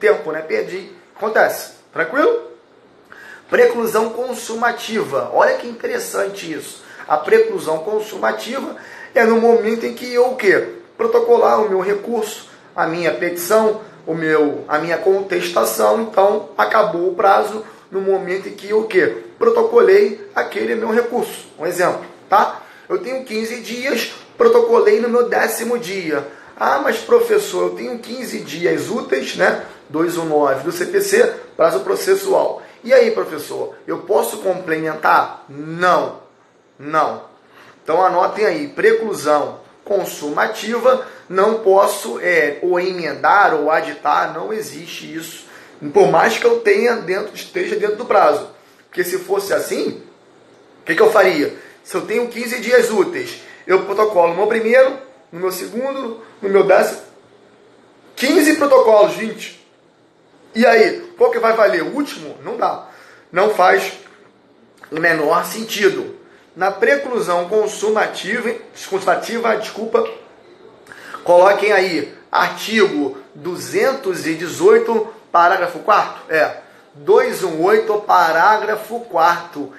tempo, 0.00 0.32
né? 0.32 0.42
Perdi. 0.42 0.90
Acontece. 1.14 1.74
Tranquilo? 1.92 2.51
Preclusão 3.52 4.08
consumativa. 4.08 5.30
Olha 5.34 5.58
que 5.58 5.68
interessante 5.68 6.50
isso. 6.50 6.82
A 7.06 7.18
preclusão 7.18 7.80
consumativa 7.80 8.76
é 9.14 9.24
no 9.24 9.38
momento 9.42 9.84
em 9.84 9.92
que 9.92 10.10
eu 10.10 10.28
o 10.28 10.36
quê? 10.36 10.68
Protocolar 10.96 11.60
o 11.60 11.68
meu 11.68 11.80
recurso, 11.80 12.48
a 12.74 12.86
minha 12.86 13.12
petição, 13.12 13.82
o 14.06 14.14
meu, 14.14 14.64
a 14.66 14.78
minha 14.78 14.96
contestação, 14.96 16.00
então 16.00 16.48
acabou 16.56 17.10
o 17.10 17.14
prazo 17.14 17.62
no 17.90 18.00
momento 18.00 18.48
em 18.48 18.52
que 18.52 18.70
eu 18.70 18.80
o 18.80 18.86
quê? 18.86 19.18
Protocolei 19.38 20.26
aquele 20.34 20.74
meu 20.74 20.88
recurso. 20.88 21.48
Um 21.58 21.66
exemplo, 21.66 22.06
tá? 22.30 22.62
Eu 22.88 23.00
tenho 23.00 23.22
15 23.22 23.60
dias, 23.60 24.14
protocolei 24.38 24.98
no 24.98 25.10
meu 25.10 25.28
décimo 25.28 25.78
dia. 25.78 26.26
Ah, 26.56 26.80
mas 26.82 27.00
professor, 27.00 27.64
eu 27.64 27.70
tenho 27.76 27.98
15 27.98 28.38
dias 28.38 28.88
úteis, 28.88 29.36
né? 29.36 29.62
219 29.90 30.64
do 30.64 30.72
CPC, 30.72 31.34
prazo 31.54 31.80
processual. 31.80 32.61
E 32.84 32.92
aí, 32.92 33.10
professor, 33.12 33.76
eu 33.86 33.98
posso 34.00 34.38
complementar? 34.38 35.44
Não. 35.48 36.20
Não. 36.78 37.24
Então 37.82 38.04
anotem 38.04 38.46
aí, 38.46 38.68
preclusão 38.68 39.60
consumativa, 39.84 41.06
não 41.28 41.60
posso 41.60 42.20
é, 42.20 42.58
ou 42.62 42.78
emendar 42.78 43.54
ou 43.54 43.70
aditar, 43.70 44.32
não 44.32 44.52
existe 44.52 45.12
isso. 45.14 45.46
Por 45.92 46.10
mais 46.10 46.38
que 46.38 46.44
eu 46.44 46.60
tenha 46.60 46.96
dentro, 46.96 47.34
esteja 47.34 47.76
dentro 47.76 47.96
do 47.96 48.04
prazo. 48.04 48.48
Porque 48.88 49.02
se 49.02 49.18
fosse 49.18 49.52
assim, 49.52 50.02
o 50.80 50.84
que, 50.84 50.94
que 50.94 51.02
eu 51.02 51.10
faria? 51.10 51.56
Se 51.82 51.96
eu 51.96 52.02
tenho 52.02 52.28
15 52.28 52.60
dias 52.60 52.90
úteis, 52.90 53.40
eu 53.66 53.84
protocolo 53.84 54.28
no 54.28 54.36
meu 54.36 54.46
primeiro, 54.46 54.96
no 55.32 55.40
meu 55.40 55.50
segundo, 55.50 56.20
no 56.40 56.48
meu 56.48 56.64
décimo. 56.64 57.00
15 58.14 58.56
protocolos, 58.56 59.14
gente. 59.14 59.66
E 60.54 60.64
aí, 60.66 61.11
qual 61.16 61.30
que 61.30 61.38
vai 61.38 61.52
valer? 61.54 61.82
O 61.82 61.94
último? 61.94 62.36
Não 62.44 62.56
dá. 62.56 62.88
Não 63.30 63.50
faz 63.50 63.92
o 64.90 65.00
menor 65.00 65.44
sentido. 65.44 66.16
Na 66.54 66.70
preclusão 66.70 67.48
consumativa, 67.48 68.54
consumativa, 68.88 69.56
desculpa, 69.56 70.06
coloquem 71.24 71.72
aí 71.72 72.14
artigo 72.30 73.16
218, 73.34 75.08
parágrafo 75.30 75.78
4 75.78 76.22
É, 76.28 76.56
218, 76.94 77.94
parágrafo 78.00 79.00
4 79.00 79.72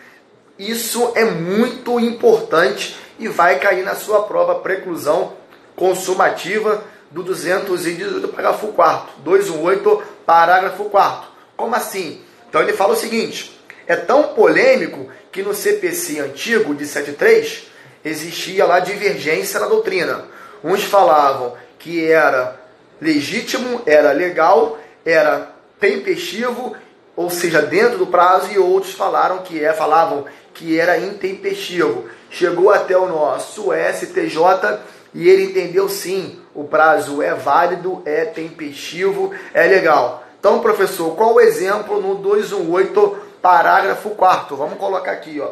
Isso 0.57 1.11
é 1.15 1.25
muito 1.25 1.99
importante 1.99 2.97
e 3.19 3.27
vai 3.27 3.59
cair 3.59 3.83
na 3.83 3.95
sua 3.95 4.23
prova 4.23 4.55
preclusão 4.55 5.33
consumativa 5.75 6.83
do 7.11 7.21
218, 7.21 8.27
parágrafo 8.29 8.69
4 8.69 9.13
218, 9.19 10.03
parágrafo 10.25 10.85
4 10.85 11.29
Como 11.55 11.75
assim? 11.75 12.21
Então 12.49 12.61
ele 12.61 12.73
fala 12.73 12.93
o 12.93 12.97
seguinte: 12.97 13.59
é 13.87 13.95
tão 13.95 14.29
polêmico 14.29 15.09
que 15.31 15.41
no 15.41 15.53
CPC 15.53 16.19
antigo 16.19 16.75
de 16.75 16.85
73 16.85 17.67
existia 18.05 18.65
lá 18.65 18.79
divergência 18.79 19.59
na 19.59 19.67
doutrina. 19.67 20.25
Uns 20.63 20.83
falavam 20.83 21.55
que 21.79 22.09
era 22.09 22.59
legítimo, 23.01 23.81
era 23.85 24.11
legal, 24.11 24.77
era 25.05 25.51
tempestivo, 25.79 26.75
ou 27.15 27.29
seja, 27.29 27.61
dentro 27.61 27.97
do 27.97 28.07
prazo, 28.07 28.51
e 28.51 28.57
outros 28.57 28.93
falaram 28.93 29.39
que 29.39 29.63
é, 29.63 29.73
falavam 29.73 30.25
que 30.53 30.79
era 30.79 30.97
intempestivo. 30.97 32.05
Chegou 32.29 32.71
até 32.71 32.97
o 32.97 33.07
nosso 33.07 33.71
STJ 33.73 34.79
e 35.13 35.29
ele 35.29 35.45
entendeu 35.45 35.89
sim, 35.89 36.39
o 36.55 36.63
prazo 36.63 37.21
é 37.21 37.33
válido, 37.33 38.01
é 38.05 38.25
tempestivo, 38.25 39.33
é 39.53 39.65
legal. 39.65 40.23
Então, 40.39 40.59
professor, 40.59 41.15
qual 41.15 41.35
o 41.35 41.39
exemplo 41.39 42.01
no 42.01 42.15
218, 42.15 43.17
parágrafo 43.41 44.11
4 44.11 44.55
Vamos 44.55 44.77
colocar 44.77 45.11
aqui, 45.11 45.39
ó, 45.39 45.51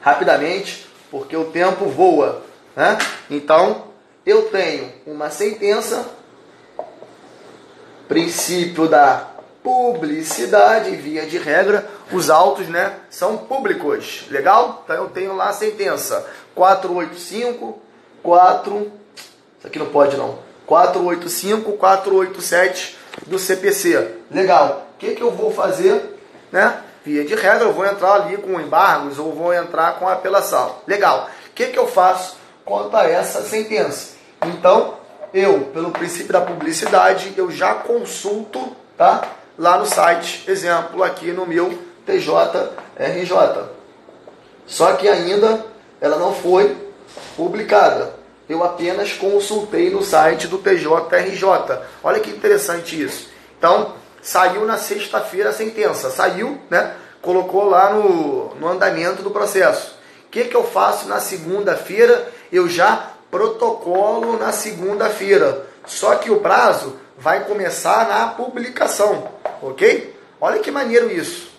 rapidamente, 0.00 0.88
porque 1.10 1.36
o 1.36 1.46
tempo 1.46 1.86
voa. 1.86 2.42
Né? 2.74 2.98
Então, 3.30 3.84
eu 4.26 4.48
tenho 4.48 4.90
uma 5.06 5.30
sentença, 5.30 6.08
princípio 8.08 8.88
da 8.88 9.28
publicidade, 9.62 10.94
via 10.96 11.24
de 11.24 11.38
regra, 11.38 11.88
os 12.12 12.28
autos 12.28 12.68
né, 12.68 12.98
são 13.08 13.38
públicos. 13.38 14.26
Legal? 14.30 14.82
Então 14.84 14.96
eu 14.96 15.08
tenho 15.08 15.34
lá 15.34 15.48
a 15.48 15.52
sentença 15.54 16.26
485, 16.54 17.78
4. 18.22 19.03
Isso 19.64 19.68
aqui 19.68 19.78
não 19.78 19.86
pode 19.86 20.14
não. 20.18 20.38
485, 20.66 21.72
487 21.72 22.98
do 23.26 23.38
CPC. 23.38 24.16
Legal. 24.30 24.88
O 24.94 24.98
que, 24.98 25.14
que 25.14 25.22
eu 25.22 25.30
vou 25.30 25.50
fazer? 25.50 26.18
Né? 26.52 26.82
Via 27.02 27.24
de 27.24 27.34
regra, 27.34 27.64
eu 27.64 27.72
vou 27.72 27.86
entrar 27.86 28.12
ali 28.12 28.36
com 28.36 28.60
embargos 28.60 29.18
ou 29.18 29.32
vou 29.32 29.54
entrar 29.54 29.98
com 29.98 30.06
apelação. 30.06 30.76
Legal. 30.86 31.30
O 31.48 31.54
que, 31.54 31.68
que 31.68 31.78
eu 31.78 31.86
faço 31.86 32.36
quanto 32.62 32.94
a 32.94 33.08
essa 33.08 33.40
sentença? 33.40 34.16
Então, 34.44 34.98
eu, 35.32 35.60
pelo 35.72 35.90
princípio 35.90 36.34
da 36.34 36.42
publicidade, 36.42 37.32
eu 37.34 37.50
já 37.50 37.74
consulto, 37.74 38.76
tá? 38.98 39.22
Lá 39.58 39.78
no 39.78 39.86
site, 39.86 40.44
exemplo, 40.46 41.02
aqui 41.02 41.32
no 41.32 41.46
meu 41.46 41.78
TJRJ. 42.04 43.64
Só 44.66 44.92
que 44.92 45.08
ainda 45.08 45.64
ela 46.02 46.18
não 46.18 46.34
foi 46.34 46.76
publicada. 47.34 48.23
Eu 48.48 48.62
apenas 48.62 49.12
consultei 49.12 49.90
no 49.90 50.02
site 50.02 50.46
do 50.46 50.58
TJRJ. 50.58 51.80
Olha 52.02 52.20
que 52.20 52.30
interessante 52.30 53.00
isso. 53.00 53.28
Então, 53.58 53.94
saiu 54.20 54.66
na 54.66 54.76
sexta-feira 54.76 55.50
a 55.50 55.52
sentença. 55.52 56.10
Saiu, 56.10 56.58
né? 56.68 56.94
Colocou 57.22 57.64
lá 57.64 57.94
no, 57.94 58.54
no 58.56 58.68
andamento 58.68 59.22
do 59.22 59.30
processo. 59.30 59.96
O 60.26 60.30
que, 60.30 60.44
que 60.44 60.54
eu 60.54 60.64
faço 60.64 61.08
na 61.08 61.20
segunda-feira? 61.20 62.30
Eu 62.52 62.68
já 62.68 63.10
protocolo 63.30 64.38
na 64.38 64.52
segunda-feira. 64.52 65.66
Só 65.86 66.16
que 66.16 66.30
o 66.30 66.40
prazo 66.40 66.96
vai 67.18 67.44
começar 67.44 68.08
na 68.08 68.28
publicação, 68.28 69.28
ok? 69.62 70.14
Olha 70.40 70.60
que 70.60 70.70
maneiro 70.70 71.10
isso. 71.10 71.50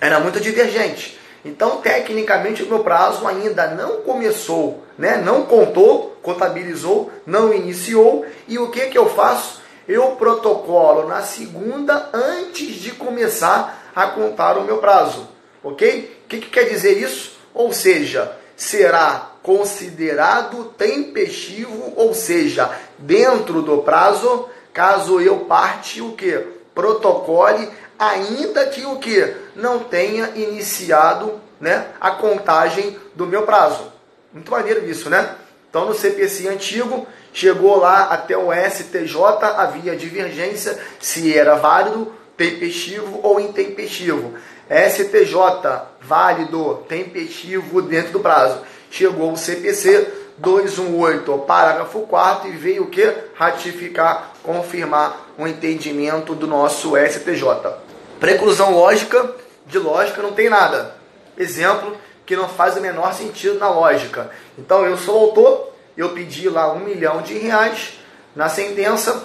Era 0.00 0.20
muito 0.20 0.40
divergente. 0.40 1.17
Então, 1.44 1.80
tecnicamente, 1.80 2.62
o 2.62 2.68
meu 2.68 2.80
prazo 2.80 3.26
ainda 3.26 3.68
não 3.68 4.02
começou, 4.02 4.82
né? 4.98 5.16
não 5.16 5.42
contou, 5.42 6.18
contabilizou, 6.22 7.10
não 7.24 7.54
iniciou. 7.54 8.26
E 8.46 8.58
o 8.58 8.70
que, 8.70 8.86
que 8.86 8.98
eu 8.98 9.08
faço? 9.08 9.60
Eu 9.86 10.16
protocolo 10.16 11.08
na 11.08 11.22
segunda 11.22 12.10
antes 12.12 12.74
de 12.76 12.90
começar 12.92 13.90
a 13.94 14.06
contar 14.08 14.58
o 14.58 14.64
meu 14.64 14.78
prazo. 14.78 15.28
Ok? 15.62 16.18
O 16.24 16.28
que, 16.28 16.38
que 16.38 16.50
quer 16.50 16.64
dizer 16.64 16.98
isso? 16.98 17.38
Ou 17.54 17.72
seja, 17.72 18.30
será 18.56 19.32
considerado 19.42 20.64
tempestivo, 20.76 21.94
ou 21.96 22.12
seja, 22.12 22.70
dentro 22.98 23.62
do 23.62 23.78
prazo, 23.78 24.48
caso 24.72 25.20
eu 25.20 25.40
parte 25.40 26.02
o 26.02 26.12
que? 26.12 26.32
Protocole 26.74 27.68
ainda 27.98 28.66
que 28.66 28.84
o 28.86 28.96
que 28.96 29.34
não 29.56 29.80
tenha 29.80 30.30
iniciado 30.36 31.40
né, 31.60 31.88
a 32.00 32.12
contagem 32.12 32.96
do 33.14 33.26
meu 33.26 33.42
prazo. 33.42 33.92
Muito 34.32 34.50
maneiro 34.50 34.88
isso, 34.88 35.10
né? 35.10 35.34
Então 35.68 35.86
no 35.86 35.94
CPC 35.94 36.48
antigo 36.48 37.06
chegou 37.32 37.76
lá 37.76 38.04
até 38.04 38.36
o 38.36 38.50
STJ, 38.52 39.16
havia 39.56 39.96
divergência 39.96 40.78
se 41.00 41.36
era 41.36 41.56
válido, 41.56 42.12
tempestivo 42.36 43.20
ou 43.22 43.40
intempestivo. 43.40 44.34
STJ, 44.68 45.34
válido, 46.00 46.84
tempestivo 46.88 47.82
dentro 47.82 48.12
do 48.12 48.20
prazo. 48.20 48.60
Chegou 48.90 49.32
o 49.32 49.36
CPC 49.36 50.06
218, 50.38 51.38
parágrafo 51.38 52.00
4 52.02 52.48
e 52.48 52.52
veio 52.52 52.84
o 52.84 52.86
que? 52.86 53.12
Ratificar, 53.34 54.32
confirmar 54.42 55.32
o 55.36 55.46
entendimento 55.46 56.34
do 56.34 56.46
nosso 56.46 56.92
STJ. 56.96 57.87
Preclusão 58.20 58.72
lógica, 58.72 59.34
de 59.66 59.78
lógica 59.78 60.22
não 60.22 60.32
tem 60.32 60.48
nada. 60.48 60.94
Exemplo 61.36 61.96
que 62.26 62.36
não 62.36 62.48
faz 62.48 62.76
o 62.76 62.80
menor 62.80 63.14
sentido 63.14 63.58
na 63.58 63.70
lógica. 63.70 64.30
Então 64.58 64.84
eu 64.84 64.98
sou 64.98 65.18
autor, 65.18 65.72
eu 65.96 66.10
pedi 66.10 66.48
lá 66.48 66.72
um 66.72 66.80
milhão 66.80 67.22
de 67.22 67.34
reais 67.38 67.98
na 68.36 68.48
sentença, 68.48 69.24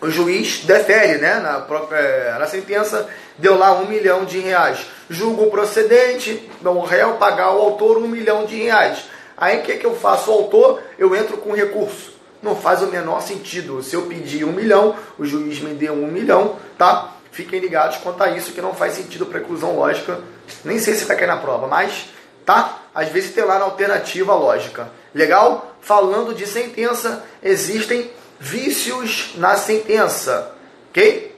o 0.00 0.10
juiz 0.10 0.64
defere, 0.64 1.18
né? 1.18 1.40
Na, 1.40 1.60
própria, 1.60 1.98
é, 1.98 2.38
na 2.38 2.46
sentença 2.46 3.08
deu 3.38 3.58
lá 3.58 3.72
um 3.72 3.86
milhão 3.86 4.24
de 4.24 4.38
reais. 4.38 4.86
Julgo 5.08 5.50
procedente, 5.50 6.48
o 6.62 6.80
réu 6.82 7.14
pagar 7.14 7.46
ao 7.46 7.60
autor 7.60 7.98
um 7.98 8.08
milhão 8.08 8.44
de 8.44 8.56
reais. 8.62 9.04
Aí 9.36 9.58
o 9.58 9.62
que, 9.62 9.76
que 9.76 9.86
eu 9.86 9.94
faço? 9.94 10.30
O 10.30 10.34
autor, 10.34 10.80
eu 10.98 11.14
entro 11.14 11.38
com 11.38 11.52
recurso. 11.52 12.14
Não 12.42 12.54
faz 12.54 12.82
o 12.82 12.86
menor 12.86 13.22
sentido. 13.22 13.82
Se 13.82 13.96
eu 13.96 14.02
pedir 14.02 14.44
um 14.44 14.52
milhão, 14.52 14.94
o 15.18 15.24
juiz 15.24 15.60
me 15.60 15.74
deu 15.74 15.94
um 15.94 16.06
milhão, 16.06 16.56
tá? 16.78 17.15
Fiquem 17.36 17.60
ligados 17.60 17.98
quanto 17.98 18.22
a 18.22 18.30
isso, 18.30 18.52
que 18.52 18.62
não 18.62 18.72
faz 18.72 18.94
sentido 18.94 19.26
preclusão 19.26 19.76
lógica. 19.76 20.20
Nem 20.64 20.78
sei 20.78 20.94
se 20.94 21.04
vai 21.04 21.18
cair 21.18 21.26
na 21.26 21.36
prova, 21.36 21.66
mas 21.66 22.08
tá? 22.46 22.78
Às 22.94 23.10
vezes 23.10 23.34
tem 23.34 23.44
lá 23.44 23.58
na 23.58 23.66
alternativa 23.66 24.34
lógica. 24.34 24.90
Legal? 25.14 25.76
Falando 25.82 26.34
de 26.34 26.46
sentença, 26.46 27.22
existem 27.42 28.10
vícios 28.40 29.34
na 29.36 29.54
sentença. 29.54 30.50
Ok? 30.88 31.36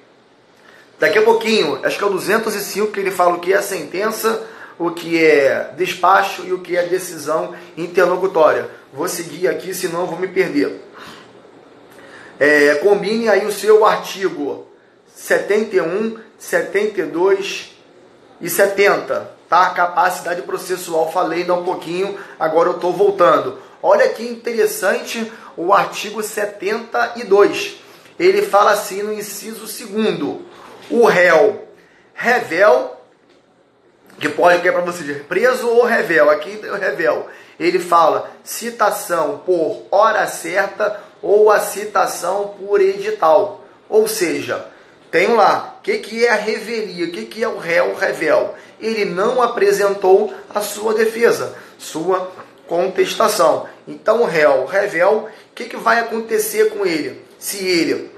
Daqui 1.01 1.18
a 1.18 1.22
pouquinho, 1.22 1.80
acho 1.84 1.99
que 1.99 2.05
é 2.05 2.07
o 2.07 2.11
205 2.11 2.92
que 2.92 3.01
ele 3.01 3.11
fala 3.11 3.34
o 3.34 3.40
que 3.40 3.53
é 3.53 3.61
sentença, 3.61 4.46
o 4.78 4.92
que 4.92 5.20
é 5.20 5.72
despacho 5.76 6.44
e 6.46 6.53
o 6.53 6.61
que 6.61 6.76
é 6.76 6.84
decisão 6.84 7.57
interlocutória. 7.76 8.70
Vou 8.92 9.09
seguir 9.09 9.49
aqui, 9.49 9.74
senão 9.74 10.07
vou 10.07 10.16
me 10.16 10.28
perder. 10.28 10.80
É, 12.38 12.76
combine 12.76 13.28
aí 13.28 13.44
o 13.44 13.51
seu 13.51 13.84
artigo 13.84 14.67
71, 15.18 16.16
72 16.38 17.76
e 18.40 18.48
70. 18.48 19.38
Tá? 19.48 19.70
Capacidade 19.70 20.42
processual, 20.42 21.10
falei 21.10 21.40
ainda 21.40 21.54
um 21.54 21.64
pouquinho, 21.64 22.16
agora 22.38 22.68
eu 22.68 22.76
estou 22.76 22.92
voltando. 22.92 23.58
Olha 23.82 24.08
que 24.10 24.22
interessante 24.22 25.30
o 25.56 25.74
artigo 25.74 26.22
72. 26.22 27.80
Ele 28.18 28.42
fala 28.42 28.72
assim 28.72 29.02
no 29.02 29.12
inciso 29.12 29.66
2 29.66 30.36
o 30.90 31.04
réu 31.06 31.68
revel, 32.14 32.96
que 34.18 34.28
pode 34.28 34.60
que 34.60 34.68
é 34.68 34.72
para 34.72 34.80
você 34.80 35.02
dizer 35.02 35.24
preso 35.24 35.68
ou 35.68 35.84
revel, 35.84 36.30
aqui 36.30 36.60
é 36.62 36.72
o 36.72 36.76
revel. 36.76 37.28
Ele 37.58 37.78
fala 37.78 38.30
citação 38.44 39.42
por 39.44 39.84
hora 39.90 40.26
certa 40.26 41.00
ou 41.20 41.50
a 41.50 41.58
citação 41.58 42.54
por 42.58 42.80
edital. 42.80 43.64
Ou 43.88 44.06
seja, 44.06 44.66
tem 45.11 45.28
lá, 45.34 45.76
o 45.78 45.82
que, 45.82 45.98
que 45.98 46.26
é 46.26 46.30
a 46.30 46.36
revelia? 46.36 47.06
O 47.06 47.11
que, 47.11 47.24
que 47.24 47.42
é 47.42 47.48
o 47.48 47.59
réu 47.59 47.94
revel? 47.94 48.54
Ele 48.80 49.04
não 49.04 49.42
apresentou 49.42 50.32
a 50.54 50.61
sua 50.61 50.94
defesa, 50.94 51.56
sua 51.78 52.30
contestação. 52.66 53.66
Então, 53.86 54.22
o 54.22 54.26
réu 54.26 54.66
revel, 54.66 55.28
o 55.50 55.54
que, 55.54 55.64
que 55.64 55.76
vai 55.76 55.98
acontecer 55.98 56.70
com 56.70 56.84
ele? 56.84 57.24
Se 57.38 57.66
ele, 57.66 58.11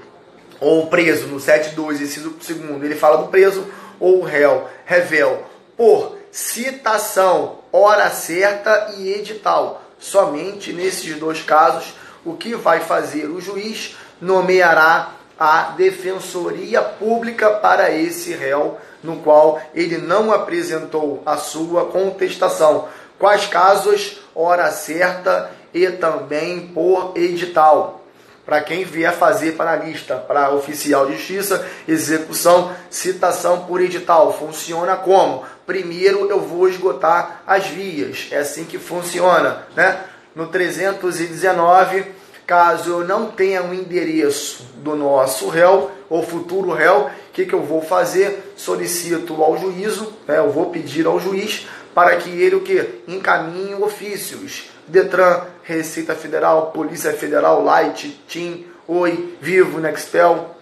ou 0.59 0.87
preso, 0.87 1.27
no 1.27 1.37
7.2, 1.37 2.01
inciso 2.01 2.35
segundo, 2.41 2.83
ele 2.83 2.95
fala 2.95 3.17
do 3.17 3.29
preso, 3.29 3.65
ou 3.99 4.19
o 4.19 4.23
réu 4.23 4.67
revel, 4.85 5.45
por 5.77 6.17
citação, 6.31 7.59
hora 7.71 8.09
certa 8.09 8.93
e 8.97 9.13
edital. 9.13 9.81
Somente 9.97 10.73
nesses 10.73 11.17
dois 11.17 11.41
casos, 11.41 11.93
o 12.25 12.33
que 12.33 12.53
vai 12.55 12.81
fazer 12.81 13.25
o 13.25 13.39
juiz 13.39 13.95
nomeará 14.19 15.15
a 15.43 15.73
defensoria 15.75 16.83
pública 16.83 17.49
para 17.49 17.89
esse 17.91 18.31
réu, 18.31 18.77
no 19.01 19.15
qual 19.15 19.59
ele 19.73 19.97
não 19.97 20.31
apresentou 20.31 21.23
a 21.25 21.35
sua 21.35 21.85
contestação. 21.85 22.87
Quais 23.17 23.47
casos? 23.47 24.21
Hora 24.35 24.69
certa 24.69 25.49
e 25.73 25.89
também 25.89 26.67
por 26.67 27.13
edital. 27.15 28.05
Para 28.45 28.61
quem 28.61 28.83
vier 28.83 29.13
fazer 29.13 29.53
para 29.53 29.71
a 29.71 29.75
lista, 29.77 30.15
para 30.15 30.51
oficial 30.51 31.07
de 31.07 31.13
justiça, 31.13 31.67
execução, 31.87 32.71
citação 32.91 33.61
por 33.61 33.81
edital. 33.81 34.37
Funciona 34.37 34.95
como? 34.95 35.43
Primeiro 35.65 36.29
eu 36.29 36.39
vou 36.39 36.69
esgotar 36.69 37.41
as 37.47 37.65
vias. 37.65 38.27
É 38.29 38.37
assim 38.37 38.65
que 38.65 38.77
funciona, 38.77 39.65
né? 39.75 40.01
No 40.35 40.45
319 40.49 42.20
Caso 42.45 42.89
eu 42.91 43.07
não 43.07 43.27
tenha 43.27 43.63
um 43.63 43.73
endereço 43.73 44.63
do 44.77 44.95
nosso 44.95 45.47
réu 45.49 45.91
ou 46.09 46.23
futuro 46.23 46.73
réu, 46.73 47.09
o 47.29 47.33
que, 47.33 47.45
que 47.45 47.53
eu 47.53 47.63
vou 47.63 47.81
fazer? 47.81 48.53
Solicito 48.57 49.41
ao 49.41 49.57
juízo, 49.57 50.11
né, 50.27 50.37
eu 50.39 50.51
vou 50.51 50.69
pedir 50.69 51.05
ao 51.05 51.19
juiz 51.19 51.67
para 51.95 52.15
que 52.17 52.29
ele 52.29 52.55
o 52.55 52.61
que? 52.61 53.03
Encaminhe 53.07 53.75
ofícios. 53.75 54.69
Detran, 54.87 55.45
Receita 55.63 56.15
Federal, 56.15 56.71
Polícia 56.71 57.13
Federal, 57.13 57.63
Light, 57.63 58.21
TIM, 58.27 58.65
Oi, 58.87 59.37
Vivo, 59.39 59.79
Nextel, 59.79 60.53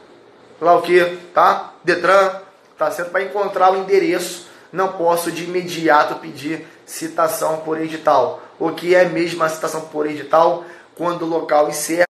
lá 0.61 0.75
o 0.75 0.81
que, 0.81 1.17
tá? 1.33 1.73
Detran, 1.83 2.41
tá 2.77 2.91
certo? 2.91 3.09
Para 3.09 3.23
encontrar 3.23 3.73
o 3.73 3.77
endereço, 3.77 4.47
não 4.71 4.89
posso 4.89 5.31
de 5.31 5.45
imediato 5.45 6.15
pedir 6.15 6.67
citação 6.85 7.57
por 7.57 7.79
edital. 7.81 8.41
O 8.59 8.71
que 8.71 8.93
é 8.93 9.05
mesmo 9.05 9.43
a 9.43 9.49
citação 9.49 9.81
por 9.81 10.05
edital? 10.05 10.63
Quando 10.99 11.25
local 11.25 11.69
incerto 11.69 12.09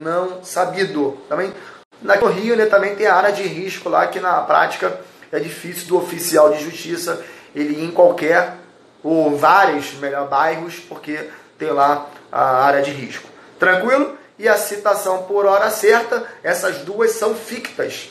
não 0.00 0.42
sabido. 0.42 1.18
Também 1.28 1.52
no 2.00 2.26
Rio 2.28 2.56
né, 2.56 2.64
também 2.64 2.96
tem 2.96 3.06
a 3.06 3.14
área 3.14 3.30
de 3.30 3.42
risco 3.42 3.90
lá 3.90 4.06
que 4.06 4.18
na 4.18 4.40
prática 4.40 4.98
é 5.30 5.38
difícil 5.38 5.86
do 5.86 5.98
oficial 5.98 6.50
de 6.50 6.64
justiça 6.64 7.22
ele 7.54 7.74
ir 7.74 7.84
em 7.84 7.90
qualquer 7.90 8.54
ou 9.04 9.36
vários 9.36 9.92
melhor 9.98 10.28
bairros 10.28 10.76
porque 10.76 11.28
tem 11.58 11.70
lá 11.70 12.08
a 12.32 12.64
área 12.64 12.80
de 12.80 12.90
risco. 12.90 13.28
Tranquilo? 13.58 14.16
E 14.38 14.48
a 14.48 14.56
citação 14.56 15.24
por 15.24 15.44
hora 15.44 15.70
certa, 15.70 16.26
essas 16.42 16.78
duas 16.78 17.12
são 17.12 17.34
fictas. 17.34 18.10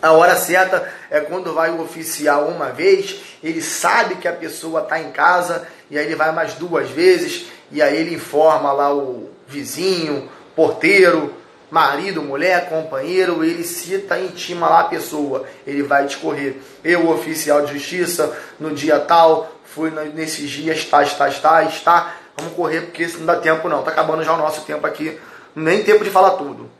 A 0.00 0.12
hora 0.12 0.36
certa 0.36 0.88
é 1.10 1.20
quando 1.20 1.52
vai 1.52 1.70
o 1.70 1.82
oficial 1.82 2.46
uma 2.46 2.70
vez, 2.70 3.20
ele 3.42 3.60
sabe 3.60 4.14
que 4.14 4.28
a 4.28 4.32
pessoa 4.32 4.82
está 4.82 5.00
em 5.00 5.10
casa, 5.10 5.66
e 5.90 5.98
aí 5.98 6.06
ele 6.06 6.14
vai 6.14 6.30
mais 6.30 6.54
duas 6.54 6.88
vezes, 6.88 7.48
e 7.70 7.82
aí 7.82 7.96
ele 7.96 8.14
informa 8.14 8.72
lá 8.72 8.94
o 8.94 9.30
vizinho, 9.46 10.28
porteiro, 10.54 11.34
marido, 11.70 12.22
mulher, 12.22 12.68
companheiro, 12.68 13.44
ele 13.44 13.62
cita, 13.62 14.18
intima 14.18 14.68
lá 14.68 14.80
a 14.80 14.84
pessoa. 14.84 15.44
Ele 15.66 15.82
vai 15.82 16.06
discorrer. 16.06 16.56
Eu, 16.82 17.08
oficial 17.10 17.64
de 17.64 17.74
justiça, 17.74 18.36
no 18.58 18.74
dia 18.74 18.98
tal, 18.98 19.52
fui 19.64 19.90
nesses 19.90 20.50
dias, 20.50 20.78
está, 20.78 21.02
está, 21.02 21.28
está, 21.28 21.62
está. 21.64 22.14
Vamos 22.36 22.54
correr 22.54 22.82
porque 22.82 23.06
não 23.18 23.26
dá 23.26 23.36
tempo 23.36 23.68
não. 23.68 23.82
Tá 23.82 23.90
acabando 23.90 24.24
já 24.24 24.32
o 24.32 24.38
nosso 24.38 24.62
tempo 24.62 24.86
aqui. 24.86 25.18
Nem 25.54 25.82
tempo 25.82 26.04
de 26.04 26.10
falar 26.10 26.32
tudo. 26.32 26.70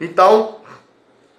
Então, 0.00 0.58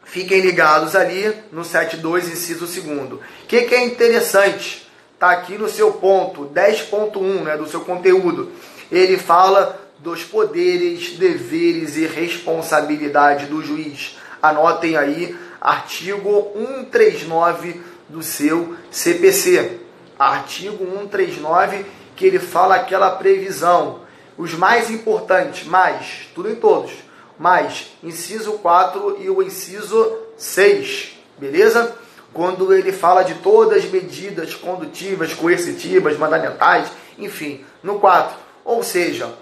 fiquem 0.03 0.41
ligados 0.41 0.95
ali 0.95 1.33
no 1.51 1.63
72, 1.63 2.29
inciso 2.29 2.65
2. 2.65 3.13
O 3.13 3.19
que, 3.47 3.61
que 3.63 3.75
é 3.75 3.85
interessante? 3.85 4.89
Tá 5.19 5.31
aqui 5.31 5.57
no 5.57 5.69
seu 5.69 5.91
ponto 5.93 6.45
10.1 6.45 7.43
né, 7.43 7.57
do 7.57 7.67
seu 7.67 7.81
conteúdo. 7.81 8.51
Ele 8.91 9.17
fala 9.17 9.79
dos 9.99 10.23
poderes, 10.23 11.17
deveres 11.17 11.97
e 11.97 12.05
responsabilidade 12.07 13.45
do 13.45 13.63
juiz. 13.63 14.17
Anotem 14.41 14.95
aí, 14.95 15.37
artigo 15.59 16.51
139 16.55 17.81
do 18.07 18.23
seu 18.23 18.75
CPC. 18.89 19.79
Artigo 20.17 20.85
139, 20.85 21.85
que 22.15 22.25
ele 22.25 22.39
fala 22.39 22.75
aquela 22.75 23.11
previsão. 23.11 24.01
Os 24.37 24.53
mais 24.53 24.89
importantes, 24.89 25.67
mais, 25.67 26.29
tudo 26.33 26.49
em 26.49 26.55
todos, 26.55 26.91
mais 27.37 27.91
inciso 28.03 28.53
4 28.53 29.17
e 29.21 29.29
o 29.29 29.43
inciso 29.43 30.17
6, 30.37 31.17
beleza? 31.37 31.95
Quando 32.33 32.73
ele 32.73 32.91
fala 32.91 33.23
de 33.23 33.35
todas 33.35 33.83
as 33.83 33.89
medidas 33.89 34.53
condutivas, 34.53 35.33
coercitivas, 35.33 36.17
mandamentais, 36.17 36.89
enfim, 37.17 37.65
no 37.83 37.99
4. 37.99 38.48
Ou 38.69 38.83
seja, 38.83 39.33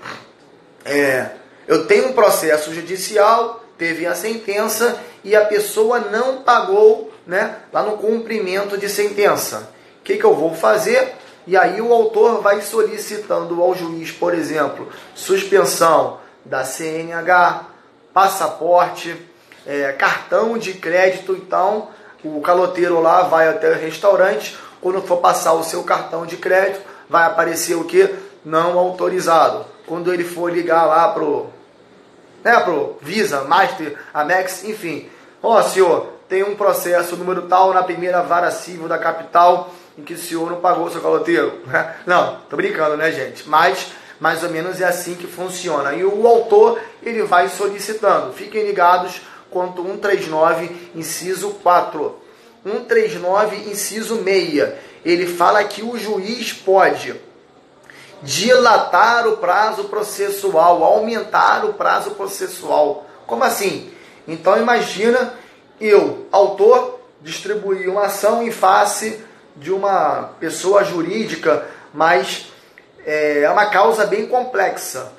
é, 0.86 1.32
eu 1.68 1.86
tenho 1.86 2.08
um 2.08 2.14
processo 2.14 2.74
judicial, 2.74 3.62
teve 3.78 4.06
a 4.06 4.16
sentença 4.16 4.98
e 5.22 5.36
a 5.36 5.44
pessoa 5.44 6.00
não 6.00 6.44
pagou 6.44 7.12
né, 7.26 7.58
lá 7.74 7.84
no 7.84 7.98
cumprimento 7.98 8.78
de 8.78 8.88
sentença. 8.88 9.70
O 10.00 10.04
que, 10.06 10.16
que 10.16 10.24
eu 10.24 10.34
vou 10.34 10.56
fazer? 10.56 11.14
E 11.46 11.58
aí 11.58 11.82
o 11.82 11.92
autor 11.92 12.42
vai 12.42 12.62
solicitando 12.62 13.62
ao 13.62 13.76
juiz, 13.76 14.12
por 14.12 14.34
exemplo, 14.34 14.88
suspensão 15.14 16.20
da 16.46 16.64
CNH, 16.64 17.66
passaporte, 18.14 19.14
é, 19.66 19.92
cartão 19.92 20.58
de 20.58 20.72
crédito. 20.76 21.34
Então, 21.34 21.90
o 22.24 22.40
caloteiro 22.40 23.02
lá 23.02 23.24
vai 23.24 23.50
até 23.50 23.72
o 23.72 23.78
restaurante, 23.78 24.58
quando 24.80 25.02
for 25.02 25.18
passar 25.18 25.52
o 25.52 25.66
seu 25.66 25.84
cartão 25.84 26.26
de 26.26 26.38
crédito, 26.38 26.80
vai 27.10 27.26
aparecer 27.26 27.76
o 27.76 27.84
que? 27.84 28.27
Não 28.48 28.80
autorizado 28.80 29.66
quando 29.86 30.14
ele 30.14 30.24
for 30.24 30.50
ligar 30.50 30.86
lá 30.86 31.10
pro, 31.10 31.48
né, 32.42 32.58
pro 32.62 32.98
Visa, 33.02 33.42
Master, 33.42 34.00
Amex, 34.14 34.64
enfim. 34.64 35.10
Ó, 35.44 35.60
oh, 35.60 35.64
senhor, 35.64 36.14
tem 36.30 36.44
um 36.44 36.56
processo 36.56 37.18
número 37.18 37.42
tal 37.42 37.74
na 37.74 37.84
primeira 37.84 38.22
vara 38.22 38.50
civil 38.50 38.88
da 38.88 38.98
capital 38.98 39.70
em 39.98 40.02
que 40.02 40.14
o 40.14 40.18
senhor 40.18 40.50
não 40.50 40.62
pagou 40.62 40.90
seu 40.90 41.02
caloteiro. 41.02 41.60
Não, 42.08 42.38
tô 42.50 42.56
brincando, 42.56 42.96
né, 42.96 43.12
gente? 43.12 43.50
Mas 43.50 43.92
mais 44.18 44.42
ou 44.44 44.50
menos 44.50 44.80
é 44.80 44.86
assim 44.86 45.16
que 45.16 45.28
funciona. 45.28 45.92
E 45.94 46.06
o 46.06 46.26
autor, 46.26 46.80
ele 47.04 47.24
vai 47.24 47.50
solicitando. 47.50 48.32
Fiquem 48.32 48.66
ligados 48.66 49.24
quanto 49.52 49.84
139, 49.84 50.92
inciso 50.96 51.50
4. 51.62 52.16
139, 52.64 53.70
inciso 53.70 54.24
6. 54.24 54.70
Ele 55.04 55.28
fala 55.28 55.62
que 55.66 55.84
o 55.84 55.98
juiz 55.98 56.54
pode 56.54 57.27
dilatar 58.22 59.28
o 59.28 59.38
prazo 59.38 59.86
processual, 59.86 60.84
aumentar 60.84 61.66
o 61.66 61.74
prazo 61.74 62.12
processual. 62.12 63.06
Como 63.26 63.44
assim? 63.44 63.92
Então 64.28 64.58
imagina 64.58 65.34
eu, 65.80 66.26
autor, 66.32 67.00
distribuir 67.22 67.90
uma 67.90 68.06
ação 68.06 68.44
em 68.44 68.52
face 68.52 69.24
de 69.56 69.72
uma 69.72 70.32
pessoa 70.40 70.84
jurídica, 70.84 71.66
mas 71.94 72.52
é, 73.06 73.42
é 73.42 73.50
uma 73.50 73.68
causa 73.68 74.06
bem 74.06 74.28
complexa. 74.28 75.12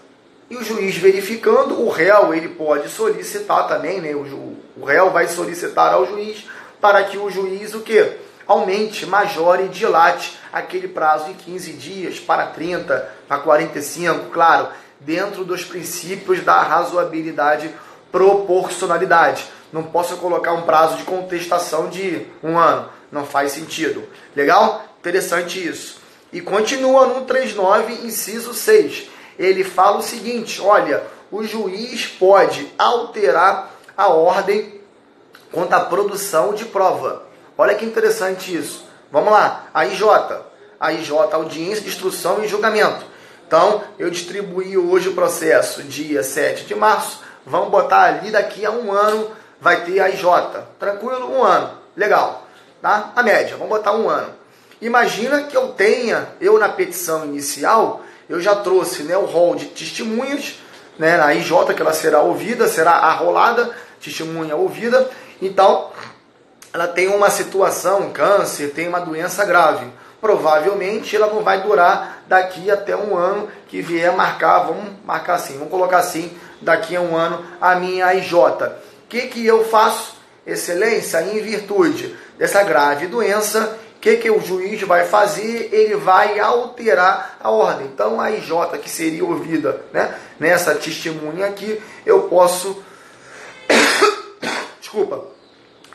E 0.51 0.57
o 0.57 0.65
juiz 0.65 0.97
verificando, 0.97 1.81
o 1.81 1.89
réu 1.89 2.33
ele 2.33 2.49
pode 2.49 2.89
solicitar 2.89 3.69
também, 3.69 4.01
né? 4.01 4.15
O, 4.15 4.57
o 4.77 4.85
réu 4.85 5.11
vai 5.11 5.29
solicitar 5.29 5.93
ao 5.93 6.07
juiz 6.07 6.47
para 6.81 7.05
que 7.05 7.19
o 7.19 7.31
juiz 7.31 7.75
o 7.75 7.81
quê? 7.81 8.17
Aumente, 8.49 9.05
majore 9.05 9.69
dilate 9.69 10.39
aquele 10.51 10.89
prazo 10.89 11.27
de 11.27 11.35
15 11.35 11.73
dias 11.75 12.19
para 12.19 12.47
30, 12.47 13.09
para 13.29 13.39
45, 13.39 14.31
claro, 14.31 14.69
dentro 14.99 15.45
dos 15.45 15.63
princípios 15.63 16.43
da 16.43 16.63
razoabilidade, 16.63 17.71
proporcionalidade. 18.11 19.47
Não 19.71 19.83
posso 19.83 20.17
colocar 20.17 20.53
um 20.55 20.63
prazo 20.63 20.97
de 20.97 21.05
contestação 21.05 21.91
de 21.91 22.27
um 22.43 22.59
ano, 22.59 22.89
não 23.13 23.27
faz 23.27 23.53
sentido. 23.53 24.03
Legal? 24.35 24.83
Interessante 24.99 25.65
isso. 25.65 26.01
E 26.33 26.41
continua 26.41 27.07
no 27.07 27.27
39, 27.27 28.07
inciso 28.07 28.55
6. 28.55 29.09
Ele 29.39 29.63
fala 29.63 29.99
o 29.99 30.03
seguinte: 30.03 30.61
olha, 30.61 31.03
o 31.31 31.45
juiz 31.45 32.07
pode 32.07 32.67
alterar 32.79 33.71
a 33.97 34.09
ordem 34.09 34.81
quanto 35.53 35.73
à 35.75 35.81
produção 35.81 36.55
de 36.55 36.65
prova. 36.65 37.28
Olha 37.61 37.75
que 37.75 37.85
interessante 37.85 38.57
isso. 38.57 38.87
Vamos 39.11 39.33
lá, 39.33 39.67
a 39.75 39.85
IJ. 39.85 40.05
A 40.79 40.93
IJ, 40.93 41.11
audiência 41.33 41.89
instrução 41.89 42.45
e 42.45 42.47
julgamento. 42.47 43.05
Então, 43.49 43.83
eu 43.99 44.09
distribuí 44.11 44.79
hoje 44.79 45.09
o 45.09 45.15
processo 45.15 45.83
dia 45.83 46.23
7 46.23 46.67
de 46.67 46.75
março. 46.77 47.21
Vamos 47.45 47.71
botar 47.71 48.03
ali 48.03 48.31
daqui 48.31 48.65
a 48.65 48.71
um 48.71 48.93
ano 48.93 49.33
vai 49.61 49.85
ter 49.85 49.99
a 49.99 50.09
IJ. 50.09 50.23
Tranquilo? 50.79 51.33
Um 51.35 51.43
ano. 51.43 51.71
Legal. 51.97 52.47
Tá? 52.81 53.13
A 53.17 53.25
média, 53.25 53.57
vamos 53.57 53.71
botar 53.77 53.93
um 53.93 54.09
ano. 54.09 54.33
Imagina 54.81 55.43
que 55.43 55.57
eu 55.57 55.71
tenha, 55.71 56.29
eu 56.41 56.61
na 56.61 56.69
petição 56.69 57.25
inicial, 57.25 58.03
eu 58.29 58.41
já 58.41 58.55
trouxe 58.55 59.03
né, 59.03 59.17
o 59.17 59.25
rol 59.25 59.57
de 59.57 59.67
testemunhas, 59.67 60.61
né, 60.97 61.17
na 61.17 61.35
IJ, 61.35 61.75
que 61.75 61.83
ela 61.83 61.93
será 61.93 62.21
ouvida, 62.21 62.69
será 62.69 62.93
arrolada, 62.93 63.75
testemunha 64.01 64.55
ouvida. 64.55 65.11
Então, 65.43 65.91
ela 66.79 66.87
tem 66.87 67.09
uma 67.09 67.29
situação, 67.29 68.03
um 68.03 68.13
câncer, 68.13 68.69
tem 68.69 68.87
uma 68.87 69.01
doença 69.01 69.45
grave. 69.45 69.85
Provavelmente 70.21 71.17
ela 71.17 71.27
não 71.27 71.43
vai 71.43 71.61
durar 71.61 72.23
daqui 72.29 72.71
até 72.71 72.97
um 72.97 73.17
ano 73.17 73.49
que 73.67 73.83
vier 73.83 74.13
marcar, 74.17 74.61
vamos 74.61 74.93
marcar 75.05 75.35
assim, 75.35 75.55
vamos 75.55 75.71
colocar 75.71 75.99
assim, 75.99 76.31
daqui 76.63 76.95
a 76.95 77.01
um 77.01 77.17
ano 77.17 77.45
a 77.61 77.75
minha 77.75 78.15
IJ. 78.15 78.33
O 78.33 78.73
que, 79.09 79.23
que 79.23 79.45
eu 79.45 79.65
faço? 79.65 80.17
Excelência, 80.47 81.21
em 81.21 81.43
virtude 81.43 82.17
dessa 82.39 82.63
grave 82.63 83.09
doença, 83.09 83.77
o 83.97 84.01
que, 84.01 84.17
que 84.17 84.31
o 84.31 84.41
juiz 84.41 84.81
vai 84.83 85.05
fazer? 85.05 85.71
Ele 85.73 85.97
vai 85.97 86.39
alterar 86.39 87.39
a 87.43 87.51
ordem. 87.51 87.89
Então 87.89 88.21
a 88.21 88.31
IJ 88.31 88.79
que 88.81 88.89
seria 88.89 89.25
ouvida 89.25 89.83
né, 89.93 90.15
nessa 90.39 90.77
testemunha 90.77 91.47
aqui, 91.47 91.83
eu 92.07 92.23
posso. 92.23 92.83
Desculpa 94.81 95.38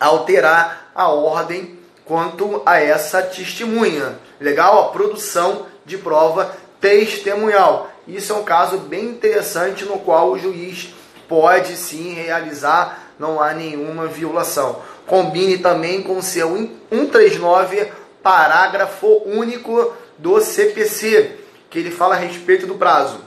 alterar 0.03 0.91
a 0.93 1.07
ordem 1.07 1.79
quanto 2.05 2.61
a 2.65 2.79
essa 2.79 3.21
testemunha. 3.21 4.19
Legal? 4.39 4.79
A 4.79 4.91
produção 4.91 5.65
de 5.85 5.97
prova 5.97 6.53
testemunhal. 6.81 7.89
Isso 8.05 8.33
é 8.33 8.35
um 8.35 8.43
caso 8.43 8.77
bem 8.79 9.05
interessante 9.05 9.85
no 9.85 9.99
qual 9.99 10.31
o 10.31 10.39
juiz 10.39 10.93
pode 11.27 11.77
sim 11.77 12.13
realizar, 12.13 13.13
não 13.17 13.41
há 13.41 13.53
nenhuma 13.53 14.07
violação. 14.07 14.81
Combine 15.07 15.57
também 15.57 16.03
com 16.03 16.17
o 16.17 16.21
seu 16.21 16.49
139, 16.89 17.91
parágrafo 18.21 19.21
único 19.25 19.93
do 20.17 20.41
CPC, 20.41 21.39
que 21.69 21.79
ele 21.79 21.91
fala 21.91 22.15
a 22.15 22.17
respeito 22.17 22.67
do 22.67 22.75
prazo. 22.75 23.21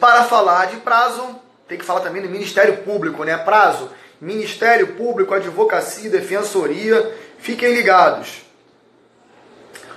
Para 0.00 0.24
falar 0.24 0.66
de 0.66 0.76
prazo, 0.78 1.22
tem 1.68 1.78
que 1.78 1.84
falar 1.84 2.00
também 2.00 2.22
do 2.22 2.28
Ministério 2.28 2.78
Público, 2.78 3.24
né? 3.24 3.36
Prazo 3.36 3.90
Ministério 4.20 4.94
Público, 4.94 5.34
Advocacia 5.34 6.06
e 6.06 6.10
Defensoria. 6.10 7.14
Fiquem 7.38 7.74
ligados. 7.74 8.42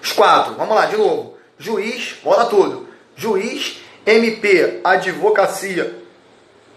Os 0.01 0.11
quatro, 0.11 0.55
vamos 0.55 0.76
lá, 0.76 0.86
de 0.86 0.97
novo. 0.97 1.38
Juiz, 1.57 2.15
bora 2.24 2.45
tudo. 2.45 2.88
Juiz, 3.15 3.82
MP, 4.05 4.80
Advocacia 4.84 6.07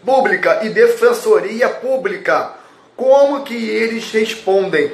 Pública 0.04 0.60
e 0.64 0.70
Defensoria 0.70 1.68
Pública, 1.68 2.54
como 2.96 3.42
que 3.44 3.54
eles 3.54 4.10
respondem? 4.10 4.92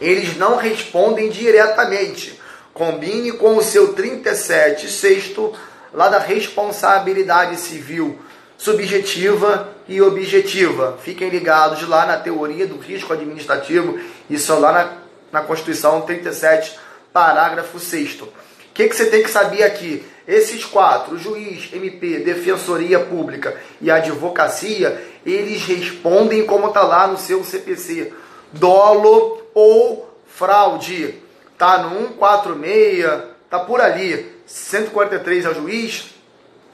Eles 0.00 0.36
não 0.36 0.56
respondem 0.56 1.28
diretamente. 1.28 2.40
Combine 2.72 3.32
com 3.32 3.56
o 3.56 3.62
seu 3.62 3.92
37 3.94 4.90
sexto 4.90 5.52
lá 5.92 6.08
da 6.08 6.18
responsabilidade 6.18 7.56
civil 7.56 8.18
subjetiva 8.58 9.68
e 9.88 10.00
objetiva. 10.00 10.98
Fiquem 11.02 11.28
ligados 11.28 11.86
lá 11.88 12.06
na 12.06 12.16
teoria 12.16 12.66
do 12.66 12.78
risco 12.78 13.12
administrativo, 13.12 13.98
isso 14.28 14.58
lá 14.58 14.72
na, 14.72 14.92
na 15.32 15.46
Constituição 15.46 16.00
37, 16.02 16.78
parágrafo 17.12 17.78
6 17.78 18.20
O 18.20 18.28
que, 18.74 18.88
que 18.88 18.96
você 18.96 19.06
tem 19.06 19.22
que 19.22 19.30
saber 19.30 19.62
aqui? 19.62 20.04
Esses 20.26 20.64
quatro, 20.64 21.16
juiz, 21.16 21.72
MP, 21.72 22.18
defensoria 22.18 22.98
pública 22.98 23.56
e 23.80 23.90
advocacia, 23.90 25.00
eles 25.24 25.62
respondem 25.62 26.44
como 26.44 26.68
está 26.68 26.82
lá 26.82 27.06
no 27.06 27.16
seu 27.16 27.44
CPC, 27.44 28.12
dolo 28.52 29.40
ou 29.54 30.18
fraude. 30.26 31.14
Tá 31.56 31.78
no 31.78 32.08
146, 32.08 33.22
tá 33.48 33.60
por 33.60 33.80
ali. 33.80 34.34
143 34.46 35.44
é 35.44 35.48
o 35.48 35.54
juiz, 35.54 36.15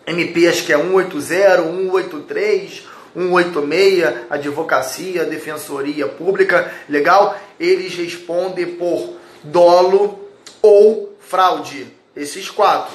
MP 0.07 0.48
acho 0.48 0.64
que 0.64 0.72
é 0.72 0.78
180, 0.78 1.62
183, 1.62 2.82
186, 3.14 4.14
advocacia, 4.30 5.24
defensoria 5.24 6.09
pública, 6.09 6.72
legal? 6.88 7.38
Eles 7.61 7.94
respondem 7.94 8.66
por 8.66 9.14
dolo 9.42 10.28
ou 10.61 11.16
fraude. 11.20 11.86
Esses 12.16 12.50
quatro. 12.50 12.94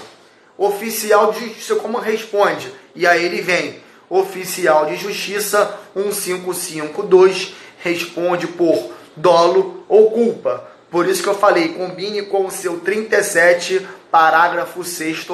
Oficial 0.58 1.32
de 1.32 1.46
justiça, 1.46 1.76
como 1.76 2.00
responde? 2.00 2.72
E 2.96 3.06
aí 3.06 3.24
ele 3.24 3.42
vem. 3.42 3.80
Oficial 4.10 4.86
de 4.86 4.96
justiça 4.96 5.78
1552 5.96 7.54
responde 7.80 8.48
por 8.48 8.92
dolo 9.16 9.84
ou 9.88 10.12
culpa. 10.12 10.68
Por 10.90 11.08
isso 11.08 11.22
que 11.22 11.30
eu 11.30 11.36
falei, 11.36 11.70
combine 11.70 12.24
com 12.24 12.46
o 12.46 12.52
seu 12.52 12.80
37, 12.80 13.86
parágrafo 14.10 14.84
6 14.84 15.26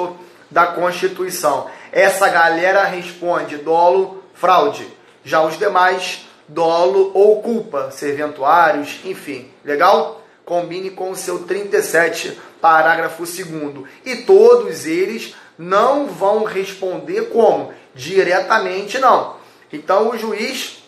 da 0.50 0.66
Constituição. 0.68 1.66
Essa 1.92 2.28
galera 2.28 2.84
responde 2.84 3.56
dolo, 3.58 4.22
fraude. 4.34 4.86
Já 5.24 5.42
os 5.42 5.58
demais, 5.58 6.26
dolo 6.46 7.10
ou 7.14 7.40
culpa, 7.42 7.90
serventuários, 7.90 9.00
enfim. 9.04 9.50
Legal? 9.64 10.22
Combine 10.44 10.90
com 10.90 11.10
o 11.10 11.16
seu 11.16 11.44
37, 11.44 12.38
parágrafo 12.60 13.24
2 13.24 13.86
E 14.04 14.16
todos 14.16 14.86
eles 14.86 15.34
não 15.58 16.06
vão 16.06 16.44
responder 16.44 17.30
como? 17.30 17.72
Diretamente, 17.94 18.98
não. 18.98 19.36
Então 19.72 20.10
o 20.10 20.18
juiz 20.18 20.83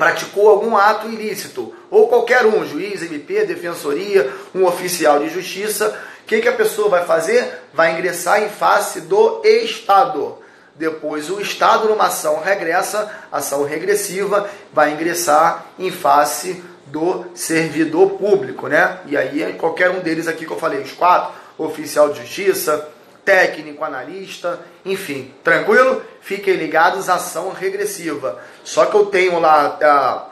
praticou 0.00 0.48
algum 0.48 0.78
ato 0.78 1.08
ilícito, 1.08 1.74
ou 1.90 2.08
qualquer 2.08 2.46
um, 2.46 2.64
juiz, 2.64 3.02
MP, 3.02 3.44
defensoria, 3.44 4.32
um 4.54 4.64
oficial 4.64 5.18
de 5.18 5.28
justiça, 5.28 5.94
o 6.22 6.24
que, 6.24 6.40
que 6.40 6.48
a 6.48 6.54
pessoa 6.54 6.88
vai 6.88 7.04
fazer? 7.04 7.46
Vai 7.74 7.92
ingressar 7.92 8.42
em 8.42 8.48
face 8.48 9.02
do 9.02 9.42
Estado. 9.44 10.38
Depois 10.74 11.28
o 11.28 11.38
Estado, 11.38 11.86
numa 11.86 12.06
ação 12.06 12.40
regressa, 12.40 13.10
ação 13.30 13.62
regressiva, 13.62 14.48
vai 14.72 14.94
ingressar 14.94 15.66
em 15.78 15.90
face 15.90 16.64
do 16.86 17.26
servidor 17.34 18.12
público, 18.12 18.68
né? 18.68 19.00
E 19.04 19.18
aí 19.18 19.54
qualquer 19.58 19.90
um 19.90 20.00
deles 20.00 20.26
aqui 20.26 20.46
que 20.46 20.52
eu 20.52 20.58
falei, 20.58 20.80
os 20.80 20.92
quatro, 20.92 21.34
oficial 21.58 22.08
de 22.08 22.20
justiça, 22.20 22.88
técnico, 23.24 23.84
analista, 23.84 24.60
enfim, 24.84 25.32
tranquilo? 25.42 26.02
Fiquem 26.20 26.54
ligados, 26.54 27.08
ação 27.08 27.50
regressiva. 27.50 28.38
Só 28.64 28.86
que 28.86 28.94
eu 28.94 29.06
tenho 29.06 29.38
lá 29.38 29.78
a 29.82 30.26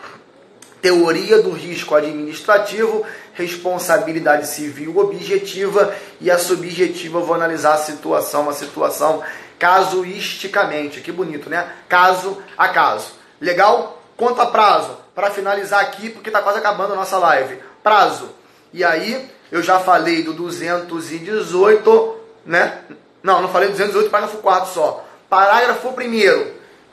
teoria 0.81 1.43
do 1.43 1.51
risco 1.51 1.95
administrativo, 1.95 3.05
responsabilidade 3.35 4.47
civil 4.47 4.97
objetiva 4.99 5.95
e 6.21 6.31
a 6.31 6.39
subjetiva 6.39 7.19
eu 7.19 7.25
vou 7.25 7.35
analisar 7.35 7.75
a 7.75 7.79
situação, 7.79 8.49
a 8.49 8.53
situação 8.53 9.23
casuisticamente. 9.59 11.01
Que 11.01 11.13
bonito, 11.13 11.51
né? 11.51 11.73
Caso 11.89 12.43
a 12.57 12.69
caso. 12.69 13.13
Legal? 13.41 14.03
Quanto 14.17 14.41
a 14.41 14.47
prazo, 14.47 14.97
para 15.15 15.31
finalizar 15.31 15.81
aqui, 15.81 16.11
porque 16.11 16.29
está 16.29 16.43
quase 16.43 16.59
acabando 16.59 16.93
a 16.93 16.97
nossa 16.97 17.19
live. 17.19 17.61
Prazo. 17.83 18.31
E 18.73 18.85
aí, 18.85 19.31
eu 19.51 19.63
já 19.63 19.79
falei 19.79 20.23
do 20.23 20.33
218 20.33 22.18
né? 22.49 22.81
Não, 23.23 23.43
não 23.43 23.49
falei 23.49 23.69
208, 23.69 24.11
parágrafo 24.11 24.39
4 24.39 24.73
só. 24.73 25.05
Parágrafo 25.29 25.89
1 25.91 25.93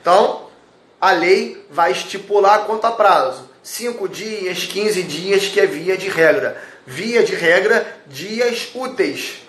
Então, 0.00 0.46
a 1.00 1.10
lei 1.12 1.66
vai 1.70 1.90
estipular 1.92 2.66
quanto 2.66 2.84
a 2.86 2.92
prazo. 2.92 3.48
5 3.62 4.08
dias, 4.08 4.64
15 4.64 5.02
dias, 5.02 5.46
que 5.46 5.58
é 5.58 5.66
via 5.66 5.96
de 5.96 6.08
regra. 6.08 6.62
Via 6.86 7.24
de 7.24 7.34
regra, 7.34 7.86
dias 8.06 8.68
úteis. 8.74 9.42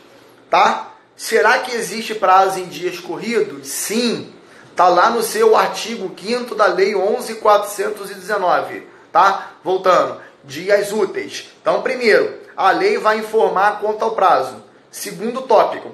Tá? 0.50 0.94
Será 1.16 1.60
que 1.60 1.76
existe 1.76 2.16
prazo 2.16 2.60
em 2.60 2.66
dias 2.66 3.00
corridos? 3.00 3.68
Sim. 3.68 4.34
Tá 4.76 4.88
lá 4.88 5.10
no 5.10 5.22
seu 5.22 5.58
artigo 5.58 6.16
5 6.18 6.56
da 6.56 6.68
lei 6.68 6.94
11.419. 6.94 8.84
Tá? 9.12 9.52
Voltando. 9.64 10.22
Dias 10.44 10.94
úteis. 10.94 11.50
Então, 11.62 11.82
primeiro, 11.82 12.34
a 12.56 12.72
lei 12.72 12.98
vai 12.98 13.18
informar 13.18 13.80
quanto 13.82 14.06
ao 14.06 14.12
prazo. 14.12 14.67
Segundo 14.98 15.44
tópico, 15.44 15.92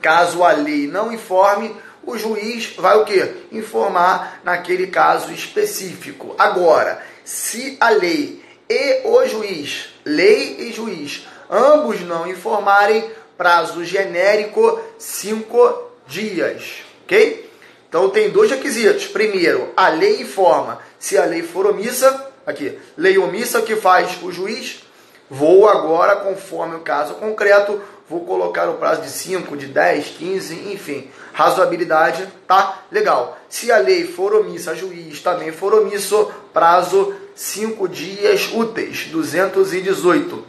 caso 0.00 0.42
a 0.42 0.52
lei 0.52 0.86
não 0.86 1.12
informe, 1.12 1.76
o 2.06 2.16
juiz 2.16 2.74
vai 2.78 2.96
o 2.96 3.04
quê? 3.04 3.34
Informar 3.52 4.40
naquele 4.42 4.86
caso 4.86 5.30
específico. 5.30 6.34
Agora, 6.38 7.02
se 7.22 7.76
a 7.78 7.90
lei 7.90 8.42
e 8.66 9.02
o 9.04 9.26
juiz, 9.26 9.90
lei 10.06 10.56
e 10.58 10.72
juiz, 10.72 11.28
ambos 11.50 12.00
não 12.00 12.26
informarem, 12.26 13.10
prazo 13.36 13.84
genérico, 13.84 14.80
cinco 14.98 15.90
dias, 16.06 16.82
ok? 17.04 17.50
Então 17.86 18.08
tem 18.08 18.30
dois 18.30 18.50
requisitos. 18.50 19.06
Primeiro, 19.06 19.70
a 19.76 19.90
lei 19.90 20.22
informa. 20.22 20.78
Se 20.98 21.18
a 21.18 21.26
lei 21.26 21.42
for 21.42 21.66
omissa, 21.66 22.32
aqui, 22.46 22.78
lei 22.96 23.18
omissa 23.18 23.60
que 23.60 23.76
faz 23.76 24.16
o 24.22 24.32
juiz, 24.32 24.82
vou 25.28 25.68
agora, 25.68 26.16
conforme 26.16 26.76
o 26.76 26.80
caso 26.80 27.14
concreto, 27.14 27.80
vou 28.08 28.24
colocar 28.24 28.68
o 28.68 28.74
prazo 28.74 29.02
de 29.02 29.10
5, 29.10 29.56
de 29.56 29.66
10, 29.66 30.06
15, 30.18 30.72
enfim. 30.72 31.10
Razoabilidade, 31.32 32.28
tá? 32.46 32.82
Legal. 32.90 33.38
Se 33.48 33.72
a 33.72 33.78
lei 33.78 34.06
for 34.06 34.34
omissa, 34.34 34.74
juiz 34.74 35.20
também 35.20 35.52
for 35.52 35.74
omisso, 35.74 36.30
prazo 36.52 37.14
5 37.34 37.88
dias 37.88 38.52
úteis, 38.52 39.06
218. 39.06 40.44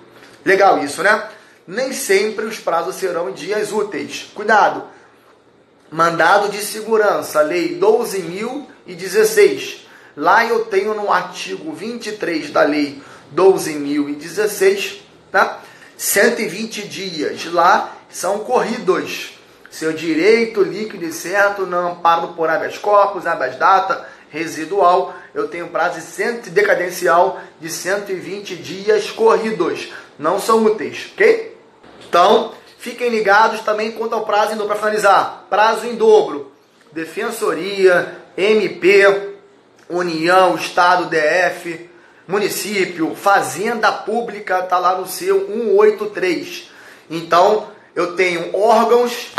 Legal 0.46 0.84
isso, 0.84 1.02
né? 1.02 1.30
Nem 1.68 1.92
sempre 1.94 2.46
os 2.46 2.60
prazos 2.60 2.96
serão 2.96 3.32
dias 3.32 3.72
úteis. 3.72 4.30
Cuidado! 4.36 4.84
Mandado 5.90 6.50
de 6.50 6.60
segurança, 6.60 7.42
lei 7.42 7.80
12.016. 7.80 9.86
Lá 10.16 10.46
eu 10.46 10.66
tenho 10.66 10.94
no 10.94 11.12
artigo 11.12 11.74
23 11.74 12.52
da 12.52 12.62
lei 12.64 13.02
12.016, 13.36 15.00
tá? 15.32 15.62
120 15.98 16.88
dias 16.88 17.46
lá 17.46 17.96
são 18.10 18.40
corridos. 18.40 19.34
Seu 19.70 19.92
direito 19.92 20.64
líquido 20.64 21.04
e 21.04 21.12
certo, 21.12 21.66
não 21.66 21.92
amparo 21.92 22.30
por 22.30 22.50
habeas 22.50 22.78
corpus, 22.78 23.28
habeas 23.28 23.58
data, 23.58 24.08
residual. 24.30 25.14
Eu 25.34 25.48
tenho 25.48 25.68
prazo 25.68 26.00
de 26.00 26.50
decadencial 26.50 27.40
de 27.60 27.70
120 27.70 28.56
dias 28.56 29.12
corridos. 29.12 29.92
Não 30.18 30.40
são 30.40 30.64
úteis, 30.64 31.12
ok? 31.14 31.58
Então, 32.08 32.54
fiquem 32.78 33.10
ligados 33.10 33.62
também 33.62 33.92
quanto 33.92 34.16
ao 34.16 34.26
prazo 34.26 34.54
em 34.54 34.56
dobro. 34.56 34.68
Para 34.68 34.78
finalizar, 34.78 35.46
prazo 35.50 35.86
em 35.86 35.96
dobro. 35.96 36.52
Defensoria, 36.94 38.18
MP, 38.38 39.34
União, 39.90 40.56
Estado, 40.56 41.10
DF, 41.10 41.90
município, 42.28 43.16
fazenda 43.16 43.92
pública, 43.92 44.60
está 44.60 44.78
lá 44.78 44.98
no 44.98 45.08
seu 45.08 45.48
183. 45.48 46.70
Então, 47.10 47.68
eu 47.96 48.16
tenho 48.16 48.56
órgãos 48.56 49.32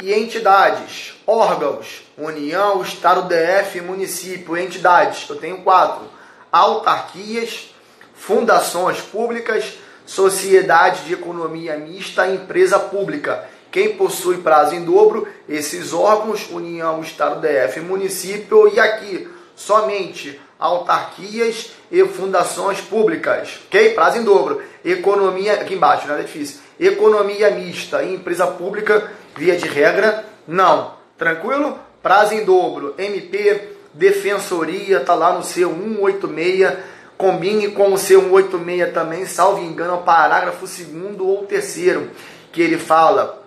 e 0.00 0.12
entidades. 0.12 1.14
Órgãos, 1.26 2.04
União, 2.16 2.82
Estado, 2.82 3.28
DF, 3.28 3.80
município, 3.80 4.56
entidades. 4.56 5.28
Eu 5.28 5.36
tenho 5.36 5.62
quatro. 5.62 6.04
Autarquias, 6.52 7.74
fundações 8.14 9.00
públicas, 9.00 9.78
sociedade 10.04 11.04
de 11.04 11.14
economia 11.14 11.76
mista, 11.76 12.28
empresa 12.28 12.78
pública. 12.78 13.48
Quem 13.70 13.96
possui 13.96 14.38
prazo 14.38 14.74
em 14.74 14.84
dobro, 14.84 15.28
esses 15.48 15.92
órgãos, 15.92 16.48
União, 16.50 17.00
Estado, 17.02 17.40
DF, 17.40 17.80
município 17.80 18.72
e 18.72 18.78
aqui 18.78 19.28
somente 19.54 20.40
autarquias 20.58 21.72
e 21.90 22.04
fundações 22.04 22.80
públicas. 22.80 23.60
Ok? 23.66 23.90
Prazo 23.94 24.18
em 24.18 24.24
dobro. 24.24 24.62
Economia, 24.84 25.54
aqui 25.54 25.74
embaixo, 25.74 26.08
nada 26.08 26.22
difícil. 26.22 26.60
Economia 26.78 27.50
mista 27.50 28.02
e 28.02 28.14
empresa 28.14 28.46
pública, 28.46 29.12
via 29.36 29.56
de 29.56 29.66
regra, 29.66 30.24
não. 30.46 30.94
Tranquilo? 31.16 31.78
Prazo 32.02 32.34
em 32.34 32.44
dobro. 32.44 32.94
MP, 32.98 33.76
Defensoria, 33.92 35.00
tá 35.00 35.14
lá 35.14 35.32
no 35.32 35.40
C186. 35.40 36.76
Combine 37.16 37.68
com 37.70 37.92
o 37.92 37.94
C186 37.94 38.92
também, 38.92 39.24
salvo 39.24 39.62
engano, 39.62 40.02
parágrafo 40.02 40.66
2 40.66 41.18
ou 41.20 41.46
3 41.46 42.10
que 42.52 42.60
ele 42.60 42.78
fala 42.78 43.42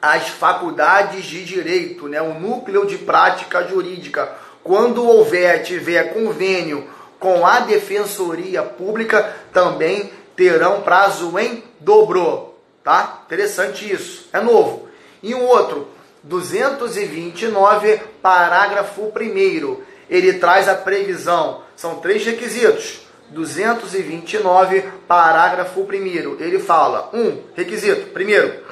as 0.00 0.28
faculdades 0.28 1.24
de 1.24 1.44
direito, 1.44 2.08
né, 2.08 2.20
o 2.20 2.38
núcleo 2.38 2.86
de 2.86 2.98
prática 2.98 3.66
jurídica. 3.66 4.30
Quando 4.66 5.06
houver, 5.06 5.62
tiver 5.62 6.12
convênio 6.12 6.88
com 7.20 7.46
a 7.46 7.60
Defensoria 7.60 8.64
Pública, 8.64 9.32
também 9.52 10.10
terão 10.34 10.80
prazo 10.80 11.38
em 11.38 11.62
dobro, 11.78 12.52
tá? 12.82 13.22
Interessante 13.24 13.88
isso. 13.88 14.28
É 14.32 14.40
novo. 14.40 14.88
E 15.22 15.36
um 15.36 15.44
outro, 15.44 15.86
229, 16.24 18.00
parágrafo 18.20 19.02
1 19.02 19.76
ele 20.10 20.32
traz 20.32 20.68
a 20.68 20.74
previsão. 20.74 21.62
São 21.76 22.00
três 22.00 22.26
requisitos. 22.26 23.06
229, 23.28 24.82
parágrafo 25.06 25.80
1 25.80 26.40
ele 26.40 26.58
fala, 26.58 27.08
um, 27.14 27.40
requisito, 27.54 28.08
primeiro, 28.08 28.64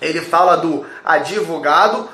ele 0.00 0.22
fala 0.22 0.56
do 0.56 0.86
advogado 1.04 2.08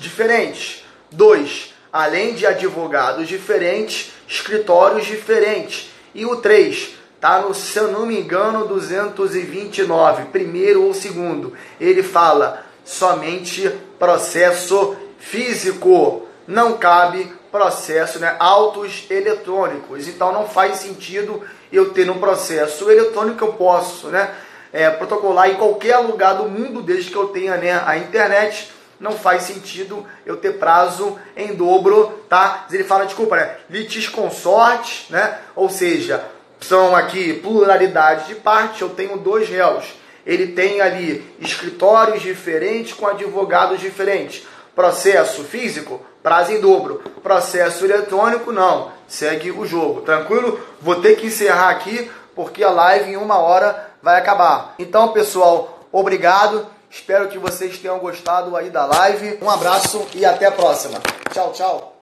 diferente. 0.00 0.84
Dois, 1.12 1.75
além 1.92 2.34
de 2.34 2.46
advogados 2.46 3.28
diferentes, 3.28 4.12
escritórios 4.28 5.06
diferentes. 5.06 5.90
E 6.14 6.24
o 6.24 6.36
três, 6.36 6.94
tá 7.20 7.40
no, 7.40 7.54
se 7.54 7.78
eu 7.78 7.88
não 7.88 8.06
me 8.06 8.18
engano, 8.18 8.66
229, 8.66 10.26
primeiro 10.26 10.82
ou 10.82 10.94
segundo. 10.94 11.52
Ele 11.80 12.02
fala 12.02 12.64
somente 12.84 13.68
processo 13.98 14.96
físico. 15.18 16.26
Não 16.46 16.78
cabe 16.78 17.32
processo, 17.50 18.18
né, 18.18 18.36
autos 18.38 19.06
eletrônicos. 19.10 20.06
Então 20.06 20.32
não 20.32 20.46
faz 20.46 20.76
sentido 20.76 21.42
eu 21.72 21.90
ter 21.90 22.08
um 22.10 22.18
processo 22.18 22.90
eletrônico 22.90 23.44
eu 23.44 23.52
posso, 23.54 24.08
né, 24.08 24.34
é, 24.72 24.90
protocolar 24.90 25.50
em 25.50 25.54
qualquer 25.54 25.96
lugar 25.98 26.34
do 26.34 26.48
mundo 26.48 26.82
desde 26.82 27.10
que 27.10 27.16
eu 27.16 27.28
tenha 27.28 27.56
né, 27.56 27.82
a 27.84 27.96
internet. 27.96 28.70
Não 28.98 29.12
faz 29.12 29.42
sentido 29.42 30.06
eu 30.24 30.36
ter 30.36 30.58
prazo 30.58 31.18
em 31.36 31.54
dobro, 31.54 32.24
tá? 32.28 32.66
Ele 32.70 32.84
fala, 32.84 33.04
desculpa, 33.06 33.36
né? 33.36 33.56
Litis 33.68 34.08
consorte, 34.08 35.12
né? 35.12 35.38
Ou 35.54 35.68
seja, 35.68 36.24
são 36.60 36.96
aqui 36.96 37.34
pluralidade 37.34 38.26
de 38.26 38.34
parte, 38.36 38.82
eu 38.82 38.88
tenho 38.88 39.18
dois 39.18 39.48
réus. 39.48 39.94
Ele 40.24 40.48
tem 40.48 40.80
ali 40.80 41.24
escritórios 41.38 42.22
diferentes 42.22 42.92
com 42.92 43.06
advogados 43.06 43.80
diferentes. 43.80 44.44
Processo 44.74 45.44
físico, 45.44 46.00
prazo 46.22 46.52
em 46.52 46.60
dobro. 46.60 47.02
Processo 47.22 47.84
eletrônico, 47.84 48.50
não. 48.50 48.90
Segue 49.06 49.52
o 49.52 49.64
jogo, 49.64 50.00
tranquilo? 50.00 50.60
Vou 50.80 50.96
ter 50.96 51.16
que 51.16 51.26
encerrar 51.26 51.70
aqui 51.70 52.10
porque 52.34 52.64
a 52.64 52.70
live 52.70 53.12
em 53.12 53.16
uma 53.16 53.38
hora 53.38 53.88
vai 54.02 54.18
acabar. 54.18 54.74
Então, 54.78 55.08
pessoal, 55.08 55.80
obrigado. 55.92 56.66
Espero 56.96 57.28
que 57.28 57.38
vocês 57.38 57.78
tenham 57.78 57.98
gostado 57.98 58.56
aí 58.56 58.70
da 58.70 58.86
live. 58.86 59.38
Um 59.42 59.50
abraço 59.50 60.06
e 60.14 60.24
até 60.24 60.46
a 60.46 60.52
próxima. 60.52 60.98
Tchau, 61.30 61.52
tchau. 61.52 61.95